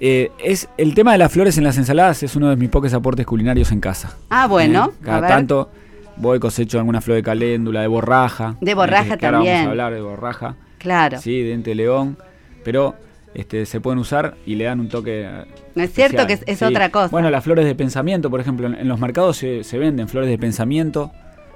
Eh, 0.08 0.32
es, 0.38 0.70
el 0.78 0.94
tema 0.94 1.14
de 1.14 1.18
las 1.18 1.32
flores 1.32 1.58
en 1.58 1.64
las 1.64 1.78
ensaladas 1.80 2.22
es 2.22 2.36
uno 2.36 2.50
de 2.52 2.56
mis 2.58 2.70
pocos 2.70 2.94
aportes 2.94 3.26
culinarios 3.26 3.72
en 3.72 3.80
casa. 3.80 4.16
Ah, 4.30 4.46
bueno, 4.46 4.92
Eh, 4.94 5.04
Cada 5.04 5.18
a 5.18 5.22
ver. 5.22 5.30
tanto 5.32 5.72
voy 6.18 6.38
cosecho 6.40 6.78
alguna 6.78 7.02
flor 7.02 7.16
de 7.16 7.24
caléndula, 7.24 7.82
de 7.82 7.88
borraja. 7.88 8.56
De 8.62 8.76
borraja 8.76 9.14
que- 9.16 9.18
que 9.22 9.26
ahora 9.26 9.38
también. 9.40 9.56
Vamos 9.56 9.68
a 9.68 9.72
hablar 9.72 9.94
de 9.96 10.02
borraja. 10.02 10.56
Claro. 10.78 11.18
Sí, 11.20 11.42
diente 11.42 11.72
de 11.72 11.76
león. 11.78 12.18
Pero 12.64 12.94
este, 13.34 13.66
se 13.66 13.82
pueden 13.82 13.98
usar 13.98 14.36
y 14.46 14.54
le 14.56 14.66
dan 14.66 14.80
un 14.80 14.90
toque. 14.90 15.24
eh, 15.26 15.46
No 15.74 15.82
es 15.82 15.92
cierto 15.92 16.28
que 16.28 16.34
es, 16.34 16.44
es 16.46 16.60
Sí. 16.60 16.66
otra 16.66 16.90
cosa. 16.92 17.08
Bueno, 17.08 17.32
las 17.32 17.44
flores 17.44 17.66
de 17.66 17.74
pensamiento, 17.74 18.30
por 18.30 18.40
ejemplo, 18.40 18.68
en, 18.68 18.76
en 18.76 18.88
los 18.88 19.00
mercados 19.00 19.38
se, 19.38 19.64
se 19.64 19.80
venden 19.80 20.08
flores 20.08 20.30
de 20.30 20.38
pensamiento, 20.38 21.12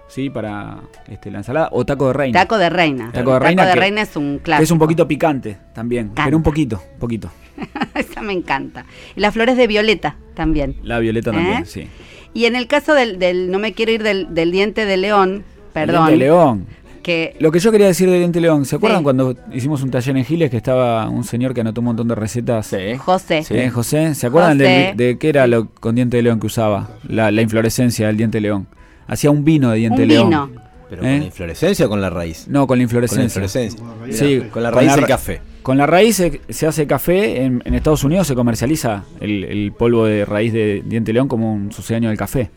¿sí? 0.09 0.29
Para 0.29 0.79
este, 1.07 1.31
la 1.31 1.37
ensalada. 1.37 1.69
O 1.71 1.85
taco 1.85 2.07
de 2.07 2.13
reina. 2.13 2.37
Taco 2.41 2.57
de 2.57 2.69
reina. 2.69 3.11
Taco 3.13 3.33
de 3.33 3.39
reina 3.39 3.73
que- 3.73 4.01
es 4.01 4.15
un 4.17 4.39
clásico. 4.43 4.63
es 4.65 4.71
un 4.71 4.79
poquito 4.79 5.07
picante 5.07 5.57
también. 5.73 6.07
Canta. 6.07 6.25
Pero 6.25 6.35
un 6.37 6.43
poquito, 6.43 6.83
poquito. 6.99 7.29
Esa 7.95 8.21
me 8.21 8.33
encanta. 8.33 8.85
Y 9.15 9.21
las 9.21 9.33
flores 9.33 9.55
de 9.55 9.67
violeta 9.67 10.17
también. 10.33 10.75
La 10.83 10.99
violeta 10.99 11.31
también, 11.31 11.63
¿Eh? 11.63 11.65
sí. 11.65 11.87
Y 12.33 12.45
en 12.45 12.55
el 12.55 12.67
caso 12.67 12.93
del, 12.93 13.17
del- 13.19 13.49
no 13.51 13.59
me 13.59 13.73
quiero 13.73 13.91
ir 13.93 14.03
del, 14.03 14.33
del 14.33 14.51
diente 14.51 14.85
de 14.85 14.97
león, 14.97 15.43
perdón, 15.73 16.07
Diente 16.07 16.25
León. 16.25 16.65
que 17.01 17.35
Lo 17.39 17.51
que 17.51 17.59
yo 17.59 17.71
quería 17.71 17.87
decir 17.87 18.07
de 18.09 18.19
Diente 18.19 18.39
León, 18.39 18.65
¿se 18.65 18.75
acuerdan 18.75 18.99
Sí. 18.99 19.03
cuando 19.03 19.35
hicimos 19.51 19.81
un 19.81 19.89
taller 19.89 20.15
en 20.15 20.23
Giles 20.25 20.51
que 20.51 20.57
estaba 20.57 21.09
un 21.09 21.23
señor 21.23 21.53
que 21.55 21.61
anotó 21.61 21.81
un 21.81 21.85
montón 21.85 22.07
de 22.07 22.13
recetas? 22.15 22.67
Sí. 22.67 22.97
José, 22.97 23.43
¿Eh, 23.49 23.69
José? 23.71 24.13
¿Se 24.15 24.27
acuerdan 24.27 24.59
José. 24.59 24.93
de, 24.95 25.05
de 25.05 25.17
qué 25.17 25.29
era 25.29 25.47
lo 25.47 25.69
con 25.69 25.95
diente 25.95 26.17
de 26.17 26.23
león 26.23 26.39
que 26.39 26.45
usaba? 26.47 26.89
La, 27.07 27.31
la 27.31 27.41
inflorescencia 27.41 28.07
del 28.07 28.17
diente 28.17 28.37
de 28.37 28.41
león. 28.41 28.67
Hacía 29.09 29.31
un 29.31 29.43
vino 29.43 29.71
de 29.71 29.77
diente 29.77 30.03
un 30.03 30.07
de 30.07 30.13
león. 30.15 30.29
vino. 30.29 30.51
¿Pero 30.89 31.01
¿Eh? 31.03 31.05
con 31.05 31.19
la 31.19 31.25
inflorescencia 31.25 31.85
o 31.85 31.89
con 31.89 32.01
la 32.01 32.09
raíz? 32.09 32.47
No, 32.47 32.61
con 32.61 32.61
la 32.61 32.67
Con 32.67 32.77
la 32.77 32.83
inflorescencia. 32.83 33.23
inflorescencia. 33.43 33.79
Sí, 34.11 34.41
Con 34.51 34.63
la 34.63 34.71
raíz 34.71 34.89
ra- 34.89 34.95
del 34.95 35.05
café. 35.05 35.41
Con 35.61 35.77
la 35.77 35.85
raíz 35.85 36.15
se, 36.15 36.41
se 36.49 36.65
hace 36.65 36.87
café. 36.87 37.43
En, 37.43 37.61
en 37.65 37.75
Estados 37.75 38.03
Unidos 38.03 38.25
se 38.27 38.33
comercializa 38.33 39.03
el, 39.19 39.43
el 39.43 39.71
polvo 39.71 40.05
de 40.05 40.25
raíz 40.25 40.51
de 40.53 40.81
diente 40.85 41.13
león 41.13 41.27
como 41.27 41.53
un 41.53 41.71
sucedáneo 41.71 42.09
del 42.09 42.17
café. 42.17 42.49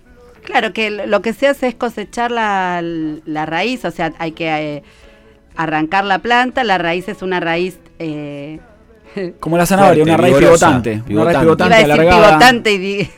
Claro, 0.44 0.72
que 0.72 0.90
lo 0.90 1.20
que 1.20 1.34
se 1.34 1.46
hace 1.46 1.68
es 1.68 1.74
cosechar 1.74 2.30
la, 2.30 2.80
la 2.82 3.46
raíz, 3.46 3.84
o 3.84 3.90
sea, 3.90 4.12
hay 4.18 4.32
que 4.32 4.48
eh, 4.76 4.82
arrancar 5.55 6.05
la 6.05 6.18
planta, 6.20 6.64
la 6.64 6.78
raíz 6.78 7.09
es 7.09 7.20
una 7.22 7.38
raíz... 7.38 7.78
eh, 7.98 8.59
Como 9.40 9.59
la 9.59 9.66
zanahoria, 9.66 10.05
Fuerte, 10.05 10.11
una 10.11 10.16
raíz 10.16 10.36
vigorosa, 10.38 10.66
pivotante. 10.82 11.03
Una 11.12 11.24
raíz 11.24 11.38
pivotante. 11.38 11.44
pivotante 11.44 11.64
iba 11.66 11.76
a 11.76 11.78
decir 11.78 11.92
alargada. 11.92 12.28
pivotante 12.28 12.72
y 12.72 13.11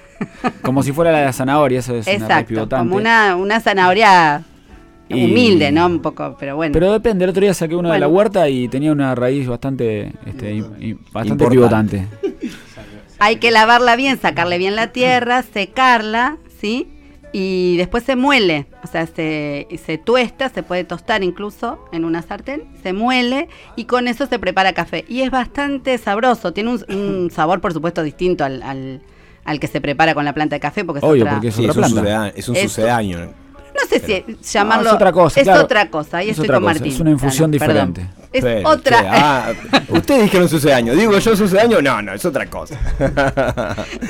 Como 0.62 0.83
si 0.83 0.93
fuera 0.93 1.12
la 1.12 1.18
de 1.20 1.25
la 1.27 1.33
zanahoria, 1.33 1.79
eso 1.81 1.95
es 1.97 2.07
una 2.07 2.14
Exacto, 2.16 2.49
pivotante. 2.49 2.89
como 2.89 2.97
una, 2.97 3.37
una 3.37 3.61
zanahoria 3.61 4.43
Y- 5.09 5.25
humilde, 5.25 5.70
¿no? 5.72 5.87
Un 5.87 6.01
poco, 6.01 6.37
pero 6.39 6.57
bueno. 6.57 6.72
Pero 6.72 6.93
depende, 6.93 7.25
el 7.25 7.31
otro 7.31 7.43
día 7.43 7.55
saqué 7.55 7.75
uno 7.77 7.91
de 7.93 7.99
la 7.99 8.07
Bueno. 8.07 8.16
huerta 8.18 8.49
y 8.49 8.68
tenía 8.68 8.93
una 8.93 9.14
raíz 9.14 9.47
bastante, 9.47 10.12
este, 10.27 10.55
y- 10.55 10.59
y 10.81 10.93
bastante 11.12 11.45
Importante. 11.45 11.51
pivotante. 11.51 12.07
Hay 13.18 13.37
que 13.37 13.51
lavarla 13.51 13.97
bien, 13.97 14.18
sacarle 14.18 14.59
bien 14.59 14.77
la 14.77 14.89
tierra, 14.89 15.43
secarla, 15.43 16.37
¿sí? 16.61 16.89
Y 17.37 17.77
después 17.79 18.05
se 18.05 18.14
muele, 18.14 18.66
o 18.85 18.87
sea, 18.87 19.07
se, 19.09 19.66
se 19.85 19.99
tuesta, 19.99 20.51
se 20.51 20.62
puede 20.62 20.85
tostar 20.85 21.25
incluso 21.25 21.85
en 21.93 22.05
una 22.05 22.22
sartén, 22.22 22.62
se 22.83 22.93
muele 22.93 23.49
y 23.75 23.87
con 23.87 24.07
eso 24.07 24.27
se 24.27 24.39
prepara 24.39 24.72
café. 24.72 25.05
Y 25.09 25.22
es 25.22 25.33
bastante 25.33 25.99
sabroso, 25.99 26.53
tiene 26.53 26.70
un, 26.70 26.85
un 26.95 27.31
sabor 27.33 27.61
por 27.61 27.72
supuesto 27.72 28.05
distinto 28.05 28.45
al, 28.45 28.62
al, 28.62 29.01
al 29.45 29.61
que 29.61 29.66
se 29.66 29.80
prepara 29.80 30.14
con 30.14 30.24
la 30.24 30.32
planta 30.32 30.57
de 30.57 30.61
café, 30.61 30.84
porque 30.84 30.99
es 30.99 31.05
Obvio, 31.05 31.22
otra- 31.24 31.32
porque 31.34 31.49
es 31.49 31.55
Sí, 31.55 31.66
otra 31.66 31.70
es 31.70 31.76
un, 31.76 31.82
planta. 31.82 32.01
sucedáneo, 32.01 32.32
es 32.36 32.49
un 32.49 32.57
Es- 32.57 32.62
sucedáneo. 32.72 33.45
No 33.74 33.80
sé 33.88 33.99
si 33.99 34.53
llamarlo... 34.53 34.84
No, 34.84 34.90
es 34.90 34.95
otra 34.95 35.11
cosa, 35.12 35.40
Es 35.40 35.45
claro. 35.45 35.62
otra 35.64 35.90
cosa, 35.90 36.18
ahí 36.18 36.26
Es 36.26 36.30
estoy 36.32 36.45
otra 36.45 36.57
con 36.59 36.62
cosa, 36.64 36.74
Martín. 36.74 36.92
es 36.92 37.01
una 37.01 37.11
infusión 37.11 37.51
Claro, 37.51 37.72
perdón. 37.72 37.92
diferente. 37.92 38.24
Es 38.32 38.45
Pero, 38.45 38.68
otra... 38.68 39.01
che, 39.01 39.07
ah, 39.11 39.53
ustedes 39.88 40.22
dijeron 40.22 40.49
sucedáneo. 40.49 40.95
Digo 40.95 41.18
yo 41.18 41.36
sucedáneo. 41.36 41.82
No, 41.82 42.01
no, 42.01 42.12
es 42.14 42.24
otra 42.24 42.47
cosa. 42.47 42.78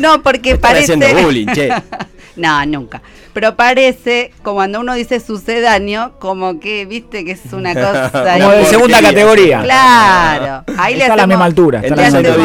No, 0.00 0.22
porque 0.22 0.50
Están 0.52 0.60
parece... 0.72 0.92
haciendo 0.94 1.22
bullying, 1.22 1.46
che. 1.48 1.70
No, 2.36 2.66
nunca. 2.66 3.00
Pero 3.32 3.54
parece, 3.56 4.32
como 4.42 4.56
cuando 4.56 4.80
uno 4.80 4.94
dice 4.94 5.20
sucedáneo, 5.20 6.14
como 6.18 6.58
que, 6.58 6.84
viste, 6.84 7.24
que 7.24 7.32
es 7.32 7.52
una 7.52 7.72
cosa... 7.74 8.10
Como 8.38 8.50
de 8.50 8.64
segunda 8.64 9.00
categoría. 9.00 9.62
Claro. 9.62 10.64
Ahí 10.76 10.94
le 10.94 11.02
Está 11.02 11.12
a 11.14 11.16
la 11.16 11.26
misma 11.26 11.44
altura. 11.44 11.80
No 11.82 11.96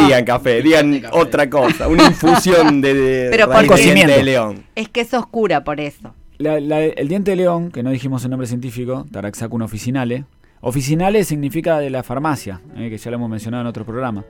digan 0.05 0.25
café, 0.25 0.61
digan 0.61 1.01
otra 1.11 1.49
cosa. 1.49 1.87
Una 1.87 2.05
infusión 2.05 2.81
de, 2.81 2.93
de 2.93 3.29
Pero 3.31 3.47
diente 3.75 4.07
de 4.07 4.23
león. 4.23 4.63
Es 4.75 4.89
que 4.89 5.01
es 5.01 5.13
oscura 5.13 5.63
por 5.63 5.79
eso. 5.79 6.13
La- 6.37 6.59
la- 6.59 6.81
el 6.85 7.07
diente 7.07 7.31
de 7.31 7.37
león, 7.37 7.71
que 7.71 7.81
no 7.83 7.89
dijimos 7.89 8.23
el 8.23 8.29
nombre 8.29 8.47
científico, 8.47 9.05
Taraxacum 9.11 9.61
officinale. 9.63 10.25
Officinale 10.61 11.23
significa 11.23 11.79
de 11.79 11.89
la 11.89 12.03
farmacia, 12.03 12.61
eh, 12.77 12.89
que 12.89 12.97
ya 12.97 13.09
lo 13.11 13.17
hemos 13.17 13.29
mencionado 13.29 13.61
en 13.61 13.67
otro 13.67 13.85
programa. 13.85 14.23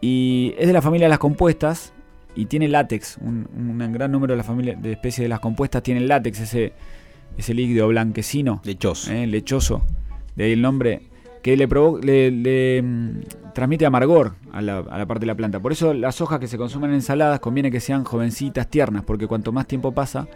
Y 0.00 0.54
es 0.58 0.66
de 0.66 0.72
la 0.72 0.80
familia 0.82 1.06
de 1.06 1.10
las 1.10 1.18
compuestas 1.18 1.92
y 2.34 2.46
tiene 2.46 2.68
látex. 2.68 3.18
Un, 3.20 3.48
un 3.56 3.92
gran 3.92 4.12
número 4.12 4.32
de 4.34 4.38
la 4.38 4.44
familia 4.44 4.74
de 4.76 4.92
especies 4.92 5.24
de 5.24 5.28
las 5.28 5.40
compuestas 5.40 5.82
tienen 5.82 6.08
látex, 6.08 6.40
ese, 6.40 6.72
ese 7.36 7.54
líquido 7.54 7.88
blanquecino, 7.88 8.60
Lechoso. 8.64 9.10
eh, 9.12 9.26
lechoso. 9.26 9.84
De 10.36 10.44
ahí 10.44 10.52
el 10.52 10.62
nombre 10.62 11.02
que 11.42 11.56
le, 11.56 11.66
le, 12.02 12.30
le, 12.30 12.82
mm, 12.82 13.20
transmite 13.54 13.86
amargor 13.86 14.34
a 14.52 14.60
la, 14.60 14.78
a 14.78 14.98
la 14.98 15.06
parte 15.06 15.20
de 15.20 15.26
la 15.26 15.34
planta. 15.36 15.60
Por 15.60 15.72
eso 15.72 15.94
las 15.94 16.20
hojas 16.20 16.38
que 16.40 16.46
se 16.48 16.58
consumen 16.58 16.90
en 16.90 16.96
ensaladas 16.96 17.40
conviene 17.40 17.70
que 17.70 17.80
sean 17.80 18.04
jovencitas, 18.04 18.68
tiernas, 18.68 19.04
porque 19.04 19.26
cuanto 19.26 19.52
más 19.52 19.66
tiempo 19.66 19.92
pasa, 19.92 20.26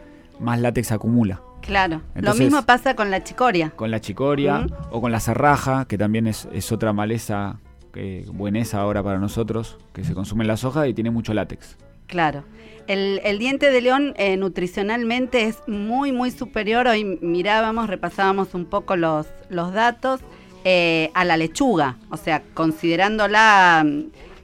más 0.40 0.60
látex 0.60 0.90
acumula. 0.92 1.40
Claro. 1.60 2.02
Entonces- 2.14 2.38
Lo 2.40 2.44
mismo 2.44 2.62
pasa 2.66 2.94
con 2.96 3.10
la 3.10 3.22
chicoria. 3.22 3.70
Con 3.76 3.90
la 3.90 4.00
chicoria 4.00 4.66
o 4.90 5.00
con 5.00 5.12
la 5.12 5.20
serraja, 5.20 5.84
que 5.86 5.98
también 5.98 6.26
es, 6.26 6.48
es 6.52 6.72
otra 6.72 6.92
maleza 6.92 7.58
que 7.92 8.24
bueneza 8.32 8.80
ahora 8.80 9.02
para 9.02 9.18
nosotros, 9.18 9.76
que 9.92 10.04
se 10.04 10.14
consume 10.14 10.44
en 10.44 10.48
las 10.48 10.64
hojas 10.64 10.88
y 10.88 10.94
tiene 10.94 11.10
mucho 11.10 11.34
látex. 11.34 11.76
Claro. 12.06 12.44
El, 12.88 13.20
el 13.24 13.38
diente 13.38 13.70
de 13.70 13.80
león 13.80 14.12
eh, 14.16 14.36
nutricionalmente 14.36 15.44
es 15.44 15.58
muy, 15.66 16.12
muy 16.12 16.30
superior. 16.30 16.86
Hoy 16.88 17.04
mirábamos, 17.22 17.88
repasábamos 17.88 18.54
un 18.54 18.64
poco 18.66 18.96
los, 18.96 19.26
los 19.50 19.72
datos 19.72 20.20
eh, 20.64 21.10
a 21.14 21.24
la 21.24 21.36
lechuga. 21.36 21.96
O 22.10 22.16
sea, 22.16 22.42
considerándola, 22.54 23.86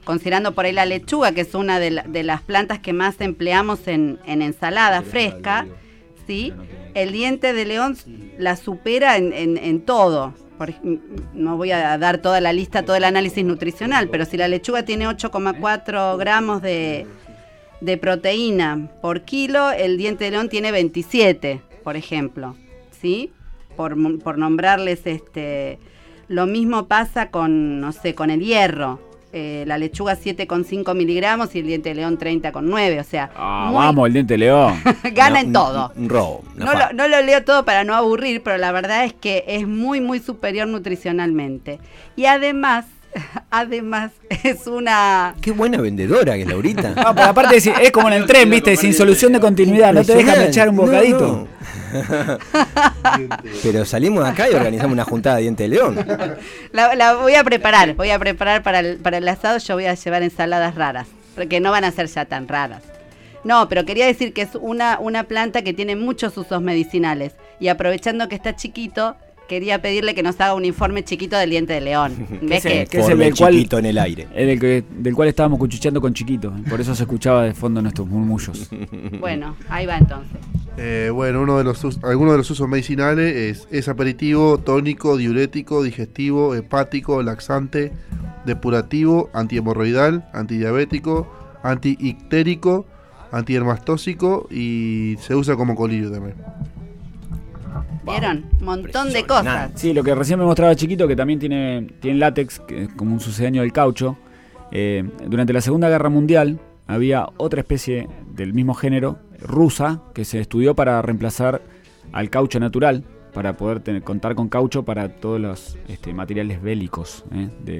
considerando 0.03 0.53
por 0.53 0.65
ahí 0.65 0.71
la 0.73 0.85
lechuga, 0.85 1.31
que 1.33 1.41
es 1.41 1.53
una 1.53 1.79
de, 1.79 1.91
la- 1.91 2.03
de 2.03 2.23
las 2.23 2.41
plantas 2.41 2.79
que 2.79 2.93
más 2.93 3.19
empleamos 3.21 3.87
en, 3.87 4.19
en 4.25 4.41
ensalada 4.41 5.01
fresca, 5.01 5.67
¿sí? 6.27 6.53
El 6.93 7.11
diente 7.11 7.53
de 7.53 7.65
león 7.65 7.95
la 8.37 8.55
supera 8.55 9.17
en, 9.17 9.33
en- 9.33 9.57
en 9.57 9.81
todo. 9.81 10.33
Por 10.59 10.73
no 11.33 11.55
voy 11.55 11.71
a 11.71 11.97
dar 11.97 12.17
toda 12.17 12.41
la 12.41 12.51
lista, 12.51 12.83
todo 12.83 12.97
el 12.97 13.05
análisis 13.05 13.45
nutricional, 13.45 14.09
pero 14.09 14.25
si 14.25 14.35
la 14.35 14.49
lechuga 14.49 14.83
tiene 14.83 15.07
8,4 15.07 16.17
gramos 16.17 16.61
de, 16.61 17.07
de 17.79 17.97
proteína 17.97 18.89
por 19.01 19.21
kilo, 19.21 19.71
el 19.71 19.97
diente 19.97 20.25
de 20.25 20.31
león 20.31 20.49
tiene 20.49 20.73
27, 20.73 21.61
por 21.81 21.95
ejemplo, 21.95 22.57
¿sí? 22.91 23.31
Por, 23.75 24.21
por 24.21 24.37
nombrarles 24.37 25.07
este... 25.07 25.79
Lo 26.27 26.45
mismo 26.45 26.87
pasa 26.87 27.31
con, 27.31 27.79
no 27.79 27.91
sé, 27.91 28.13
con 28.13 28.29
el 28.29 28.41
hierro. 28.41 28.99
Eh, 29.31 29.63
la 29.67 29.77
lechuga 29.77 30.15
7,5 30.17 30.95
miligramos 30.95 31.53
y 31.53 31.59
el 31.59 31.67
diente 31.67 31.89
de 31.89 31.95
león 31.95 32.17
30,9, 32.17 32.99
o 32.99 33.03
sea... 33.03 33.29
Ah, 33.35 33.67
muy- 33.71 33.75
vamos, 33.75 34.07
el 34.07 34.13
diente 34.13 34.33
de 34.33 34.37
león. 34.39 34.81
Gana 35.13 35.41
No, 35.41 35.45
en 35.47 35.53
todo. 35.53 35.91
Un, 35.95 36.03
un 36.03 36.09
robo. 36.09 36.43
una 36.55 36.65
No 36.65 36.73
lo, 36.73 36.93
no 36.93 37.07
lo 37.07 37.21
leo 37.21 37.43
todo 37.43 37.63
para 37.63 37.83
no 37.83 37.93
aburrir, 37.93 38.41
pero 38.41 38.57
la 38.57 38.71
verdad 38.71 39.05
es 39.05 39.13
que 39.13 39.43
es 39.47 39.67
muy, 39.67 40.01
muy 40.01 40.19
superior 40.19 40.67
nutricionalmente. 40.67 41.79
Y 42.15 42.25
además, 42.25 42.85
además, 43.49 44.11
es 44.43 44.67
una... 44.67 45.35
Qué 45.41 45.51
buena 45.51 45.79
vendedora 45.81 46.35
que 46.35 46.41
es 46.43 46.47
Laurita. 46.47 46.89
No, 46.89 46.95
pero 47.15 47.27
aparte 47.27 47.57
es, 47.57 47.67
es 47.67 47.91
como 47.91 48.07
en 48.07 48.13
el 48.15 48.25
tren, 48.25 48.49
viste, 48.49 48.75
sin 48.77 48.93
solución 48.93 49.33
de 49.33 49.39
continuidad, 49.39 49.93
no 49.93 50.03
te 50.03 50.15
dejan 50.15 50.41
echar 50.43 50.69
un 50.69 50.75
No, 50.75 50.81
bocadito. 50.83 51.27
no. 51.27 51.59
Pero 53.63 53.83
salimos 53.85 54.23
de 54.23 54.29
acá 54.29 54.49
y 54.49 54.53
organizamos 54.53 54.93
una 54.93 55.03
juntada 55.03 55.37
de 55.37 55.41
diente 55.43 55.63
de 55.63 55.69
león. 55.69 56.05
La, 56.71 56.93
la 56.95 57.15
voy 57.15 57.33
a 57.33 57.43
preparar, 57.43 57.95
voy 57.95 58.11
a 58.11 58.19
preparar 58.19 58.61
para 58.61 58.79
el, 58.79 58.97
para 58.97 59.17
el 59.17 59.27
asado, 59.27 59.57
yo 59.57 59.73
voy 59.73 59.85
a 59.85 59.95
llevar 59.95 60.21
ensaladas 60.21 60.75
raras, 60.75 61.07
porque 61.35 61.59
no 61.59 61.71
van 61.71 61.83
a 61.85 61.91
ser 61.91 62.05
ya 62.07 62.25
tan 62.25 62.47
raras. 62.47 62.83
No, 63.43 63.69
pero 63.69 63.85
quería 63.85 64.05
decir 64.05 64.33
que 64.33 64.41
es 64.43 64.49
una, 64.53 64.99
una 64.99 65.23
planta 65.23 65.61
que 65.63 65.73
tiene 65.73 65.95
muchos 65.95 66.37
usos 66.37 66.61
medicinales. 66.61 67.33
Y 67.59 67.69
aprovechando 67.69 68.27
que 68.27 68.35
está 68.35 68.55
chiquito, 68.55 69.15
quería 69.49 69.81
pedirle 69.81 70.15
que 70.15 70.23
nos 70.23 70.39
haga 70.39 70.53
un 70.53 70.63
informe 70.63 71.03
chiquito 71.03 71.35
del 71.37 71.49
diente 71.49 71.73
de 71.73 71.81
león. 71.81 72.13
¿Ves 72.41 72.63
que? 72.63 72.85
que 72.85 72.99
es 72.99 73.09
el 73.09 73.17
del 73.17 73.35
cual- 73.35 73.53
chiquito 73.53 73.77
en 73.79 73.85
el 73.87 73.97
aire. 73.97 74.27
Es 74.33 74.47
del, 74.47 74.59
que, 74.59 74.85
del 74.89 75.13
cual 75.13 75.27
estábamos 75.27 75.59
cuchuchando 75.59 75.99
con 75.99 76.13
chiquito, 76.13 76.53
por 76.69 76.79
eso 76.79 76.95
se 76.95 77.03
escuchaba 77.03 77.43
de 77.43 77.53
fondo 77.53 77.81
nuestros 77.81 78.07
murmullos. 78.07 78.69
Bueno, 79.19 79.57
ahí 79.67 79.85
va 79.85 79.97
entonces. 79.97 80.37
Eh, 80.77 81.09
bueno, 81.13 81.41
uno 81.41 81.57
de 81.57 81.63
los 81.65 81.83
algunos 82.03 82.33
de 82.33 82.37
los 82.37 82.49
usos 82.51 82.69
medicinales 82.69 83.35
es, 83.35 83.67
es 83.71 83.89
aperitivo, 83.89 84.59
tónico, 84.59 85.17
diurético, 85.17 85.83
digestivo, 85.83 86.55
hepático, 86.55 87.21
laxante, 87.23 87.91
depurativo, 88.45 89.29
antihemorroidal, 89.33 90.29
antidiabético, 90.33 91.27
antiictérico, 91.63 92.85
antidermastósico 93.31 94.47
y 94.51 95.15
se 95.19 95.35
usa 95.35 95.55
como 95.55 95.75
colirio 95.75 96.11
también. 96.11 96.35
¿Vieron? 98.05 98.45
Un 98.59 98.65
montón 98.65 99.11
de 99.11 99.25
cosas. 99.25 99.71
Sí, 99.75 99.93
lo 99.93 100.03
que 100.03 100.15
recién 100.15 100.39
me 100.39 100.45
mostraba 100.45 100.75
chiquito, 100.75 101.07
que 101.07 101.15
también 101.15 101.39
tiene, 101.39 101.87
tiene 101.99 102.17
látex, 102.19 102.59
que 102.61 102.83
es 102.83 102.89
como 102.93 103.13
un 103.13 103.19
sucedáneo 103.19 103.61
del 103.61 103.71
caucho. 103.73 104.17
Eh, 104.71 105.03
durante 105.27 105.51
la 105.53 105.61
Segunda 105.61 105.89
Guerra 105.89 106.09
Mundial 106.09 106.59
había 106.87 107.27
otra 107.37 107.59
especie 107.61 108.07
del 108.33 108.53
mismo 108.53 108.73
género, 108.73 109.19
rusa, 109.41 110.01
que 110.13 110.25
se 110.25 110.39
estudió 110.39 110.75
para 110.75 111.01
reemplazar 111.01 111.61
al 112.11 112.29
caucho 112.29 112.59
natural, 112.59 113.03
para 113.33 113.55
poder 113.57 113.79
tener- 113.81 114.01
contar 114.03 114.33
con 114.35 114.49
caucho 114.49 114.83
para 114.83 115.09
todos 115.09 115.39
los 115.39 115.77
este, 115.87 116.13
materiales 116.13 116.61
bélicos 116.61 117.23
eh, 117.31 117.49
de, 117.63 117.73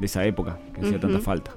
de 0.00 0.06
esa 0.06 0.24
época, 0.24 0.58
que 0.74 0.80
hacía 0.80 0.98
tanta 0.98 1.18
falta. 1.20 1.52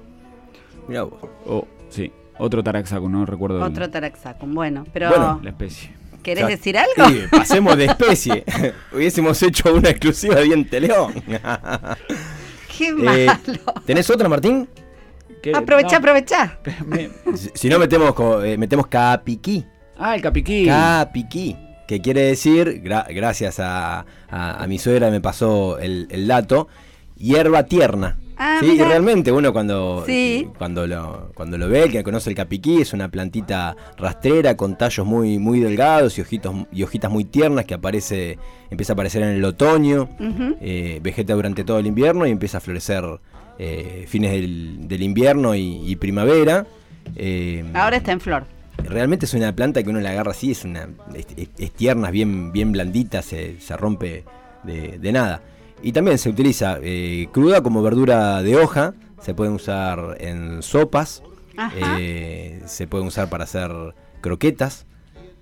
Mirá 0.88 1.02
vos. 1.04 1.14
O, 1.46 1.66
sí, 1.88 2.12
otro 2.38 2.62
taraxaco, 2.62 3.08
no 3.08 3.24
recuerdo 3.26 3.62
Otro 3.64 3.88
taraxacum. 3.90 4.54
Bueno, 4.54 4.84
pero 4.92 5.08
Bueno, 5.08 5.40
la 5.42 5.50
especie. 5.50 5.90
¿Querés 6.22 6.46
decir 6.48 6.76
algo? 6.78 7.08
Sí, 7.08 7.22
pasemos 7.30 7.76
de 7.76 7.84
especie. 7.86 8.44
Hubiésemos 8.92 9.42
hecho 9.42 9.74
una 9.74 9.90
exclusiva 9.90 10.36
de 10.36 10.44
diente 10.44 10.80
león. 10.80 11.12
Qué 12.76 12.88
Eh, 12.88 12.94
malo. 13.26 13.58
¿Tenés 13.84 14.08
otra, 14.10 14.28
Martín? 14.28 14.68
¿Qué? 15.42 15.52
Aprovechá, 15.54 15.92
No, 15.92 15.98
aprovechá. 15.98 16.58
me- 16.86 17.10
Si, 17.36 17.50
si 17.54 17.68
no, 17.68 17.78
metemos, 17.78 18.14
eh, 18.44 18.56
metemos 18.56 18.86
capiquí. 18.86 19.64
Ah, 19.98 20.14
el 20.14 20.22
capiquí. 20.22 20.66
Capiquí. 20.66 21.56
Que 21.86 22.00
quiere 22.00 22.22
decir, 22.22 22.82
gra- 22.82 23.06
gracias 23.12 23.58
a, 23.60 24.06
a- 24.30 24.62
a 24.62 24.66
mi 24.66 24.78
suegra 24.78 25.10
me 25.10 25.20
pasó 25.20 25.78
el, 25.78 26.06
el 26.10 26.26
dato, 26.26 26.68
hierba 27.16 27.64
tierna. 27.64 28.18
Ah, 28.44 28.58
sí, 28.60 28.72
y 28.72 28.78
realmente 28.82 29.30
uno 29.30 29.52
cuando, 29.52 30.02
Sí. 30.06 30.48
cuando, 30.58 30.86
lo, 30.86 31.30
cuando 31.34 31.56
lo 31.58 31.68
ve, 31.68 31.84
el 31.84 31.92
que 31.92 32.02
conoce 32.02 32.28
el 32.30 32.34
capiquí, 32.36 32.80
es 32.82 32.92
una 32.92 33.08
plantita 33.08 33.76
rastrera 33.96 34.56
con 34.56 34.76
tallos 34.76 35.06
muy, 35.06 35.38
muy 35.38 35.60
delgados 35.60 36.18
y, 36.18 36.22
ojitos, 36.22 36.52
y 36.72 36.82
hojitas 36.82 37.10
muy 37.10 37.24
tiernas 37.24 37.64
que 37.66 37.74
aparece, 37.74 38.38
empieza 38.70 38.92
a 38.92 38.94
aparecer 38.94 39.22
en 39.22 39.28
el 39.28 39.44
otoño, 39.44 40.08
eh, 40.60 40.98
vegeta 41.02 41.34
durante 41.34 41.62
todo 41.62 41.78
el 41.78 41.86
invierno 41.86 42.26
y 42.26 42.30
empieza 42.30 42.58
a 42.58 42.60
florecer 42.60 43.04
eh, 43.58 44.06
fines 44.08 44.32
del, 44.32 44.88
del 44.88 45.02
invierno 45.02 45.54
y, 45.54 45.82
y 45.88 45.94
primavera. 45.96 46.66
Eh, 47.14 47.64
Ahora 47.74 47.96
está 47.98 48.10
en 48.12 48.20
flor. 48.20 48.44
Realmente 48.78 49.26
es 49.26 49.34
una 49.34 49.54
planta 49.54 49.82
que 49.82 49.90
uno 49.90 50.00
la 50.00 50.10
agarra 50.10 50.32
así, 50.32 50.50
es 50.50 50.64
una 50.64 50.88
es, 51.14 51.26
es- 51.36 51.50
es 51.58 51.70
tierna, 51.72 52.08
es 52.08 52.12
bien, 52.12 52.50
bien 52.50 52.72
blandita, 52.72 53.22
se, 53.22 53.60
se 53.60 53.76
rompe 53.76 54.24
de, 54.64 54.98
de 54.98 55.12
nada. 55.12 55.42
Y 55.82 55.92
también 55.92 56.18
se 56.18 56.28
utiliza 56.28 56.78
eh, 56.82 57.28
cruda 57.32 57.62
como 57.62 57.82
verdura 57.82 58.42
de 58.42 58.56
hoja, 58.56 58.94
se 59.20 59.34
puede 59.34 59.50
usar 59.50 60.16
en 60.20 60.62
sopas, 60.62 61.22
eh, 61.76 62.60
se 62.66 62.86
puede 62.86 63.04
usar 63.04 63.28
para 63.28 63.44
hacer 63.44 63.70
croquetas. 64.20 64.86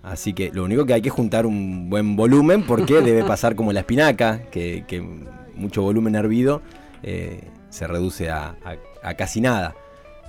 Así 0.02 0.32
que 0.32 0.50
lo 0.52 0.64
único 0.64 0.86
que 0.86 0.94
hay 0.94 1.02
que 1.02 1.10
juntar 1.10 1.44
un 1.44 1.90
buen 1.90 2.16
volumen 2.16 2.62
porque 2.66 2.94
debe 3.02 3.22
pasar 3.24 3.54
como 3.54 3.72
la 3.72 3.80
espinaca, 3.80 4.42
que, 4.50 4.84
que 4.86 5.02
mucho 5.54 5.82
volumen 5.82 6.14
hervido 6.14 6.62
eh, 7.02 7.42
se 7.68 7.86
reduce 7.86 8.30
a, 8.30 8.56
a- 8.64 8.76
a 9.08 9.14
casi 9.14 9.40
nada. 9.42 9.74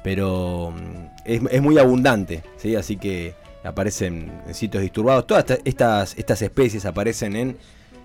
Pero 0.04 0.74
mm, 0.76 1.06
es, 1.26 1.42
es 1.52 1.62
muy 1.62 1.78
abundante, 1.78 2.44
¿sí? 2.58 2.76
así 2.76 2.98
que 2.98 3.34
aparecen 3.64 4.32
en 4.46 4.54
sitios 4.54 4.84
disturbados. 4.84 5.26
Todas 5.26 5.46
esta- 5.50 5.62
estas, 5.64 6.18
estas 6.18 6.42
especies 6.42 6.86
aparecen 6.86 7.36
en, 7.38 7.58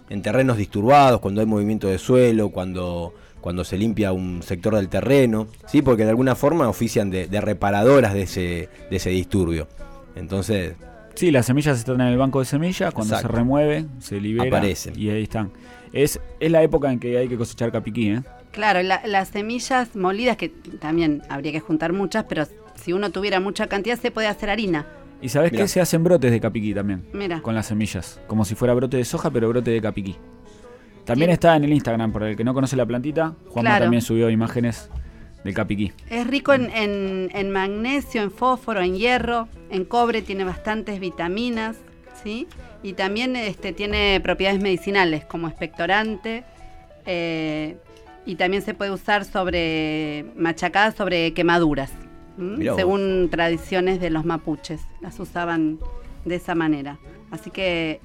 en 0.08 0.22
terrenos 0.22 0.56
disturbados, 0.56 1.20
cuando 1.20 1.40
hay 1.40 1.46
movimiento 1.46 1.88
de 1.88 1.98
suelo, 1.98 2.50
cuando, 2.50 3.12
cuando 3.40 3.64
se 3.64 3.76
limpia 3.76 4.12
un 4.12 4.42
sector 4.42 4.74
del 4.76 4.88
terreno, 4.88 5.48
¿sí? 5.66 5.82
porque 5.82 6.04
de 6.04 6.10
alguna 6.10 6.34
forma 6.34 6.68
ofician 6.68 7.10
de, 7.10 7.26
de 7.26 7.40
reparadoras 7.40 8.14
de 8.14 8.22
ese, 8.22 8.68
de 8.90 8.96
ese 8.96 9.10
disturbio. 9.10 9.68
Entonces, 10.14 10.74
Sí, 11.14 11.30
las 11.30 11.46
semillas 11.46 11.78
están 11.78 12.00
en 12.02 12.08
el 12.08 12.18
banco 12.18 12.40
de 12.40 12.44
semillas, 12.44 12.92
cuando 12.92 13.14
Exacto. 13.14 13.32
se 13.34 13.38
remueve, 13.40 13.86
se 14.00 14.20
libera 14.20 14.48
Aparecen. 14.48 14.92
y 14.98 15.08
ahí 15.08 15.22
están. 15.22 15.50
Es, 15.92 16.20
es 16.40 16.50
la 16.50 16.62
época 16.62 16.92
en 16.92 16.98
que 17.00 17.16
hay 17.16 17.26
que 17.26 17.38
cosechar 17.38 17.72
capiquí, 17.72 18.10
¿eh? 18.10 18.22
Claro, 18.52 18.82
la- 18.82 19.00
las 19.06 19.28
semillas 19.28 19.96
molidas, 19.96 20.36
que 20.36 20.50
también 20.50 21.22
habría 21.30 21.52
que 21.52 21.60
juntar 21.60 21.94
muchas, 21.94 22.24
pero 22.28 22.44
si 22.74 22.92
uno 22.92 23.10
tuviera 23.12 23.40
mucha 23.40 23.66
cantidad 23.66 23.98
se 23.98 24.10
puede 24.10 24.26
hacer 24.28 24.50
harina. 24.50 24.84
Y 25.20 25.28
sabes 25.30 25.50
que 25.50 25.66
se 25.68 25.80
hacen 25.80 26.04
brotes 26.04 26.30
de 26.30 26.40
capiquí 26.40 26.74
también, 26.74 27.06
Mira. 27.12 27.40
con 27.40 27.54
las 27.54 27.66
semillas, 27.66 28.20
como 28.26 28.44
si 28.44 28.54
fuera 28.54 28.74
brote 28.74 28.96
de 28.98 29.04
soja, 29.04 29.30
pero 29.30 29.48
brote 29.48 29.70
de 29.70 29.80
capiquí. 29.80 30.16
También 31.04 31.30
está 31.30 31.56
en 31.56 31.64
el 31.64 31.72
Instagram, 31.72 32.12
por 32.12 32.22
el 32.24 32.36
que 32.36 32.44
no 32.44 32.52
conoce 32.52 32.76
la 32.76 32.84
plantita, 32.84 33.34
Juanma 33.48 33.70
Claro. 33.70 33.84
también 33.84 34.02
subió 34.02 34.28
imágenes 34.28 34.90
del 35.44 35.54
capiquí. 35.54 35.92
Es 36.10 36.26
rico 36.26 36.52
en, 36.52 36.70
en- 36.70 37.30
en 37.32 37.50
magnesio, 37.50 38.22
en 38.22 38.30
fósforo, 38.30 38.80
en 38.82 38.96
hierro, 38.96 39.48
en 39.70 39.84
cobre, 39.84 40.20
tiene 40.22 40.44
bastantes 40.44 40.98
vitaminas, 41.00 41.76
¿sí? 42.22 42.46
Y 42.82 42.92
también 42.94 43.36
este, 43.36 43.72
tiene 43.72 44.20
propiedades 44.22 44.60
medicinales 44.60 45.24
como 45.24 45.48
expectorante. 45.48 46.44
eh, 47.06 47.76
y 48.28 48.34
también 48.34 48.60
se 48.62 48.74
puede 48.74 48.90
usar 48.90 49.24
sobre 49.24 50.26
machacada 50.36 50.90
sobre 50.90 51.32
quemaduras. 51.32 51.92
Según 52.76 53.28
tradiciones 53.30 54.00
de 54.00 54.10
los 54.10 54.24
mapuches. 54.24 54.80
Las 55.00 55.18
usaban 55.20 55.78
de 56.24 56.34
esa 56.36 56.54
manera. 56.54 56.98
Así 57.30 57.50
que 57.50 58.00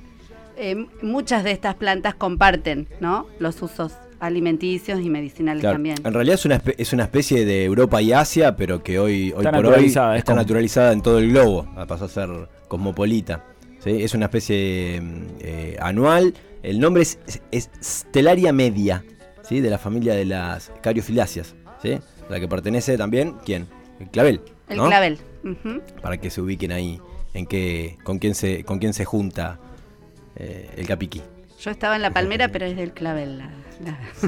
eh, 0.58 0.88
muchas 1.02 1.44
de 1.44 1.52
estas 1.52 1.76
plantas 1.76 2.16
comparten, 2.16 2.88
¿no? 3.00 3.28
Los 3.40 3.62
usos 3.62 3.94
alimenticios 4.20 5.00
y 5.02 5.10
medicinales 5.10 5.62
Claro, 5.62 5.76
también. 5.76 5.96
En 6.04 6.14
realidad 6.14 6.36
es 6.36 6.46
una, 6.46 6.62
espe- 6.62 6.76
es 6.78 6.94
una 6.94 7.04
especie 7.04 7.44
de 7.46 7.66
Europa 7.66 8.02
y 8.02 8.14
Asia, 8.14 8.56
pero 8.56 8.84
que 8.84 9.00
hoy, 9.00 9.32
hoy 9.36 9.46
Está 9.46 9.52
por 9.52 9.66
hoy 9.66 9.86
es 9.86 9.86
está 9.88 10.22
como- 10.26 10.36
naturalizada 10.38 10.94
en 10.94 11.02
todo 11.02 11.18
el 11.20 11.30
globo. 11.32 11.68
Pasó 11.88 12.06
a 12.06 12.08
ser 12.08 12.30
cosmopolita. 12.68 13.44
¿sí? 13.80 14.04
Es 14.04 14.14
una 14.14 14.26
especie 14.26 15.02
mm, 15.02 15.24
eh, 15.40 15.78
anual. 15.80 16.34
El 16.62 16.80
nombre 16.80 17.02
es, 17.02 17.18
es 17.52 17.72
Stellaria 17.82 18.54
media, 18.54 19.04
¿sí? 19.42 19.60
de 19.60 19.70
la 19.72 19.80
familia 19.80 20.14
de 20.14 20.26
las 20.26 20.72
cariofiláceas. 20.82 21.56
¿sí? 21.82 21.94
A 21.94 22.32
la 22.32 22.40
que 22.40 22.48
pertenece 22.48 22.98
también, 22.98 23.36
¿quién? 23.44 23.68
El 24.02 24.10
clavel. 24.10 24.41
El 24.70 24.78
¿no? 24.78 24.88
clavel. 24.88 25.20
ujú. 25.43 25.82
Para 26.02 26.18
que 26.18 26.30
se 26.30 26.41
ubiquen 26.41 26.72
ahí 26.72 26.99
en 27.34 27.45
qué, 27.45 27.97
con, 28.04 28.20
quién 28.20 28.36
se, 28.36 28.64
con 28.64 28.80
quién 28.80 28.93
se 28.93 29.06
junta 29.06 29.60
eh, 30.36 30.70
el 30.78 30.88
capiquí. 30.88 31.22
Yo 31.60 31.70
estaba 31.72 31.95
en 31.95 32.02
la 32.02 32.12
palmera, 32.12 32.47
pero 32.49 32.66
es 32.66 32.76
del 32.76 32.91
clavel. 32.93 33.38
la- 33.38 33.52
la- 33.86 33.99
Sí, 34.20 34.28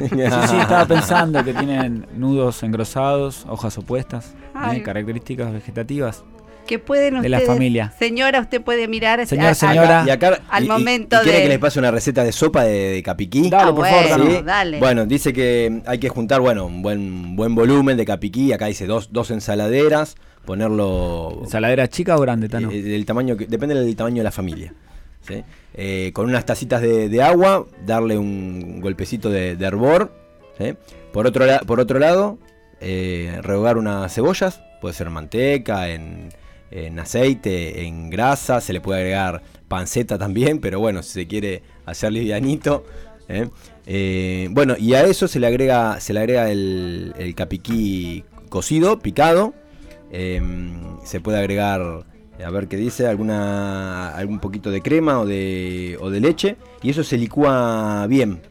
sí, 0.50 0.58
estaba 0.58 0.86
pensando 0.86 1.44
que 1.44 1.54
tienen 1.54 2.06
nudos 2.16 2.62
engrosados, 2.64 3.46
hojas 3.50 3.78
opuestas, 3.78 4.36
¿eh? 4.72 4.82
Características 4.84 5.52
vegetativas. 5.52 6.24
Que 6.64 6.80
pueden 6.80 7.22
De 7.22 7.30
la 7.30 7.38
ustedes- 7.38 7.54
familia. 7.54 7.94
Señora, 8.00 8.40
usted 8.42 8.62
puede 8.62 8.88
mirar. 8.88 9.26
Señor, 9.28 9.48
a- 9.48 9.54
señora. 9.56 10.04
Y 10.08 10.10
acá, 10.10 10.40
Al 10.50 10.64
y- 10.64 10.66
y- 10.66 10.70
momento 10.70 11.18
y 11.18 11.24
quiere 11.24 11.38
de- 11.40 11.44
que 11.44 11.50
les 11.50 11.60
pase 11.60 11.80
una 11.80 11.92
receta 11.92 12.24
de 12.24 12.32
sopa 12.32 12.64
de, 12.64 12.94
de 12.94 13.04
capiquí. 13.04 13.50
Dale, 13.50 13.72
Ah, 13.72 13.76
por 13.76 13.86
favor, 13.88 14.08
bueno, 14.10 14.26
Dano. 14.34 14.42
dale. 14.44 14.80
Bueno, 14.80 15.06
dice 15.06 15.34
que 15.34 15.82
hay 15.86 16.00
que 16.00 16.10
juntar, 16.10 16.42
bueno, 16.42 16.66
un 16.66 16.82
buen, 16.82 17.36
buen 17.36 17.54
volumen 17.56 17.98
de 17.98 18.06
capiquí. 18.06 18.52
Acá 18.54 18.66
dice 18.68 18.86
dos, 18.88 19.10
dos 19.12 19.32
ensaladeras, 19.32 20.16
ponerlo 20.46 21.40
¿Ensaladera 21.44 21.88
chica 21.90 22.16
o 22.16 22.22
grande, 22.22 22.50
Tano? 22.50 22.72
eh, 22.72 22.82
del 22.82 23.06
tamaño 23.06 23.36
que, 23.38 23.46
depende 23.48 23.76
del 23.76 23.96
tamaño 23.96 24.18
de 24.18 24.24
la 24.24 24.32
familia. 24.32 24.74
¿sí? 25.28 25.44
Eh, 25.74 26.12
con 26.14 26.26
unas 26.26 26.46
tacitas 26.46 26.82
de, 26.82 27.08
de 27.10 27.24
agua, 27.24 27.66
darle 27.86 28.18
un 28.18 28.80
golpecito 28.82 29.30
de, 29.30 29.56
de 29.56 29.66
hervor. 29.66 30.12
¿sí? 30.58 30.74
Por, 31.14 31.28
otro 31.28 31.46
por 31.66 31.80
otro 31.80 31.98
lado, 32.00 32.38
eh, 32.82 33.40
rehogar 33.42 33.78
unas 33.78 34.14
cebollas, 34.14 34.62
puede 34.82 34.94
ser 34.94 35.10
manteca, 35.10 35.88
en, 35.90 36.30
en 36.76 37.00
aceite, 37.00 37.84
en 37.86 38.10
grasa, 38.10 38.60
se 38.62 38.74
le 38.74 38.82
puede 38.82 39.00
agregar 39.02 39.42
panceta 39.68 40.18
también, 40.18 40.60
pero 40.60 40.80
bueno, 40.80 41.04
si 41.04 41.12
se 41.14 41.28
quiere 41.28 41.62
hacer 41.86 42.12
livianito. 42.12 42.84
¿eh? 43.30 43.48
Eh, 43.86 44.48
bueno, 44.52 44.76
y 44.78 44.94
a 44.94 45.04
eso 45.04 45.28
se 45.28 45.40
le 45.40 45.48
agrega, 45.48 46.00
se 46.00 46.14
le 46.14 46.20
agrega 46.20 46.50
el, 46.50 47.14
el 47.18 47.36
capiquí 47.36 48.24
cocido, 48.50 49.00
picado. 49.00 49.54
Em, 50.12 50.98
se 51.04 51.20
puede 51.20 51.40
agregar, 51.40 51.82
a 52.44 52.50
ver 52.52 52.68
qué 52.68 52.78
dice, 52.78 53.08
alguna 53.08 54.10
algún 54.10 54.40
poquito 54.40 54.70
de 54.72 54.82
crema 54.82 55.20
o 55.20 55.26
de, 55.26 55.98
o 56.02 56.10
de 56.10 56.20
leche. 56.20 56.56
Y 56.82 56.90
eso 56.92 57.04
se 57.04 57.18
licúa 57.18 58.06
bien. 58.08 58.42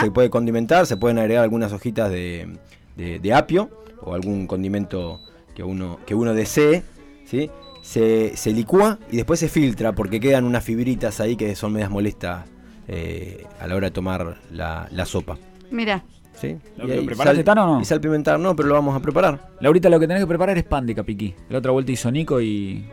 Se 0.00 0.10
puede 0.10 0.30
condimentar, 0.30 0.86
se 0.86 0.96
pueden 0.96 1.18
agregar 1.18 1.44
algunas 1.44 1.72
hojitas 1.72 2.10
de, 2.10 2.48
de- 2.96 3.18
de 3.20 3.34
apio 3.34 3.70
o 4.00 4.14
algún 4.14 4.46
condimento 4.46 5.20
que 5.54 5.62
uno, 5.62 5.98
que 6.06 6.14
uno 6.14 6.32
desee. 6.34 6.82
¿Sí? 7.30 7.50
Se, 7.82 8.36
se 8.36 8.52
licúa 8.52 8.98
y 9.10 9.16
después 9.16 9.40
se 9.40 9.48
filtra 9.48 9.92
porque 9.92 10.20
quedan 10.20 10.44
unas 10.44 10.62
fibritas 10.64 11.20
ahí 11.20 11.36
que 11.36 11.54
son 11.54 11.72
medias 11.72 11.90
molestas 11.90 12.44
eh, 12.88 13.46
a 13.60 13.66
la 13.66 13.74
hora 13.76 13.86
de 13.86 13.90
tomar 13.92 14.36
la, 14.50 14.88
la 14.90 15.06
sopa. 15.06 15.38
Mira, 15.70 16.02
¿sí? 16.34 16.56
¿Lo- 16.76 16.84
Y 16.84 16.88
lo 16.88 16.92
ahí 16.94 17.06
preparaste, 17.06 17.36
sal- 17.38 17.44
Tano, 17.44 17.64
o 17.64 17.74
no? 17.76 17.80
Y 17.80 17.84
sal 17.84 18.00
pimentar, 18.00 18.38
no, 18.38 18.54
pero 18.56 18.68
lo 18.68 18.74
vamos 18.74 18.94
a 18.96 19.00
preparar. 19.00 19.50
Laurita, 19.60 19.88
lo 19.88 19.98
que 20.00 20.06
tenés 20.08 20.22
que 20.22 20.26
preparar 20.26 20.58
es 20.58 20.64
pan 20.64 20.84
de 20.86 20.94
capiquí. 20.94 21.34
La 21.48 21.58
otra 21.58 21.70
vuelta 21.72 21.92
hizo 21.92 22.10
Nico 22.10 22.40
y, 22.40 22.84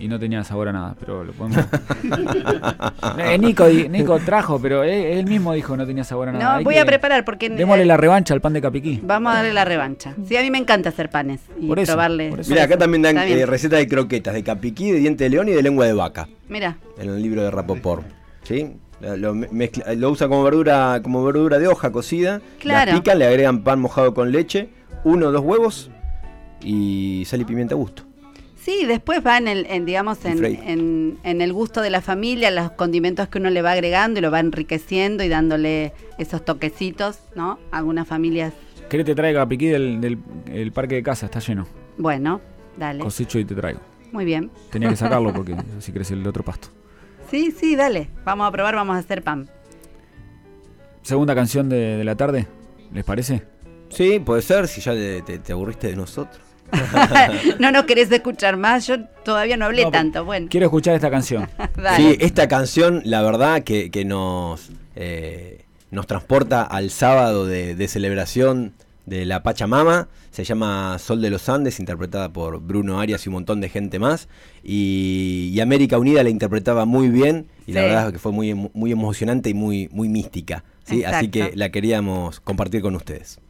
y 0.00 0.08
no 0.08 0.18
tenía 0.18 0.42
sabor 0.42 0.68
a 0.68 0.72
nada, 0.72 0.96
pero 0.98 1.22
lo 1.22 1.32
podemos... 1.32 1.64
Eh, 3.18 3.38
Nico, 3.38 3.66
Nico 3.68 4.18
trajo, 4.18 4.60
pero 4.60 4.82
él, 4.82 4.90
él 4.90 5.26
mismo 5.26 5.52
dijo 5.52 5.74
que 5.74 5.78
no 5.78 5.86
tenía 5.86 6.04
sabor 6.04 6.28
a 6.28 6.32
nada. 6.32 6.44
no, 6.44 6.50
Hay 6.58 6.64
voy 6.64 6.74
que- 6.74 6.80
a 6.80 6.84
preparar 6.84 7.24
porque 7.24 7.48
Démosle 7.50 7.84
la 7.84 7.96
revancha 7.96 8.34
al 8.34 8.40
pan 8.40 8.52
de 8.52 8.60
capiquí. 8.60 9.00
vamos 9.02 9.32
a 9.32 9.36
darle 9.36 9.52
la 9.52 9.64
revancha. 9.64 10.14
Sí, 10.26 10.36
a 10.36 10.42
mí 10.42 10.50
me 10.50 10.58
encanta 10.58 10.88
hacer 10.88 11.10
panes 11.10 11.40
y 11.60 11.66
Por 11.68 11.78
eso, 11.78 11.92
probarle. 11.92 12.30
por 12.30 12.40
eso. 12.40 12.50
Mira, 12.50 12.64
acá 12.64 12.76
también 12.78 13.02
dan 13.02 13.18
eh, 13.18 13.46
recetas 13.46 13.78
de 13.78 13.88
croquetas, 13.88 14.34
de 14.34 14.42
capiquí, 14.42 14.90
de 14.90 14.98
diente 14.98 15.24
de 15.24 15.30
león 15.30 15.48
y 15.48 15.52
de 15.52 15.62
lengua 15.62 15.86
de 15.86 15.92
vaca. 15.92 16.28
Mira, 16.48 16.78
En 16.98 17.08
el 17.10 17.22
libro 17.22 17.42
de 17.42 17.50
Rapoport. 17.50 18.04
¿Sí? 18.42 18.72
Lo, 19.00 19.16
lo 19.16 19.34
mezcla- 19.34 19.94
lo 19.94 20.10
usa 20.10 20.28
como 20.28 20.42
verdura, 20.44 21.00
como 21.02 21.22
verdura 21.24 21.58
de 21.58 21.68
hoja 21.68 21.90
cocida. 21.92 22.40
Claro. 22.58 22.92
La 22.92 22.98
pican, 22.98 23.18
le 23.18 23.26
agregan 23.26 23.62
pan 23.62 23.80
mojado 23.80 24.12
con 24.14 24.30
leche, 24.32 24.68
uno 25.04 25.28
o 25.28 25.32
dos 25.32 25.42
huevos 25.42 25.90
y 26.62 27.22
sal 27.26 27.40
y 27.40 27.44
pimienta 27.44 27.74
a 27.74 27.78
gusto. 27.78 28.02
Sí, 28.62 28.84
después 28.86 29.24
va 29.26 29.38
en 29.38 29.48
el, 29.48 29.66
en, 29.68 29.84
digamos, 29.86 30.24
en, 30.24 30.44
en, 30.44 31.18
en 31.24 31.40
el 31.40 31.52
gusto 31.52 31.80
de 31.80 31.90
la 31.90 32.00
familia, 32.00 32.50
los 32.50 32.72
condimentos 32.72 33.28
que 33.28 33.38
uno 33.38 33.50
le 33.50 33.62
va 33.62 33.72
agregando 33.72 34.18
y 34.18 34.22
lo 34.22 34.30
va 34.30 34.40
enriqueciendo 34.40 35.24
y 35.24 35.28
dándole 35.28 35.92
esos 36.18 36.44
toquecitos, 36.44 37.18
¿no? 37.34 37.58
Algunas 37.70 38.06
familias, 38.06 38.52
¿Querés 38.88 39.06
te 39.06 39.14
traiga 39.14 39.40
capiquí 39.42 39.66
del, 39.66 40.00
del 40.00 40.18
el 40.52 40.72
parque 40.72 40.96
de 40.96 41.02
casa? 41.02 41.26
Está 41.26 41.38
lleno. 41.38 41.66
bueno, 41.96 42.40
dale, 42.76 43.02
Cosecho 43.02 43.38
y 43.38 43.44
te 43.44 43.54
traigo. 43.54 43.80
muy 44.12 44.24
bien. 44.24 44.50
Tenía 44.70 44.88
que 44.88 44.96
sacarlo 44.96 45.32
porque 45.34 45.54
así 45.78 45.92
crece 45.92 46.14
el 46.14 46.26
otro 46.26 46.42
pasto. 46.44 46.68
Sí, 47.30 47.52
sí, 47.52 47.76
dale, 47.76 48.10
vamos 48.24 48.48
a 48.48 48.50
probar, 48.50 48.74
vamos 48.74 48.96
a 48.96 48.98
hacer 48.98 49.22
pan. 49.22 49.48
Segunda 51.02 51.34
canción 51.34 51.68
de, 51.68 51.96
de 51.98 52.04
la 52.04 52.16
tarde, 52.16 52.46
¿les 52.92 53.04
parece? 53.04 53.42
Sí, 53.88 54.18
puede 54.18 54.42
ser, 54.42 54.68
si 54.68 54.80
ya 54.80 54.92
te, 54.92 55.22
te- 55.22 55.38
te 55.38 55.52
aburriste 55.52 55.86
de 55.88 55.96
nosotros. 55.96 56.40
no 57.58 57.70
nos 57.72 57.84
querés 57.84 58.10
escuchar 58.10 58.56
más, 58.56 58.86
yo 58.86 59.04
todavía 59.24 59.56
no 59.56 59.66
hablé 59.66 59.84
No, 59.84 59.90
tanto. 59.90 60.24
Bueno, 60.24 60.48
Quiero 60.50 60.66
escuchar 60.66 60.94
esta 60.94 61.10
canción. 61.10 61.48
Sí, 61.96 62.16
esta 62.20 62.46
canción, 62.46 63.02
la 63.04 63.22
verdad, 63.22 63.62
que, 63.62 63.90
que 63.90 64.04
nos, 64.04 64.70
eh, 64.96 65.64
nos 65.90 66.06
transporta 66.06 66.62
al 66.62 66.90
sábado 66.90 67.46
de, 67.46 67.74
de 67.74 67.88
celebración 67.88 68.74
de 69.06 69.24
la 69.24 69.42
Pachamama. 69.42 70.08
Se 70.30 70.44
llama 70.44 70.98
Sol 70.98 71.20
de 71.20 71.30
los 71.30 71.48
Andes, 71.48 71.80
interpretada 71.80 72.32
por 72.32 72.60
Bruno 72.60 73.00
Arias 73.00 73.26
y 73.26 73.28
un 73.28 73.34
montón 73.34 73.60
de 73.60 73.68
gente 73.68 73.98
más. 73.98 74.28
Y, 74.62 75.50
y 75.52 75.60
América 75.60 75.98
Unida 75.98 76.22
la 76.22 76.30
interpretaba 76.30 76.84
muy 76.84 77.08
bien 77.08 77.46
y 77.66 77.72
la 77.72 77.82
verdad 77.82 78.06
es 78.06 78.12
que 78.12 78.18
fue 78.18 78.32
muy, 78.32 78.54
muy 78.54 78.92
emocionante 78.92 79.50
y 79.50 79.54
muy, 79.54 79.88
muy 79.92 80.08
mística. 80.08 80.64
¿sí? 80.84 81.04
Así 81.04 81.28
que 81.28 81.52
la 81.54 81.70
queríamos 81.70 82.40
compartir 82.40 82.82
con 82.82 82.94
ustedes. 82.94 83.40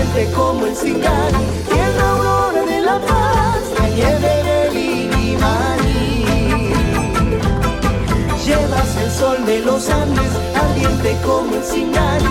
Ardiente 0.00 0.32
como 0.34 0.66
el 0.66 0.74
cingal, 0.74 1.32
y 1.68 1.78
en 1.78 1.96
la 1.98 2.10
aurora 2.10 2.64
de 2.64 2.80
la 2.80 2.98
paz, 3.00 3.60
la 3.78 3.88
nieve 3.88 4.42
del 4.44 4.76
Illimani. 4.76 6.24
Llevas 8.44 8.96
el 8.96 9.10
sol 9.10 9.44
de 9.46 9.58
los 9.60 9.88
Andes, 9.90 10.32
ardiente 10.54 11.16
como 11.24 11.54
el 11.54 11.64
cingal, 11.64 12.22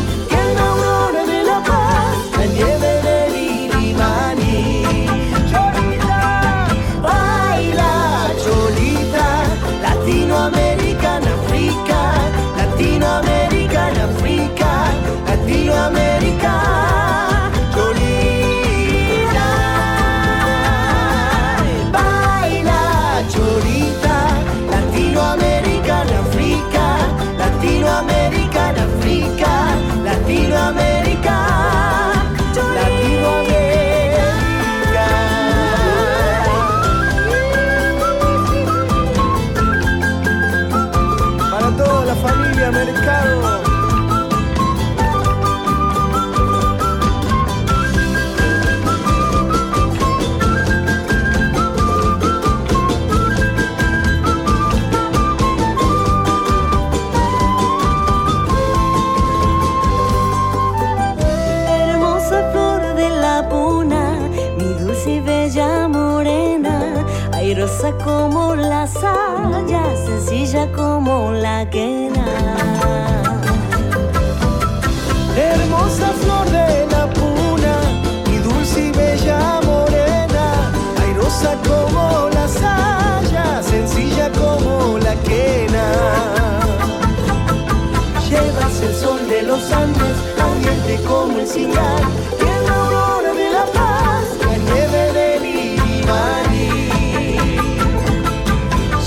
cingal, 91.49 92.03
y 92.39 92.43
en 92.43 92.65
la 92.65 92.75
aurora 92.75 93.33
de 93.33 93.49
la 93.49 93.65
paz, 93.65 94.23
la 94.45 94.55
nieve 94.57 95.13
del 95.13 95.45
Illimani. 95.45 96.69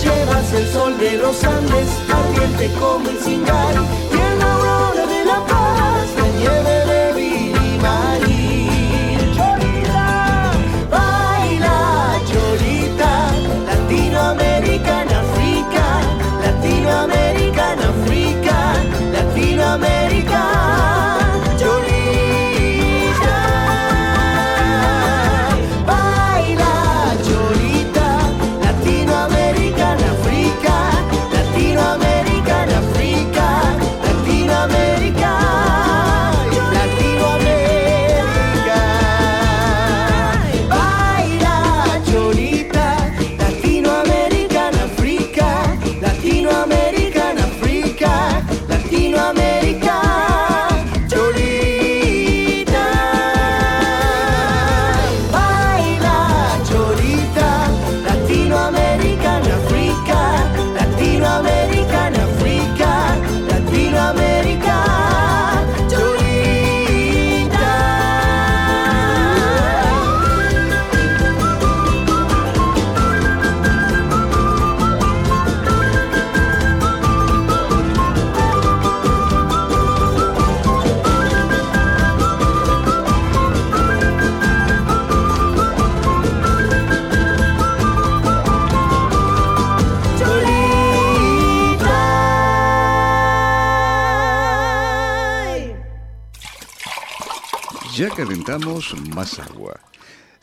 Llevas 0.03 0.53
el 0.53 0.67
sol 0.73 0.99
de 0.99 1.19
los 1.19 1.45
Andes, 1.45 1.89
ardiente 2.11 2.71
como 2.81 3.09
el 3.11 3.19
cingal, 3.19 3.77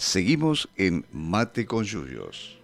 Seguimos 0.10 0.68
en 0.76 1.06
Mate 1.12 1.68
con 1.68 1.84
Yuyos. 1.84 2.58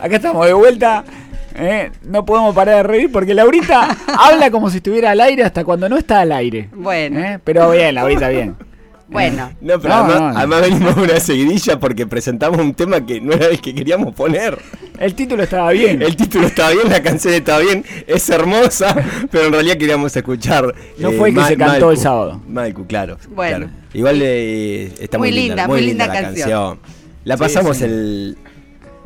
Acá 0.00 0.16
estamos 0.16 0.46
de 0.46 0.54
vuelta. 0.54 1.04
¿eh? 1.54 1.90
No 2.04 2.24
podemos 2.24 2.54
parar 2.54 2.76
de 2.76 2.82
reír 2.84 3.12
porque 3.12 3.34
Laurita 3.34 3.94
habla 4.06 4.50
como 4.50 4.70
si 4.70 4.78
estuviera 4.78 5.10
al 5.10 5.20
aire 5.20 5.44
hasta 5.44 5.66
cuando 5.66 5.86
no 5.90 5.98
está 5.98 6.20
al 6.20 6.32
aire. 6.32 6.70
Bueno, 6.72 7.20
¿eh? 7.20 7.38
Pero 7.44 7.70
bien, 7.72 7.94
Laurita, 7.94 8.30
bien. 8.30 8.56
Bueno. 9.08 9.50
No, 9.60 9.78
pero 9.80 9.88
No, 9.94 10.00
además, 10.00 10.20
no, 10.20 10.32
no. 10.32 10.38
además 10.38 10.60
venimos 10.62 10.96
una 10.96 11.20
seguidilla 11.20 11.78
porque 11.80 12.06
presentamos 12.06 12.60
un 12.60 12.74
tema 12.74 13.04
que 13.04 13.20
no 13.20 13.32
era 13.32 13.46
el 13.46 13.60
que 13.60 13.74
queríamos 13.74 14.14
poner. 14.14 14.58
El 14.98 15.14
título 15.14 15.42
estaba 15.42 15.70
bien. 15.72 16.02
El 16.02 16.16
título 16.16 16.46
estaba 16.46 16.70
bien, 16.70 16.88
la 16.88 17.02
canción 17.02 17.34
estaba 17.34 17.60
bien, 17.60 17.84
es 18.06 18.28
hermosa, 18.30 18.94
pero 19.30 19.46
en 19.46 19.52
realidad 19.52 19.76
queríamos 19.76 20.14
escuchar. 20.16 20.74
eh, 20.76 20.94
No 20.98 21.12
fue 21.12 21.28
el 21.30 21.34
que 21.36 21.44
se 21.44 21.56
cantó 21.56 21.90
el 21.90 21.96
sábado. 21.98 22.40
Malcu, 22.48 22.86
claro. 22.86 23.16
Bueno. 23.30 23.66
claro. 23.66 23.72
Igual 23.94 24.20
eh, 24.22 24.92
está 25.00 25.18
muy, 25.18 25.28
Muy 25.30 25.38
linda, 25.40 25.66
muy 25.68 25.80
linda 25.82 26.06
canción. 26.10 26.78
La 27.24 27.36
Sí, 27.36 27.40
pasamos 27.40 27.76
sí. 27.78 27.84
el. 27.84 28.38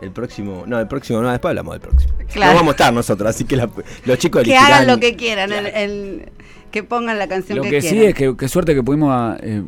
El 0.01 0.11
próximo, 0.11 0.65
no, 0.67 0.81
el 0.81 0.89
próximo, 0.89 1.23
no, 1.23 1.31
después 1.31 1.51
hablamos 1.51 1.75
del 1.75 1.81
próximo. 1.81 2.13
Claro. 2.33 2.53
No 2.55 2.59
vamos 2.59 2.71
a 2.71 2.75
estar 2.75 2.93
nosotros, 2.93 3.31
así 3.31 3.45
que 3.45 3.55
la- 3.55 3.71
los 4.05 4.19
chicos 4.19 4.43
Que 4.43 4.51
elegirán- 4.51 4.73
hagan 4.73 4.87
lo 4.89 4.99
que 4.99 5.15
quieran, 5.15 5.53
el- 5.53 5.67
el- 5.69 6.29
que 6.73 6.83
pongan 6.83 7.21
la 7.21 7.29
canción 7.29 7.59
Lo 7.59 7.63
que, 7.63 7.71
que 7.71 7.79
quieran. 7.79 7.99
sí 8.01 8.05
es 8.07 8.15
que 8.17 8.37
qué 8.37 8.49
suerte 8.49 8.75
que 8.75 8.83
pudimos 8.83 9.37
eh, 9.41 9.63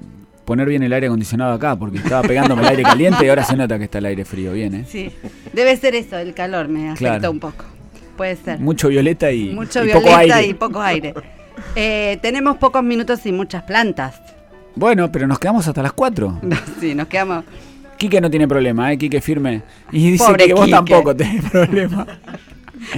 poner 0.45 0.69
bien 0.69 0.83
el 0.83 0.93
aire 0.93 1.07
acondicionado 1.07 1.53
acá, 1.55 1.77
porque 1.77 1.99
estaba 1.99 2.23
pegándome 2.23 2.63
el 2.63 2.69
aire 2.69 2.83
caliente 2.83 3.25
y 3.25 3.29
ahora 3.29 3.45
se 3.45 3.57
nota 3.57 3.79
que 3.79 3.85
está 3.85 3.99
el 3.99 4.07
aire 4.07 4.25
frío 4.25 4.53
bien, 4.53 4.75
¿eh? 4.75 4.85
Sí, 4.89 5.11
debe 5.53 5.77
ser 5.77 5.95
eso, 5.95 6.19
el 6.19 6.35
calor 6.35 6.69
me 6.69 6.91
afecta 6.91 7.19
Claro. 7.19 7.31
un 7.33 7.41
poco. 7.41 7.65
Puede 8.17 8.37
ser. 8.37 8.61
Mucho 8.61 8.89
violeta 8.89 9.33
y, 9.33 9.51
Mucho 9.55 9.83
y 9.83 9.87
violeta 9.87 10.07
poco 10.07 10.17
aire. 10.17 10.47
y 10.47 10.55
poco 10.55 10.81
aire. 10.81 11.15
Eh, 11.77 12.19
tenemos 12.23 12.57
pocos 12.59 12.83
minutos 12.85 13.25
y 13.27 13.33
muchas 13.33 13.63
plantas. 13.65 14.21
Bueno, 14.77 15.11
pero 15.11 15.27
nos 15.27 15.39
quedamos 15.39 15.67
hasta 15.67 15.83
las 15.83 15.93
4. 15.93 16.41
sí, 16.81 16.95
nos 16.95 17.09
quedamos. 17.09 17.45
Quique 17.97 18.21
no 18.21 18.29
tiene 18.31 18.47
problema, 18.49 18.93
¿eh? 18.93 18.99
Quique 18.99 19.21
firme. 19.21 19.63
Y 19.93 20.11
dice 20.13 20.25
Pobre 20.27 20.47
que 20.47 20.55
vos 20.55 20.69
tampoco 20.69 21.15
tenés 21.15 21.43
problema. 21.51 22.07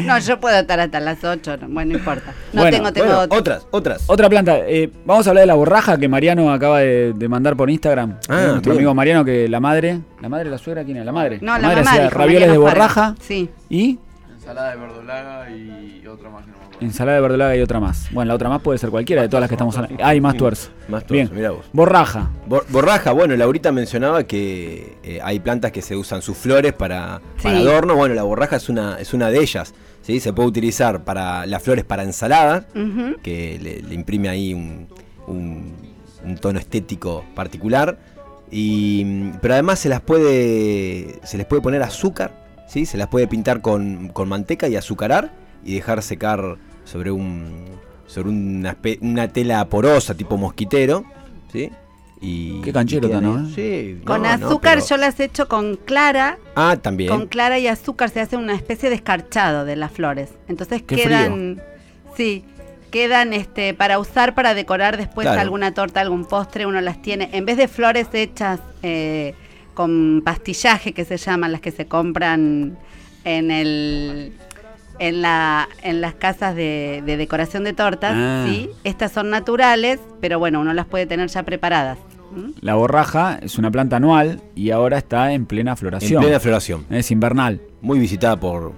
No, 0.04 0.18
yo 0.18 0.38
puedo 0.40 0.58
estar 0.58 0.78
hasta 0.80 1.00
las 1.00 1.22
8, 1.24 1.56
no, 1.58 1.68
bueno, 1.68 1.92
no 1.92 1.98
importa. 1.98 2.32
No 2.52 2.62
Bueno, 2.62 2.76
tengo, 2.76 2.92
tengo. 2.92 3.06
Bueno, 3.06 3.28
otras, 3.36 3.66
otras. 3.70 4.04
Otra 4.06 4.28
planta, 4.28 4.58
eh, 4.60 4.90
vamos 5.04 5.26
a 5.26 5.30
hablar 5.30 5.42
de 5.42 5.46
la 5.46 5.54
borraja 5.54 5.96
que 5.98 6.08
Mariano 6.08 6.52
acaba 6.52 6.80
de, 6.80 7.12
de 7.14 7.28
mandar 7.28 7.56
por 7.56 7.70
Instagram. 7.70 8.18
Ah, 8.28 8.42
Eh, 8.42 8.46
nuestro 8.48 8.72
bien. 8.72 8.78
amigo 8.80 8.94
Mariano, 8.94 9.24
que 9.24 9.48
la 9.48 9.60
madre, 9.60 10.00
la 10.20 10.28
madre, 10.28 10.50
la 10.50 10.58
suegra, 10.58 10.84
¿quién 10.84 10.96
es? 10.98 11.04
La 11.04 11.12
madre. 11.12 11.38
no, 11.40 11.52
la 11.58 11.58
madre 11.60 11.76
mamá. 11.76 11.90
hacía 11.90 12.02
dijo, 12.04 12.18
ravioles 12.18 12.48
Mariano 12.48 12.52
de 12.52 12.58
borraja 12.58 13.14
Sí. 13.20 13.50
y 13.68 13.98
Ensalada 14.34 14.70
de 14.70 14.76
verdolaga 14.76 15.50
y 15.50 16.06
otra 16.06 16.30
más 16.30 16.44
que 16.44 16.50
no. 16.52 16.56
Ensalada 16.80 17.16
de 17.16 17.22
verdolaga 17.22 17.56
y 17.56 17.60
otra 17.60 17.80
más. 17.80 18.08
Bueno, 18.12 18.28
la 18.28 18.34
otra 18.34 18.48
más 18.48 18.60
puede 18.62 18.78
ser 18.78 18.90
cualquiera 18.90 19.22
de 19.22 19.28
todas 19.28 19.40
las 19.40 19.48
que 19.48 19.54
estamos 19.54 19.76
hablando. 19.76 20.04
Hay 20.04 20.20
más 20.20 20.36
tuerzo. 20.36 20.70
Más 20.88 21.04
tuerzo, 21.06 21.12
Bien. 21.32 21.36
mirá 21.36 21.50
vos. 21.50 21.64
Borraja. 21.72 22.30
Bor- 22.46 22.66
borraja, 22.70 23.12
bueno, 23.12 23.36
Laurita 23.36 23.72
mencionaba 23.72 24.24
que 24.24 24.96
eh, 25.02 25.20
hay 25.22 25.40
plantas 25.40 25.72
que 25.72 25.82
se 25.82 25.96
usan 25.96 26.22
sus 26.22 26.36
flores 26.36 26.72
para, 26.72 27.20
para 27.42 27.58
adorno. 27.58 27.94
Bueno, 27.96 28.14
la 28.14 28.22
borraja 28.22 28.56
es 28.56 28.68
una, 28.68 28.98
es 29.00 29.14
una 29.14 29.30
de 29.30 29.38
ellas. 29.40 29.74
¿sí? 30.02 30.20
Se 30.20 30.32
puede 30.32 30.48
utilizar 30.48 31.04
para 31.04 31.46
las 31.46 31.62
flores 31.62 31.84
para 31.84 32.02
ensaladas, 32.02 32.66
que 33.22 33.58
le, 33.60 33.82
le 33.82 33.94
imprime 33.94 34.28
ahí 34.28 34.52
un, 34.54 34.88
un- 35.26 35.74
un 36.24 36.36
tono 36.38 36.58
estético 36.58 37.24
particular. 37.34 37.98
Y, 38.50 39.02
mm, 39.04 39.32
pero 39.40 39.54
además 39.54 39.78
se 39.80 39.88
las 39.88 40.00
puede. 40.00 41.18
Se 41.24 41.36
les 41.36 41.46
puede 41.46 41.62
poner 41.62 41.82
azúcar, 41.82 42.32
¿sí? 42.68 42.86
Se 42.86 42.96
las 42.96 43.08
puede 43.08 43.26
pintar 43.26 43.60
con, 43.60 44.08
con 44.08 44.28
manteca 44.28 44.68
y 44.68 44.76
azucarar 44.76 45.32
y 45.66 45.74
dejar 45.74 46.02
secar 46.02 46.56
sobre 46.84 47.10
un. 47.10 47.66
sobre 48.06 48.28
una, 48.30 48.76
una 49.00 49.28
tela 49.28 49.64
porosa 49.68 50.14
tipo 50.14 50.36
mosquitero. 50.36 51.04
¿Sí? 51.52 51.70
Y, 52.20 52.60
Qué 52.62 52.72
canchero. 52.72 53.08
¿no, 53.20 53.46
Sí, 53.50 54.00
Con 54.04 54.22
no, 54.22 54.36
no, 54.38 54.46
azúcar 54.46 54.76
pero- 54.76 54.86
yo 54.88 54.96
las 54.96 55.20
he 55.20 55.24
hecho 55.24 55.48
con 55.48 55.76
clara. 55.76 56.38
Ah, 56.54 56.76
también. 56.80 57.10
Con 57.10 57.26
clara 57.26 57.58
y 57.58 57.66
azúcar 57.66 58.08
se 58.10 58.20
hace 58.20 58.36
una 58.36 58.54
especie 58.54 58.88
de 58.88 58.94
escarchado 58.96 59.64
de 59.66 59.76
las 59.76 59.92
flores. 59.92 60.30
Entonces 60.48 60.82
Qué 60.82 60.96
quedan. 60.96 61.60
Sí. 62.16 62.44
Quedan 62.90 63.34
este 63.34 63.74
para 63.74 63.98
usar 63.98 64.34
para 64.34 64.54
decorar 64.54 64.96
después 64.96 65.26
Claro. 65.26 65.40
alguna 65.40 65.74
torta, 65.74 66.00
algún 66.00 66.24
postre, 66.24 66.64
uno 66.64 66.80
las 66.80 67.02
tiene. 67.02 67.28
En 67.32 67.44
vez 67.44 67.56
de 67.58 67.68
flores 67.68 68.06
hechas 68.14 68.60
eh, 68.82 69.34
con 69.74 70.22
pastillaje, 70.24 70.92
que 70.92 71.04
se 71.04 71.18
llaman, 71.18 71.52
las 71.52 71.60
que 71.60 71.72
se 71.72 71.86
compran 71.86 72.78
en 73.24 73.50
el 73.50 74.32
en 74.98 75.22
la 75.22 75.68
en 75.82 76.00
las 76.00 76.14
casas 76.14 76.54
de, 76.56 77.02
de 77.04 77.16
decoración 77.16 77.64
de 77.64 77.72
tortas, 77.72 78.12
Ah. 78.14 78.44
sí, 78.48 78.70
estas 78.84 79.12
son 79.12 79.30
naturales, 79.30 80.00
pero 80.20 80.38
bueno, 80.38 80.60
uno 80.60 80.72
las 80.74 80.86
puede 80.86 81.06
tener 81.06 81.28
ya 81.28 81.42
preparadas. 81.42 81.98
¿Mm? 82.34 82.50
La 82.60 82.74
borraja 82.74 83.38
es 83.42 83.56
una 83.58 83.70
planta 83.70 83.96
anual 83.96 84.40
y 84.54 84.70
ahora 84.70 84.98
está 84.98 85.32
en 85.32 85.46
plena 85.46 85.72
En 85.72 85.76
floración. 85.76 86.22
plena 86.22 86.40
floración. 86.40 86.84
Es 86.90 87.10
invernal. 87.10 87.60
Muy 87.80 87.98
visitada 87.98 88.38
por, 88.38 88.72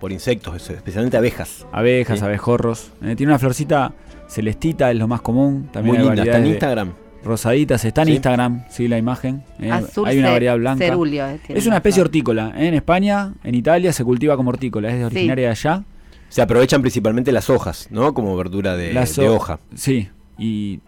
por 0.00 0.12
insectos, 0.12 0.70
especialmente 0.70 1.16
abejas. 1.16 1.66
Abejas, 1.72 2.18
Sí. 2.18 2.24
abejorros. 2.24 2.92
Eh, 3.02 3.16
tiene 3.16 3.32
una 3.32 3.38
florcita 3.38 3.92
celestita, 4.28 4.90
es 4.90 4.96
lo 4.96 5.08
más 5.08 5.22
común. 5.22 5.68
También 5.72 5.96
Muy 5.96 6.04
linda. 6.06 6.22
Está 6.24 6.38
en 6.38 6.44
de- 6.44 6.50
Instagram. 6.50 6.92
Rosaditas, 7.24 7.84
está 7.84 8.02
en 8.02 8.08
Sí. 8.08 8.14
Instagram, 8.14 8.64
sí, 8.70 8.88
la 8.88 8.96
imagen. 8.98 9.42
eh, 9.60 9.70
Azul 9.70 10.08
hay 10.08 10.18
una 10.18 10.30
variedad 10.30 10.56
blanca. 10.56 10.84
eh, 10.86 11.38
Es 11.48 11.66
una 11.66 11.76
especie 11.76 12.00
hortícola. 12.02 12.52
eh, 12.56 12.68
En 12.68 12.74
España, 12.74 13.34
en 13.44 13.54
Italia, 13.54 13.92
se 13.92 14.04
cultiva 14.04 14.36
como 14.36 14.50
hortícola. 14.50 14.90
Es 14.94 15.04
originaria 15.04 15.46
de 15.46 15.50
allá. 15.50 15.84
Se 16.28 16.40
aprovechan 16.40 16.80
principalmente 16.80 17.32
las 17.32 17.50
hojas, 17.50 17.88
¿no? 17.90 18.14
Como 18.14 18.36
verdura 18.36 18.76
de, 18.76 18.92
Las 18.92 19.16
de 19.16 19.28
ho- 19.28 19.34
hoja. 19.34 19.58
Sí, 19.74 20.08
y 20.38 20.80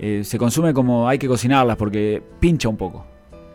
eh, 0.00 0.22
se 0.24 0.38
consume 0.38 0.72
como 0.74 1.08
hay 1.08 1.18
que 1.18 1.28
cocinarlas 1.28 1.76
porque 1.76 2.22
pincha 2.40 2.68
un 2.68 2.76
poco. 2.76 3.06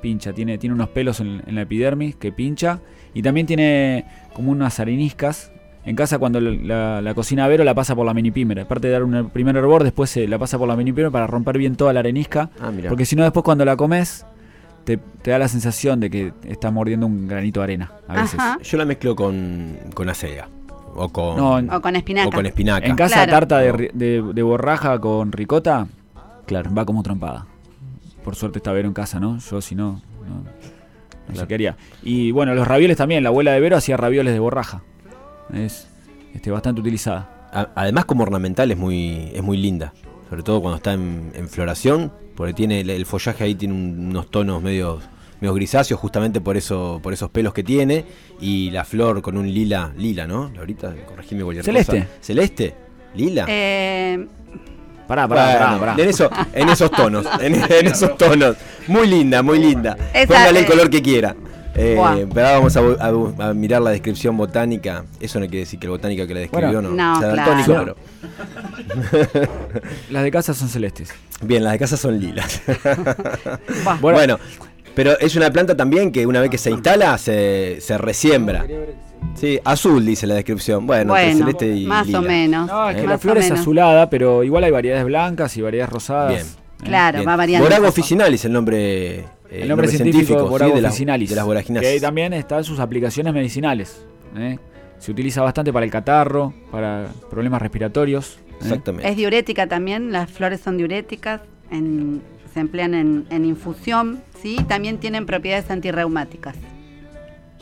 Pincha, 0.01 0.31
tiene, 0.31 0.57
tiene 0.59 0.75
unos 0.75 0.89
pelos 0.89 1.19
en, 1.19 1.41
en 1.45 1.55
la 1.55 1.61
epidermis 1.63 2.15
que 2.15 2.31
pincha. 2.31 2.79
Y 3.13 3.21
también 3.23 3.47
tiene 3.47 4.05
como 4.33 4.51
unas 4.51 4.79
areniscas. 4.79 5.51
En 5.87 5.95
casa 5.95 6.19
cuando 6.19 6.39
la, 6.41 6.51
la- 6.51 7.01
la 7.01 7.13
cocina 7.13 7.47
Vero 7.47 7.63
la 7.63 7.73
pasa 7.73 7.95
por 7.95 8.05
la 8.05 8.13
minipímera. 8.13 8.63
Aparte 8.63 8.87
de 8.87 8.93
dar 8.93 9.03
un 9.03 9.29
primer 9.29 9.55
hervor, 9.55 9.83
después 9.83 10.09
se 10.09 10.27
la 10.27 10.37
pasa 10.37 10.57
por 10.57 10.67
la 10.67 10.75
minipímera 10.75 11.09
para 11.09 11.25
romper 11.27 11.57
bien 11.57 11.75
toda 11.75 11.93
la 11.93 12.01
arenisca. 12.01 12.49
Ah, 12.59 12.71
mira. 12.71 12.89
Porque 12.89 13.05
si 13.05 13.15
no 13.15 13.23
después 13.23 13.43
cuando 13.43 13.63
la 13.65 13.75
comes 13.77 14.25
te, 14.83 14.97
te 14.97 15.31
da 15.31 15.39
la 15.39 15.47
sensación 15.47 15.99
de 15.99 16.09
que 16.09 16.33
estás 16.45 16.71
mordiendo 16.71 17.05
un 17.07 17.27
granito 17.27 17.61
de 17.61 17.63
arena 17.63 17.91
a 18.07 18.21
veces. 18.21 18.39
Ajá. 18.39 18.57
Yo 18.61 18.77
la 18.77 18.85
mezclo 18.85 19.15
con, 19.15 19.77
con 19.93 20.09
acelga. 20.09 20.49
O 20.95 21.09
con, 21.09 21.37
No, 21.37 21.59
en- 21.59 21.69
O 21.71 21.81
con 21.81 21.95
espinaca. 21.95 22.27
o 22.27 22.31
con 22.31 22.45
espinaca. 22.45 22.85
En 22.87 22.95
casa 22.95 23.15
Claro. 23.25 23.31
tarta 23.31 23.57
de, 23.59 23.91
de- 23.93 24.21
de 24.33 24.41
borraja 24.43 24.99
con 24.99 25.31
ricota 25.31 25.87
Claro. 26.45 26.73
va 26.73 26.85
como 26.85 27.01
trompada. 27.03 27.45
Por 28.23 28.35
suerte 28.35 28.59
está 28.59 28.71
Vero 28.73 28.87
en 28.87 28.93
casa, 28.93 29.19
¿no? 29.19 29.37
Yo 29.39 29.61
si 29.61 29.73
no, 29.75 30.01
no, 30.27 30.35
no 30.43 30.43
sé 31.27 31.33
Claro. 31.33 31.47
qué 31.47 31.53
haría. 31.53 31.77
Y 32.03 32.31
bueno, 32.31 32.53
los 32.55 32.67
ravioles 32.67 32.97
también. 32.97 33.23
La 33.23 33.29
abuela 33.29 33.51
de 33.51 33.59
Vero 33.61 33.77
hacía 33.77 33.95
ravioles 33.95 34.33
de 34.33 34.39
borraja. 34.39 34.81
Es 35.53 35.87
este, 36.33 36.51
bastante 36.51 36.81
utilizada. 36.81 37.49
A- 37.53 37.69
además 37.75 38.05
como 38.05 38.23
ornamental 38.23 38.69
es 38.71 38.77
muy, 38.77 39.31
es 39.33 39.41
muy 39.43 39.57
linda. 39.57 39.93
Sobre 40.29 40.43
todo 40.43 40.61
cuando 40.61 40.77
está 40.77 40.93
en, 40.93 41.31
en 41.35 41.47
floración. 41.49 42.11
Porque 42.35 42.53
tiene 42.53 42.81
el, 42.81 42.89
el 42.91 43.05
follaje 43.05 43.43
ahí 43.43 43.55
tiene 43.55 43.73
un- 43.73 44.07
unos 44.09 44.29
tonos 44.29 44.61
medio, 44.61 44.99
medio 45.41 45.53
grisáceos 45.55 45.99
justamente 45.99 46.39
por 46.41 46.55
eso, 46.57 46.99
por 47.01 47.13
esos 47.13 47.29
pelos 47.31 47.53
que 47.53 47.63
tiene. 47.63 48.05
Y 48.39 48.69
la 48.71 48.83
flor 48.85 49.21
con 49.21 49.37
un 49.37 49.51
lila, 49.51 49.91
lila, 49.97 50.27
¿no? 50.27 50.51
Ahorita, 50.57 50.93
corregime 51.07 51.43
cualquier 51.43 51.65
Celeste. 51.65 51.99
cosa. 52.01 52.11
¿Celeste? 52.21 52.75
¿Lila? 53.15 53.45
Eh, 53.47 54.27
Pará, 55.07 55.25
pará, 55.25 55.45
Bueno, 55.45 55.59
pará, 55.79 55.79
pará. 55.93 56.03
En, 56.03 56.09
eso- 56.09 56.29
en 56.53 56.67
esos 56.69 56.91
tonos, 56.91 57.25
en, 57.39 57.55
en 57.55 57.87
esos 57.87 58.17
tonos. 58.17 58.57
Muy 58.87 59.07
linda, 59.07 59.41
muy 59.41 59.57
linda. 59.57 59.95
Póngale 60.27 60.59
el 60.59 60.65
eh, 60.65 60.67
color 60.67 60.89
que 60.89 61.01
quiera. 61.01 61.33
Eh, 61.79 62.27
pero 62.33 62.47
ahora 62.47 62.59
vamos 62.59 63.39
a, 63.39 63.53
mirar 63.53 63.81
la 63.81 63.91
descripción 63.91 64.35
botánica. 64.35 65.05
Eso 65.19 65.39
no 65.39 65.45
quiere 65.45 65.59
decir 65.59 65.79
que 65.79 65.85
el 65.85 65.91
botánico 65.91 66.25
que 66.25 66.33
la 66.33 66.39
describió 66.41 66.81
Bueno, 66.81 66.89
no. 66.89 66.95
No, 67.13 67.19
sea 67.19 67.31
claro. 67.33 67.51
daltónico, 67.53 67.95
pero- 69.31 69.49
Las 70.09 70.23
de 70.23 70.31
casa 70.31 70.53
son 70.53 70.69
celestes. 70.69 71.09
Bien, 71.41 71.63
las 71.63 71.73
de 71.73 71.79
casa 71.79 71.97
son 71.97 72.19
lilas. 72.19 72.61
Bueno. 74.01 74.17
bueno, 74.17 74.39
pero 74.95 75.17
es 75.19 75.35
una 75.35 75.51
planta 75.51 75.77
también 75.77 76.11
que 76.11 76.25
una 76.25 76.41
vez 76.41 76.49
que 76.49 76.57
se 76.57 76.71
instala 76.71 77.17
se, 77.17 77.77
se 77.79 77.97
resiembra. 77.97 78.65
Sí, 79.35 79.59
azul 79.63 80.03
dice 80.05 80.25
la 80.25 80.35
descripción. 80.35 80.87
Bueno, 80.87 81.15
entre 81.15 81.35
celeste 81.37 81.75
y 81.75 81.85
más 81.85 82.07
lila. 82.07 82.19
o 82.19 82.21
menos. 82.23 82.67
No, 82.67 82.89
es 82.89 82.95
que 82.95 83.03
Eh, 83.03 83.07
la 83.07 83.17
flor 83.19 83.37
es 83.37 83.51
azulada, 83.51 84.09
pero 84.09 84.43
igual 84.43 84.63
hay 84.63 84.71
variedades 84.71 85.05
blancas 85.05 85.55
y 85.57 85.61
variedades 85.61 85.93
rosadas. 85.93 86.33
Bien. 86.33 86.45
Eh, 86.45 86.85
Claro, 86.85 87.17
Bien. 87.19 87.27
va 87.29 87.35
variando. 87.35 87.65
Borago 87.65 87.81
un 87.81 87.87
poco. 87.87 87.99
officinalis 88.01 88.45
el 88.45 88.53
nombre, 88.53 89.25
eh, 89.49 89.59
El 89.63 89.69
nombre 89.69 89.87
científico, 89.87 90.39
sí, 90.43 90.49
Borago 90.49 90.75
de, 90.75 90.81
las- 90.81 90.97
de 90.97 91.35
las 91.35 91.45
voraginas. 91.45 91.81
Que 91.81 91.87
ahí 91.87 91.99
también 91.99 92.33
están 92.33 92.63
sus 92.63 92.79
aplicaciones 92.79 93.33
medicinales. 93.33 94.05
¿eh? 94.37 94.57
Se 94.99 95.11
utiliza 95.11 95.41
bastante 95.41 95.71
para 95.71 95.85
el 95.85 95.91
catarro, 95.91 96.53
para 96.71 97.07
problemas 97.29 97.61
respiratorios. 97.61 98.39
¿eh? 98.49 98.55
Exactamente. 98.61 99.09
Es 99.09 99.15
diurética 99.17 99.67
también, 99.67 100.11
las 100.11 100.29
flores 100.31 100.61
son 100.61 100.77
diuréticas, 100.77 101.41
en- 101.71 102.21
se 102.53 102.59
emplean 102.59 102.93
en, 102.95 103.25
en 103.29 103.45
infusión. 103.45 104.21
¿sí? 104.41 104.57
También 104.67 104.97
tienen 104.97 105.25
propiedades 105.25 105.69
antirreumáticas. 105.69 106.55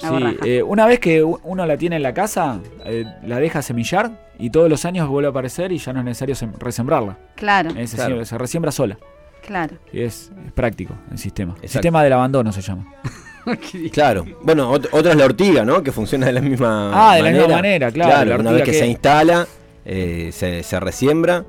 La 0.02 0.10
Sí, 0.10 0.38
eh, 0.46 0.62
una 0.64 0.86
vez 0.86 1.00
que 1.00 1.24
uno 1.24 1.66
la 1.66 1.78
tiene 1.78 1.96
en 1.96 2.04
la 2.04 2.14
casa, 2.14 2.60
eh, 2.86 3.06
la 3.26 3.40
deja 3.40 3.62
semillar 3.62 4.20
y 4.38 4.50
todos 4.50 4.70
los 4.70 4.84
años 4.84 5.08
vuelve 5.08 5.28
a 5.28 5.30
aparecer 5.30 5.72
y 5.72 5.78
ya 5.78 5.94
no 5.94 6.00
es 6.00 6.06
necesario 6.06 6.36
sem- 6.36 6.52
resembrarla. 6.60 7.18
Claro, 7.36 7.70
Eh, 7.78 7.88
se, 7.88 7.96
Claro. 7.96 8.26
se 8.26 8.38
resiembra 8.38 8.72
sola. 8.74 8.98
Claro. 9.46 9.76
Y 9.94 10.02
es, 10.02 10.32
es 10.46 10.52
práctico 10.52 10.94
el 11.12 11.18
sistema. 11.18 11.56
El 11.62 11.70
sistema 11.70 12.04
del 12.04 12.14
abandono 12.14 12.52
se 12.52 12.62
llama. 12.62 12.86
Claro. 13.92 14.26
Bueno, 14.42 14.74
ot- 14.74 14.90
otra 14.92 15.12
es 15.12 15.18
la 15.18 15.26
ortiga, 15.26 15.64
¿no? 15.64 15.84
Que 15.84 15.92
funciona 15.92 16.26
de 16.26 16.34
la 16.34 16.42
misma 16.42 17.12
Ah, 17.12 17.16
de 17.16 17.22
la 17.22 17.30
misma 17.32 17.48
manera, 17.48 17.92
claro, 17.92 18.30
la 18.32 18.38
una 18.38 18.52
vez 18.52 18.64
que, 18.64 18.72
que- 18.72 18.80
se 18.80 18.88
instala, 18.88 19.48
eh, 19.86 20.32
se, 20.34 20.64
se 20.64 20.80
resiembra. 20.80 21.46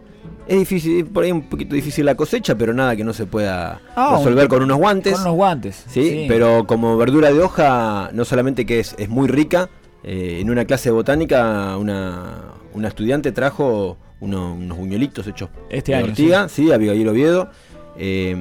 Es 0.47 0.59
difícil, 0.59 1.07
por 1.07 1.24
ahí 1.24 1.32
un 1.32 1.49
poquito 1.49 1.74
difícil 1.74 2.05
la 2.05 2.14
cosecha, 2.14 2.55
pero 2.55 2.74
nada 2.74 2.94
que 2.97 3.03
no 3.03 3.12
se 3.14 3.24
pueda 3.26 3.80
Ah, 3.97 4.16
resolver 4.18 4.44
un- 4.44 4.49
con 4.51 4.62
unos 4.62 4.76
guantes. 4.76 5.14
Con 5.14 5.22
unos 5.22 5.34
guantes. 5.36 5.84
¿sí? 5.88 6.26
Pero 6.28 6.66
como 6.66 6.97
verdura 6.99 7.32
de 7.32 7.40
hoja, 7.40 8.11
no 8.12 8.24
solamente 8.26 8.66
que 8.66 8.78
es, 8.80 8.94
es 8.99 9.09
muy 9.09 9.26
rica, 9.26 9.70
eh, 10.05 10.38
en 10.40 10.51
una 10.51 10.66
clase 10.66 10.90
de 10.90 10.92
botánica 10.94 11.76
una, 11.78 12.53
una 12.74 12.88
estudiante 12.88 13.32
trajo 13.32 13.97
uno- 14.20 14.55
unos 14.55 14.78
buñuelitos 14.78 15.26
hechos 15.26 15.51
Este 15.68 15.92
de 15.92 15.99
año, 15.99 16.07
ortiga, 16.09 16.49
sí, 16.49 16.70
Abigail 16.70 17.09
Oviedo. 17.09 17.51
Eh, 17.99 18.34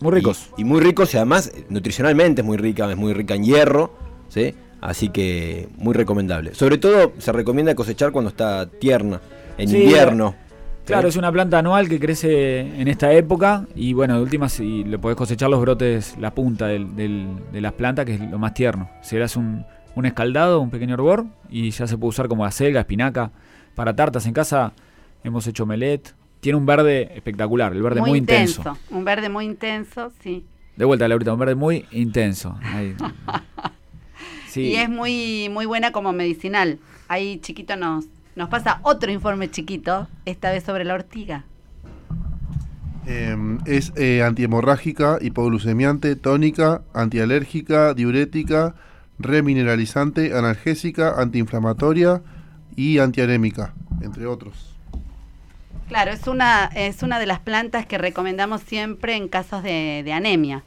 Muy 0.00 0.12
ricos. 0.12 0.50
Y, 0.56 0.62
y 0.62 0.64
muy 0.64 0.80
ricos 0.80 1.12
y 1.14 1.16
además 1.16 1.50
eh, 1.54 1.64
nutricionalmente 1.68 2.42
es 2.42 2.46
muy 2.46 2.56
rica, 2.56 2.90
es 2.90 2.96
muy 2.96 3.12
rica 3.12 3.34
en 3.34 3.44
hierro, 3.44 3.94
¿sí? 4.28 4.54
Así 4.80 5.08
que 5.08 5.68
muy 5.76 5.92
recomendable. 5.94 6.54
Sobre 6.54 6.78
todo 6.78 7.12
se 7.18 7.32
recomienda 7.32 7.74
cosechar 7.74 8.12
cuando 8.12 8.28
está 8.30 8.66
tierna, 8.70 9.20
en 9.56 9.68
Sí, 9.68 9.78
invierno. 9.82 10.34
Claro, 10.84 11.02
¿sí? 11.02 11.08
es 11.08 11.16
una 11.16 11.30
planta 11.32 11.58
anual 11.58 11.88
que 11.88 11.98
crece 12.00 12.60
en 12.60 12.88
esta 12.88 13.12
época 13.12 13.66
y 13.74 13.92
bueno, 13.92 14.14
de 14.16 14.22
última 14.22 14.48
si 14.48 14.84
le 14.84 14.98
podés 14.98 15.16
cosechar 15.16 15.50
los 15.50 15.60
brotes, 15.60 16.16
la 16.18 16.32
punta 16.32 16.66
del- 16.68 16.94
del- 16.96 17.36
de 17.52 17.60
las 17.60 17.72
plantas, 17.72 18.06
que 18.06 18.14
es 18.14 18.20
lo 18.20 18.38
más 18.38 18.54
tierno. 18.54 18.88
Si 19.02 19.16
eras 19.16 19.36
un, 19.36 19.66
un 19.96 20.06
escaldado, 20.06 20.60
un 20.60 20.70
pequeño 20.70 20.94
hervor 20.94 21.26
y 21.50 21.70
ya 21.70 21.86
se 21.86 21.98
puede 21.98 22.10
usar 22.10 22.28
como 22.28 22.44
acelga, 22.44 22.80
espinaca, 22.80 23.32
para 23.74 23.94
tartas 23.96 24.24
en 24.26 24.32
casa 24.32 24.72
hemos 25.24 25.46
hecho 25.48 25.66
melet. 25.66 26.14
Tiene 26.40 26.56
un 26.56 26.66
verde 26.66 27.10
espectacular, 27.14 27.72
el 27.72 27.82
verde 27.82 28.00
muy, 28.00 28.18
intenso. 28.18 28.76
Un 28.90 29.04
verde 29.04 29.28
muy 29.28 29.44
intenso, 29.44 30.12
sí. 30.22 30.44
De 30.76 30.84
vuelta, 30.84 31.08
Laurita, 31.08 31.32
un 31.32 31.40
verde 31.40 31.54
muy 31.54 31.86
intenso. 31.90 32.58
Ahí. 32.62 32.94
Sí. 34.48 34.62
Y 34.62 34.76
es 34.76 34.88
muy, 34.88 35.50
muy 35.50 35.66
buena 35.66 35.92
como 35.92 36.14
medicinal. 36.14 36.78
Ahí 37.06 37.38
chiquito 37.40 37.76
nos, 37.76 38.06
nos 38.34 38.48
pasa 38.48 38.80
otro 38.82 39.12
informe 39.12 39.50
chiquito, 39.50 40.08
esta 40.24 40.50
vez 40.50 40.64
sobre 40.64 40.86
la 40.86 40.94
ortiga. 40.94 41.44
Eh, 43.06 43.36
es 43.66 43.92
eh, 43.96 44.22
antihemorrágica, 44.22 45.18
hipoglucemiante, 45.20 46.14
tónica, 46.14 46.82
antialérgica, 46.94 47.94
diurética, 47.94 48.74
remineralizante, 49.18 50.36
analgésica, 50.36 51.20
antiinflamatoria 51.20 52.22
y 52.76 52.98
antianémica, 52.98 53.74
entre 54.02 54.26
otros. 54.26 54.77
Claro, 55.88 56.12
es 56.12 56.26
una, 56.26 56.70
es 56.74 57.02
una 57.02 57.18
de 57.18 57.26
las 57.26 57.40
plantas 57.40 57.86
que 57.86 57.96
recomendamos 57.98 58.60
siempre 58.60 59.16
en 59.16 59.28
casos 59.28 59.62
de, 59.62 60.10
anemia. 60.12 60.62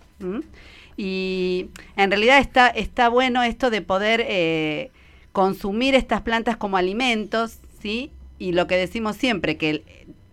Y 0.98 1.68
en 1.96 2.10
realidad 2.10 2.40
está, 2.40 2.68
está 2.68 3.08
bueno 3.08 3.44
esto 3.44 3.70
de 3.70 3.82
poder 3.82 4.26
eh, 4.28 4.92
consumir 5.32 5.96
estas 5.96 6.22
plantas 6.22 6.58
como 6.58 6.78
alimentos, 6.78 7.60
¿sí? 7.82 8.12
Y 8.40 8.54
lo 8.54 8.66
que 8.66 8.76
decimos 8.76 9.16
siempre, 9.16 9.58
que 9.58 9.84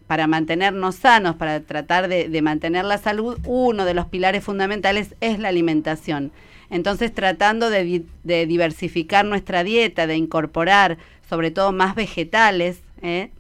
para 0.07 0.27
mantenernos 0.27 0.97
sanos, 0.97 1.37
para 1.37 1.61
tratar 1.61 2.09
de, 2.09 2.43
mantener 2.43 2.87
la 2.87 2.97
salud, 2.97 3.39
uno 3.45 3.85
de 3.85 3.93
los 3.93 4.07
pilares 4.07 4.43
fundamentales 4.43 5.15
es 5.21 5.39
la 5.39 5.49
alimentación. 5.49 6.33
Entonces, 6.71 7.15
tratando 7.15 7.69
de 7.69 8.03
diversificar 8.25 9.27
nuestra 9.27 9.65
dieta, 9.65 10.07
de 10.07 10.17
incorporar 10.17 10.97
sobre 11.29 11.51
todo 11.51 11.73
más 11.73 11.95
vegetales, 11.95 12.81
¿eh? 13.03 13.31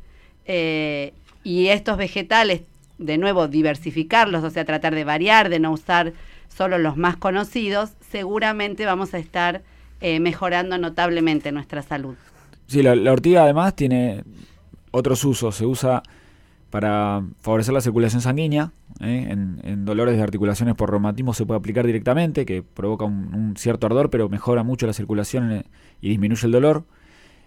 Eh, 0.50 1.12
y 1.48 1.68
estos 1.68 1.96
vegetales, 1.96 2.60
de 2.98 3.16
nuevo, 3.16 3.48
diversificarlos, 3.48 4.44
o 4.44 4.50
sea, 4.50 4.66
tratar 4.66 4.94
de 4.94 5.04
variar, 5.04 5.48
de 5.48 5.58
no 5.58 5.72
usar 5.72 6.12
solo 6.54 6.76
los 6.76 6.98
más 6.98 7.16
conocidos, 7.16 7.92
seguramente 8.10 8.84
vamos 8.84 9.14
a 9.14 9.18
estar 9.18 9.62
eh, 10.02 10.20
mejorando 10.20 10.76
notablemente 10.76 11.50
nuestra 11.50 11.80
salud. 11.80 12.16
Sí, 12.66 12.82
la, 12.82 12.92
ortiga 13.10 13.44
además 13.44 13.74
tiene 13.74 14.24
otros 14.90 15.24
usos. 15.24 15.54
Se 15.54 15.64
usa 15.64 16.02
para 16.68 17.22
favorecer 17.40 17.72
la 17.72 17.80
circulación 17.80 18.20
sanguínea. 18.20 18.72
¿eh? 19.00 19.28
En, 19.30 19.86
dolores 19.86 20.18
de 20.18 20.22
articulaciones 20.22 20.74
por 20.74 20.90
reumatismo 20.90 21.32
se 21.32 21.46
puede 21.46 21.60
aplicar 21.60 21.86
directamente, 21.86 22.44
que 22.44 22.62
provoca 22.62 23.06
un, 23.06 23.34
un 23.34 23.56
cierto 23.56 23.86
ardor, 23.86 24.10
pero 24.10 24.28
mejora 24.28 24.64
mucho 24.64 24.86
la 24.86 24.92
circulación 24.92 25.50
eh, 25.50 25.64
y 26.02 26.10
disminuye 26.10 26.44
el 26.44 26.52
dolor. 26.52 26.84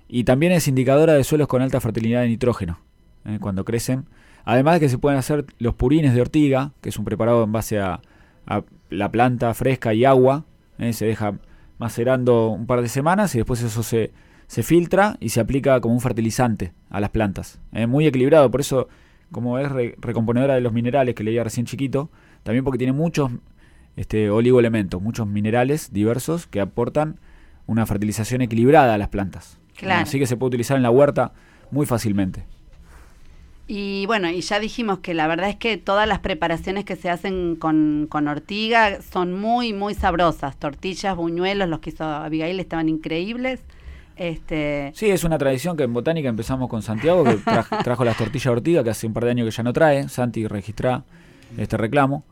Y 0.07 0.23
también 0.23 0.53
es 0.53 0.67
indicadora 0.67 1.13
de 1.13 1.23
suelos 1.23 1.47
con 1.47 1.61
alta 1.61 1.79
fertilidad 1.79 2.21
de 2.21 2.29
nitrógeno, 2.29 2.79
¿eh? 3.25 3.37
cuando 3.39 3.65
crecen. 3.65 4.05
Además 4.43 4.75
de 4.75 4.79
que 4.81 4.89
se 4.89 4.97
pueden 4.97 5.19
hacer 5.19 5.45
los 5.59 5.75
purines 5.75 6.13
de 6.13 6.21
ortiga, 6.21 6.71
que 6.81 6.89
es 6.89 6.97
un 6.97 7.05
preparado 7.05 7.43
en 7.43 7.51
base 7.51 7.79
a, 7.79 8.01
a 8.47 8.63
la 8.89 9.11
planta 9.11 9.53
fresca 9.53 9.93
y 9.93 10.05
agua. 10.05 10.45
¿eh? 10.79 10.93
Se 10.93 11.05
deja 11.05 11.35
macerando 11.77 12.49
un 12.49 12.65
par 12.65 12.81
de 12.81 12.89
semanas 12.89 13.33
y 13.35 13.39
después 13.39 13.61
eso 13.61 13.83
se, 13.83 14.11
se 14.47 14.63
filtra 14.63 15.17
y 15.19 15.29
se 15.29 15.39
aplica 15.39 15.79
como 15.81 15.93
un 15.93 16.01
fertilizante 16.01 16.73
a 16.89 16.99
las 16.99 17.09
plantas. 17.11 17.59
Es 17.71 17.87
muy 17.87 18.05
equilibrado, 18.07 18.49
por 18.51 18.61
eso, 18.61 18.87
como 19.31 19.57
es 19.59 19.71
re- 19.71 19.95
recomponedora 19.99 20.55
de 20.55 20.61
los 20.61 20.73
minerales 20.73 21.15
que 21.15 21.23
leía 21.23 21.43
recién 21.43 21.65
chiquito, 21.65 22.09
también 22.43 22.63
porque 22.63 22.77
tiene 22.77 22.93
muchos 22.93 23.31
este, 23.95 24.29
oligoelementos, 24.29 25.01
muchos 25.01 25.27
minerales 25.27 25.93
diversos 25.93 26.47
que 26.47 26.61
aportan 26.61 27.19
una 27.67 27.85
fertilización 27.85 28.41
equilibrada 28.41 28.93
a 28.93 28.97
las 28.97 29.09
plantas. 29.09 29.59
Claro. 29.75 30.03
Así 30.03 30.19
que 30.19 30.25
se 30.25 30.35
puede 30.37 30.49
utilizar 30.49 30.77
en 30.77 30.83
la 30.83 30.91
huerta 30.91 31.33
muy 31.71 31.85
fácilmente. 31.85 32.45
Y 33.67 34.05
bueno, 34.05 34.29
y 34.29 34.41
ya 34.41 34.59
dijimos 34.59 34.99
que 34.99 35.13
la 35.13 35.27
verdad 35.27 35.49
es 35.49 35.55
que 35.55 35.77
todas 35.77 36.07
las 36.07 36.19
preparaciones 36.19 36.83
que 36.83 36.95
se 36.97 37.09
hacen 37.09 37.55
con, 37.55 38.07
con 38.09 38.27
ortiga 38.27 39.01
son 39.01 39.33
muy, 39.39 39.71
muy 39.71 39.93
sabrosas. 39.93 40.57
Tortillas, 40.57 41.15
buñuelos, 41.15 41.69
los 41.69 41.79
que 41.79 41.91
hizo 41.91 42.03
Abigail 42.03 42.59
estaban 42.59 42.89
increíbles. 42.89 43.61
Este, 44.17 44.91
Sí, 44.93 45.09
es 45.09 45.23
una 45.23 45.37
tradición 45.37 45.77
que 45.77 45.83
en 45.83 45.93
botánica 45.93 46.27
empezamos 46.27 46.69
con 46.69 46.81
Santiago, 46.81 47.23
que 47.23 47.37
tra- 47.39 47.65
trajo 47.83 48.03
las 48.03 48.17
tortillas 48.17 48.45
de 48.45 48.51
ortiga, 48.51 48.83
que 48.83 48.89
hace 48.89 49.07
un 49.07 49.13
par 49.13 49.23
de 49.25 49.31
años 49.31 49.45
que 49.45 49.51
ya 49.51 49.63
no 49.63 49.71
trae. 49.73 50.09
Santi, 50.09 50.47
registra 50.47 51.03
este 51.57 51.77
reclamo. 51.77 52.23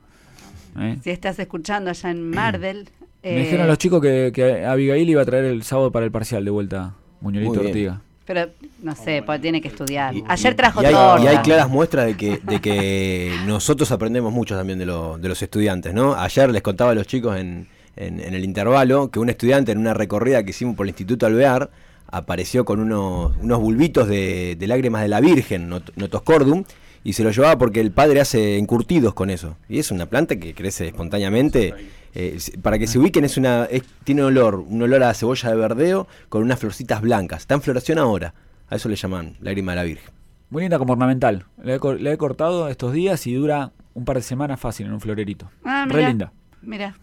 ¿eh? 0.77 0.97
si 1.01 1.09
estás 1.09 1.39
escuchando 1.39 1.89
allá 1.89 2.11
en 2.11 2.30
Mardel. 2.30 2.89
Me 3.23 3.38
eh, 3.38 3.43
dijeron 3.43 3.67
los 3.67 3.77
chicos 3.77 4.01
que, 4.01 4.32
que 4.34 4.65
Abigail 4.65 5.09
iba 5.09 5.21
a 5.21 5.25
traer 5.25 5.45
el 5.45 5.63
sábado 5.63 5.91
para 5.91 6.05
el 6.05 6.11
parcial 6.11 6.43
de 6.45 6.51
vuelta 6.51 6.93
bien. 7.21 7.67
Ortiga. 7.69 8.01
Pero 8.30 8.47
no 8.84 8.95
sé, 8.95 9.23
porque 9.25 9.39
tiene 9.39 9.59
que 9.59 9.69
estudiar. 9.69 10.13
Y- 10.15 10.23
Ayer 10.27 10.53
y- 10.53 10.55
trajo 10.55 10.84
y 10.84 10.86
hay, 10.86 10.93
torta. 10.93 11.23
y 11.23 11.27
hay 11.27 11.38
claras 11.39 11.67
muestras 11.67 12.05
de 12.05 12.15
que, 12.15 12.39
de 12.43 12.61
que 12.61 13.34
nosotros 13.47 13.91
aprendemos 13.91 14.32
mucho 14.32 14.55
también 14.55 14.77
de, 14.77 14.86
lo- 14.86 15.17
de 15.17 15.27
los 15.30 15.41
estudiantes, 15.41 15.95
¿no? 15.95 16.13
Ayer 16.13 16.51
les 16.51 16.61
contaba 16.61 16.91
a 16.91 16.93
los 16.93 17.07
chicos 17.07 17.36
en, 17.38 17.67
en- 17.95 18.19
en 18.19 18.36
el 18.36 18.43
intervalo 18.43 19.09
que 19.09 19.17
un 19.17 19.32
estudiante 19.32 19.71
en 19.71 19.80
una 19.80 19.95
recorrida 19.95 20.43
que 20.43 20.51
hicimos 20.51 20.75
por 20.75 20.86
el 20.86 20.89
Instituto 20.91 21.25
Alvear 21.25 21.71
apareció 22.05 22.65
con 22.65 22.80
unos, 22.80 23.36
unos 23.41 23.59
bulbitos 23.59 24.07
de, 24.07 24.55
de 24.55 24.67
lágrimas 24.67 25.01
de 25.01 25.07
la 25.07 25.21
Virgen, 25.21 25.67
not- 25.67 25.91
Notoscordum, 25.95 26.65
y 27.03 27.13
se 27.13 27.23
lo 27.23 27.32
llevaba 27.32 27.57
porque 27.57 27.80
el 27.82 27.89
padre 27.91 28.21
hace 28.21 28.59
encurtidos 28.59 29.15
con 29.15 29.32
eso. 29.32 29.55
Y 29.67 29.80
es 29.80 29.89
una 29.89 30.05
planta 30.05 30.36
que 30.36 30.53
crece 30.53 30.86
espontáneamente. 30.89 31.73
Eh, 32.16 32.38
para 32.62 32.78
que 32.80 32.88
se 32.88 32.97
ubiquen, 32.99 33.26
es 33.26 33.38
una 33.38 33.66
es- 33.66 33.84
tiene 34.03 34.24
olor, 34.24 34.55
un 34.55 34.82
olor 34.82 35.03
a 35.03 35.14
cebolla 35.14 35.49
de 35.49 35.55
verdeo 35.55 36.07
con 36.30 36.41
unas 36.43 36.60
florcitas 36.60 37.01
blancas. 37.01 37.41
Está 37.41 37.55
en 37.55 37.62
floración 37.62 37.97
ahora. 37.99 38.34
A 38.70 38.76
eso 38.76 38.88
le 38.89 38.95
llaman 38.95 39.36
lágrima 39.41 39.72
de 39.72 39.76
la 39.78 39.84
Virgen. 39.84 40.12
Muy 40.49 40.62
linda 40.64 40.78
como 40.80 40.93
ornamental. 40.93 41.45
La 41.64 41.76
he, 41.76 41.80
cor- 41.80 41.99
la 42.01 42.12
he 42.12 42.18
cortado 42.18 42.68
estos 42.70 42.93
días 42.93 43.26
y 43.28 43.34
dura 43.34 43.72
un 43.93 44.05
par 44.05 44.16
de 44.18 44.22
semanas 44.24 44.60
fácil 44.60 44.88
en 44.88 44.93
un 44.93 45.01
florerito. 45.01 45.49
Ah, 45.64 45.86
Re 45.89 46.05
linda. 46.07 46.32
Mira. 46.62 46.95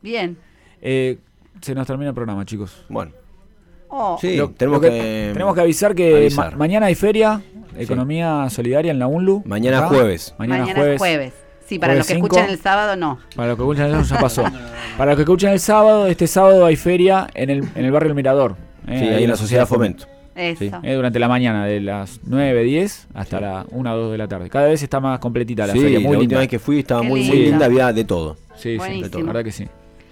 Bien. 0.00 0.36
Eh, 0.80 1.18
se 1.60 1.74
nos 1.74 1.86
termina 1.86 2.08
el 2.10 2.14
programa, 2.14 2.44
chicos. 2.44 2.84
Bueno, 2.88 3.12
Oh, 3.94 4.16
sí, 4.18 4.36
Lo- 4.36 4.48
tenemos, 4.50 4.80
lo 4.82 4.88
que, 4.88 5.30
tenemos 5.34 5.54
que 5.54 5.60
avisar 5.60 5.94
que 5.94 6.16
avisar. 6.16 6.52
ma- 6.52 6.56
mañana 6.58 6.86
hay 6.86 6.94
feria, 6.94 7.42
Economía 7.76 8.48
Solidaria 8.48 8.90
en 8.90 8.98
la 8.98 9.06
UNLU. 9.06 9.42
Mañana 9.44 9.78
Acá. 9.80 9.88
jueves. 9.88 10.34
Mañana, 10.38 10.60
mañana 10.60 10.78
jueves. 10.80 10.94
es 10.94 10.98
jueves. 10.98 11.34
Sí, 11.72 11.78
para 11.78 11.94
los 11.94 12.06
que 12.06 12.14
cinco. 12.14 12.26
escuchan 12.26 12.50
el 12.50 12.58
sábado, 12.58 12.96
no. 12.96 13.18
Para 13.34 13.48
los 13.48 13.56
que 13.56 13.62
escuchan 13.62 13.86
el 13.86 13.92
sábado 14.04 14.08
ya 14.14 14.20
pasó. 14.20 14.44
Para 14.98 15.10
los 15.12 15.16
que 15.16 15.22
escuchan 15.22 15.52
el 15.52 15.60
sábado, 15.60 16.06
este 16.06 16.26
sábado 16.26 16.66
hay 16.66 16.76
feria 16.76 17.26
en 17.34 17.48
el, 17.50 17.64
en 17.74 17.84
el 17.86 17.90
barrio 17.92 18.10
El 18.10 18.14
Mirador. 18.14 18.56
eh, 18.86 18.98
Sí, 18.98 19.08
ahí 19.08 19.24
en 19.24 19.30
la 19.30 19.36
Sociedad 19.36 19.66
Fomento. 19.66 20.06
Eso. 20.34 20.58
Sí. 20.60 20.70
Eh, 20.82 20.94
durante 20.94 21.18
la 21.18 21.28
mañana, 21.28 21.64
de 21.66 21.80
las 21.80 22.20
9, 22.24 22.62
10 22.62 23.08
hasta 23.14 23.40
la 23.40 23.66
1 23.70 23.92
o 23.92 23.96
2 23.96 24.12
de 24.12 24.18
la 24.18 24.28
tarde. 24.28 24.48
Cada 24.50 24.66
vez 24.68 24.82
está 24.82 25.00
más 25.00 25.18
completita 25.18 25.66
la 25.66 25.72
Sí, 25.72 25.80
feria, 25.80 25.98
la 25.98 26.06
muy 26.06 26.16
última 26.16 26.20
linda. 26.20 26.38
vez 26.40 26.48
que 26.48 26.58
fui 26.58 26.78
estaba 26.78 27.00
Qué 27.02 27.08
muy, 27.08 27.24
muy 27.24 27.38
linda. 27.38 27.66
había 27.66 27.92
de 27.92 28.04
todo. 28.04 28.36
Sí, 28.56 28.72
sí, 28.72 28.76
Buenísimo. 28.76 29.18
la 29.20 29.26
verdad 29.26 29.44
que 29.44 29.52
sí. 29.52 29.64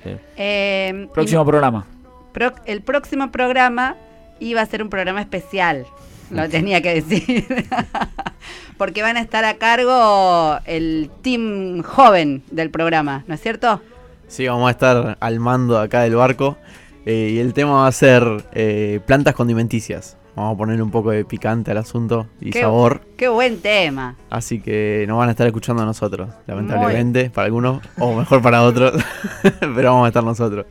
Sí. 0.05 0.11
Eh, 0.37 1.09
Próximo 1.13 1.43
y 1.43 1.45
programa. 1.47 1.87
pro- 2.33 2.55
el 2.67 2.81
próximo 2.83 3.31
programa 3.31 3.97
iba 4.41 4.61
a 4.63 4.67
ser 4.67 4.83
un 4.83 4.89
programa 4.89 5.21
especial. 5.21 5.85
Lo 6.31 6.49
tenía 6.49 6.81
que 6.81 6.95
decir. 7.03 7.47
Porque 8.81 9.03
van 9.03 9.19
a 9.19 9.21
estar 9.21 9.45
a 9.45 9.59
cargo 9.59 10.59
el 10.65 11.11
team 11.21 11.83
joven 11.83 12.43
del 12.51 12.71
programa, 12.71 13.25
¿no 13.27 13.35
es 13.35 13.41
cierto? 13.43 13.83
Sí, 14.27 14.49
vamos 14.49 14.69
a 14.69 14.71
estar 14.71 15.19
al 15.21 15.39
mando 15.39 15.79
acá 15.79 16.01
del 16.01 16.15
barco. 16.15 16.57
eh, 17.05 17.33
y 17.35 17.39
el 17.41 17.53
tema 17.53 17.73
va 17.83 17.87
a 17.89 17.93
ser 17.93 18.23
eh, 18.53 19.01
plantas 19.07 19.35
condimenticias. 19.35 20.17
Vamos 20.35 20.55
a 20.55 20.57
ponerle 20.57 20.83
un 20.83 20.91
poco 20.91 21.11
de 21.11 21.27
picante 21.27 21.71
al 21.73 21.77
asunto 21.77 22.27
y 22.41 22.53
Qué- 22.53 22.63
sabor. 22.63 23.03
Qué 23.19 23.29
buen 23.29 23.61
tema. 23.61 24.17
Así 24.31 24.63
que 24.63 25.05
nos 25.07 25.19
van 25.19 25.29
a 25.29 25.33
estar 25.33 25.47
escuchando 25.47 25.83
a 25.83 25.85
nosotros, 25.87 26.31
lamentablemente, 26.47 27.29
para 27.29 27.45
algunos, 27.47 27.83
o 27.99 28.15
mejor 28.15 28.41
para 28.41 28.63
otros. 28.63 28.95
Pero 29.61 29.91
vamos 29.93 30.07
a 30.07 30.09
estar 30.09 30.25
nosotros. 30.25 30.65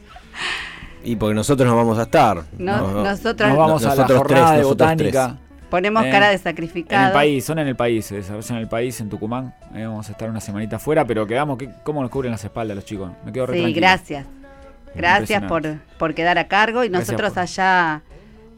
Y 1.03 1.15
porque 1.15 1.35
nosotros 1.35 1.69
no 1.69 1.75
vamos 1.75 1.99
a 1.99 2.03
estar. 2.03 2.37
No- 2.57 2.77
No, 2.77 2.91
no. 2.91 3.03
nosotros 3.03 3.49
Nos 3.49 3.57
vamos 3.59 3.83
a 3.85 3.89
la 3.89 3.95
Nosotros 3.97 4.17
jornada 4.17 4.47
tres, 4.47 4.57
de 4.59 4.63
botánica. 4.65 5.37
Ponemos 5.69 6.03
Eh, 6.05 6.09
cara 6.11 6.27
de 6.27 6.33
En 6.33 6.39
sacrificado. 6.39 7.07
el 7.07 7.13
país, 7.13 7.45
son 7.45 7.59
en 7.59 7.67
el 7.67 7.75
país, 7.75 8.11
en 8.11 8.57
el 8.57 8.67
país, 8.67 8.99
en 9.01 9.09
Tucumán. 9.09 9.53
Eh, 9.75 9.85
vamos 9.85 10.07
a 10.09 10.11
estar 10.11 10.29
una 10.29 10.39
semanita 10.41 10.77
afuera, 10.77 11.05
pero 11.05 11.25
quedamos, 11.27 11.57
¿qué- 11.57 11.69
¿cómo 11.83 12.01
nos 12.01 12.09
cubren 12.11 12.31
las 12.31 12.43
espaldas 12.43 12.75
los 12.75 12.85
chicos? 12.85 13.11
Me 13.25 13.31
quedo 13.31 13.45
re 13.45 13.55
Sí, 13.55 13.61
tranquilo. 13.61 13.81
gracias. 13.87 14.25
Gracias 14.95 15.43
por, 15.43 15.63
por 15.99 16.13
quedar 16.15 16.37
a 16.39 16.47
cargo 16.47 16.83
y 16.83 16.89
nosotros 16.89 17.31
por- 17.33 17.39
allá 17.43 18.01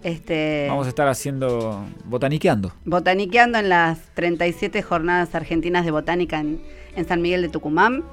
este, 0.03 0.65
Vamos 0.69 0.85
a 0.87 0.89
estar 0.89 1.07
haciendo, 1.07 1.85
botaniqueando. 2.05 2.73
botaniqueando 2.85 3.59
en 3.59 3.69
las 3.69 3.99
37 4.15 4.81
jornadas 4.81 5.35
argentinas 5.35 5.85
de 5.85 5.91
botánica 5.91 6.39
en, 6.39 6.59
en 6.95 7.07
San 7.07 7.21
Miguel 7.21 7.41
de 7.43 7.49
Tucumán 7.49 8.03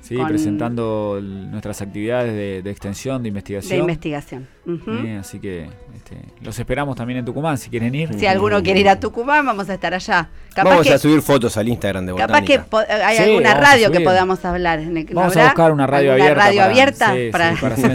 Sí, 0.00 0.16
Con- 0.16 0.28
presentando 0.28 1.18
nuestras 1.20 1.82
actividades 1.82 2.32
de, 2.32 2.62
de 2.62 2.70
extensión, 2.70 3.18
de 3.22 3.24
de 3.24 3.76
investigación. 3.76 4.48
Investigación. 4.68 4.98
Ujú. 4.98 5.06
Eh, 5.06 5.18
así 5.18 5.40
que 5.40 5.68
este, 5.94 6.16
los 6.42 6.58
esperamos 6.58 6.96
también 6.96 7.18
en 7.20 7.24
Tucumán 7.24 7.56
si 7.58 7.70
quieren 7.70 7.94
ir. 7.94 8.12
Si 8.18 8.26
alguno 8.26 8.62
quiere 8.62 8.80
ir 8.80 8.88
a 8.88 9.00
Tucumán, 9.00 9.44
vamos 9.46 9.68
a 9.70 9.74
estar 9.74 9.94
allá. 9.94 10.28
Capaz 10.54 10.70
Vamos 10.70 10.86
que, 10.88 10.94
a 10.94 10.98
subir 10.98 11.22
fotos 11.22 11.56
al 11.56 11.68
Instagram 11.68 12.06
de 12.06 12.14
capaz 12.16 12.42
que 12.42 12.58
Botánica. 12.58 12.64
po- 12.70 13.04
hay 13.04 13.16
Sí, 13.16 13.22
alguna 13.22 13.50
vamos 13.54 13.64
a 13.68 13.72
radio 13.72 13.90
que 13.92 14.00
podamos 14.00 14.44
hablar. 14.44 14.80
¿no 14.80 15.04
Vamos 15.12 15.36
a 15.36 15.40
habrá? 15.40 15.44
buscar 15.44 15.72
una 15.72 15.86
radio 15.86 16.12
¿Alguna 16.14 16.30
abierta. 16.32 16.44
radio 16.44 16.58
para, 16.60 16.70
abierta 16.70 17.12
sí, 17.12 17.24
sí, 17.26 17.30
para, 17.30 17.54
para 17.60 17.74
hacer 17.74 17.90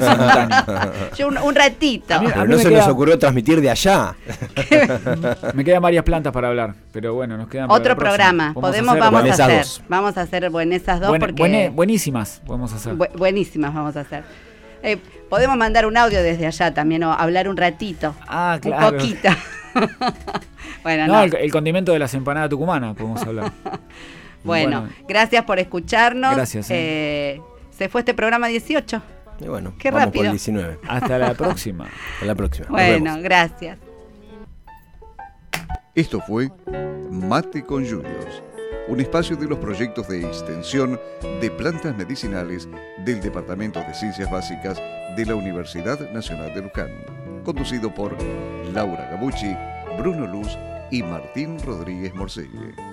en. 1.12 1.16
Yo 1.18 1.28
un, 1.28 1.38
un 1.40 1.56
ratito. 1.56 2.14
A 2.16 2.20
mí- 2.22 2.28
Pero 2.34 2.46
no 2.46 2.58
se 2.58 2.70
queda- 2.70 2.80
nos 2.80 2.88
ocurrió 2.88 3.20
transmitir 3.20 3.60
de 3.60 3.70
allá. 3.70 4.16
Me 5.54 5.64
quedan 5.66 5.82
varias 5.82 6.04
plantas 6.06 6.32
para 6.32 6.48
hablar, 6.50 6.74
pero 6.94 7.14
bueno, 7.16 7.38
nos 7.38 7.48
quedan 7.50 7.68
para 7.68 7.80
Otro 7.80 7.96
programa. 7.98 8.54
Podemos, 8.54 8.90
hacer 8.96 9.02
vamos 9.12 9.40
a 9.40 9.44
hacer. 9.46 9.58
dos. 9.60 9.82
Vamos 9.90 10.18
a 10.18 10.22
hacer 10.22 10.50
buenesas 10.50 11.00
dos 11.02 11.10
buene- 11.10 11.20
porque 11.26 11.70
buenísimas, 11.74 12.42
podemos 12.46 12.72
hacer. 12.74 12.94
bu- 12.96 13.12
buenísimas 13.18 13.74
vamos 13.74 13.96
a 13.98 14.02
hacer. 14.02 14.24
Eh, 14.84 14.98
podemos 15.30 15.58
mandar 15.58 15.86
un 15.86 15.98
audio 15.98 16.22
desde 16.22 16.46
allá 16.46 16.74
también 16.74 17.04
o 17.04 17.12
hablar 17.14 17.48
un 17.50 17.58
ratito. 17.58 18.14
ah, 18.28 18.54
Un 18.56 18.60
claro. 18.60 18.98
poquito. 18.98 19.30
bueno, 20.84 21.08
No, 21.08 21.14
no. 21.14 21.24
El, 21.24 21.36
el 21.36 21.52
condimento 21.52 21.92
de 21.94 22.00
las 22.00 22.14
empanadas 22.14 22.50
tucumanas 22.50 22.96
podemos 22.96 23.22
hablar. 23.24 23.52
Bueno, 24.46 24.90
gracias 25.08 25.46
por 25.46 25.58
escucharnos. 25.58 26.36
Gracias, 26.36 26.68
Eh, 26.70 27.40
se 27.72 27.88
fue 27.88 28.02
este 28.02 28.14
programa 28.14 28.48
18. 28.48 29.02
Y 29.40 29.48
bueno, 29.48 29.74
Qué 29.80 29.90
vamos 29.90 30.08
rápido. 30.08 30.20
por 30.20 30.26
el 30.26 30.32
19. 30.34 30.80
hasta 30.86 31.18
la 31.18 31.34
próxima. 31.34 31.86
Hasta 32.16 32.26
la 32.26 32.36
próxima. 32.36 32.68
Bueno, 32.68 33.16
gracias. 33.22 33.78
Esto 35.96 36.20
fue 36.28 36.50
Mate 37.10 37.64
con 37.64 37.86
Yuyos, 37.86 38.44
un 38.88 39.00
espacio 39.00 39.36
de 39.36 39.48
los 39.48 39.60
proyectos 39.60 40.08
de 40.08 40.22
extensión 40.22 41.00
de 41.42 41.52
plantas 41.52 41.96
medicinales 41.96 42.68
del 43.06 43.22
Departamento 43.22 43.80
de 43.80 43.94
Ciencias 43.94 44.30
Básicas 44.30 44.82
de 45.16 45.26
la 45.26 45.36
Universidad 45.36 46.00
Nacional 46.12 46.54
de 46.54 46.62
Luján, 46.62 46.92
conducido 47.44 47.94
por 47.94 48.16
Laura 48.74 49.10
Gabucci, 49.12 49.56
Bruno 49.98 50.28
Luz 50.28 50.58
y 50.92 51.02
Martín 51.02 51.58
Rodríguez 51.60 52.14
Morcelle. 52.14 52.93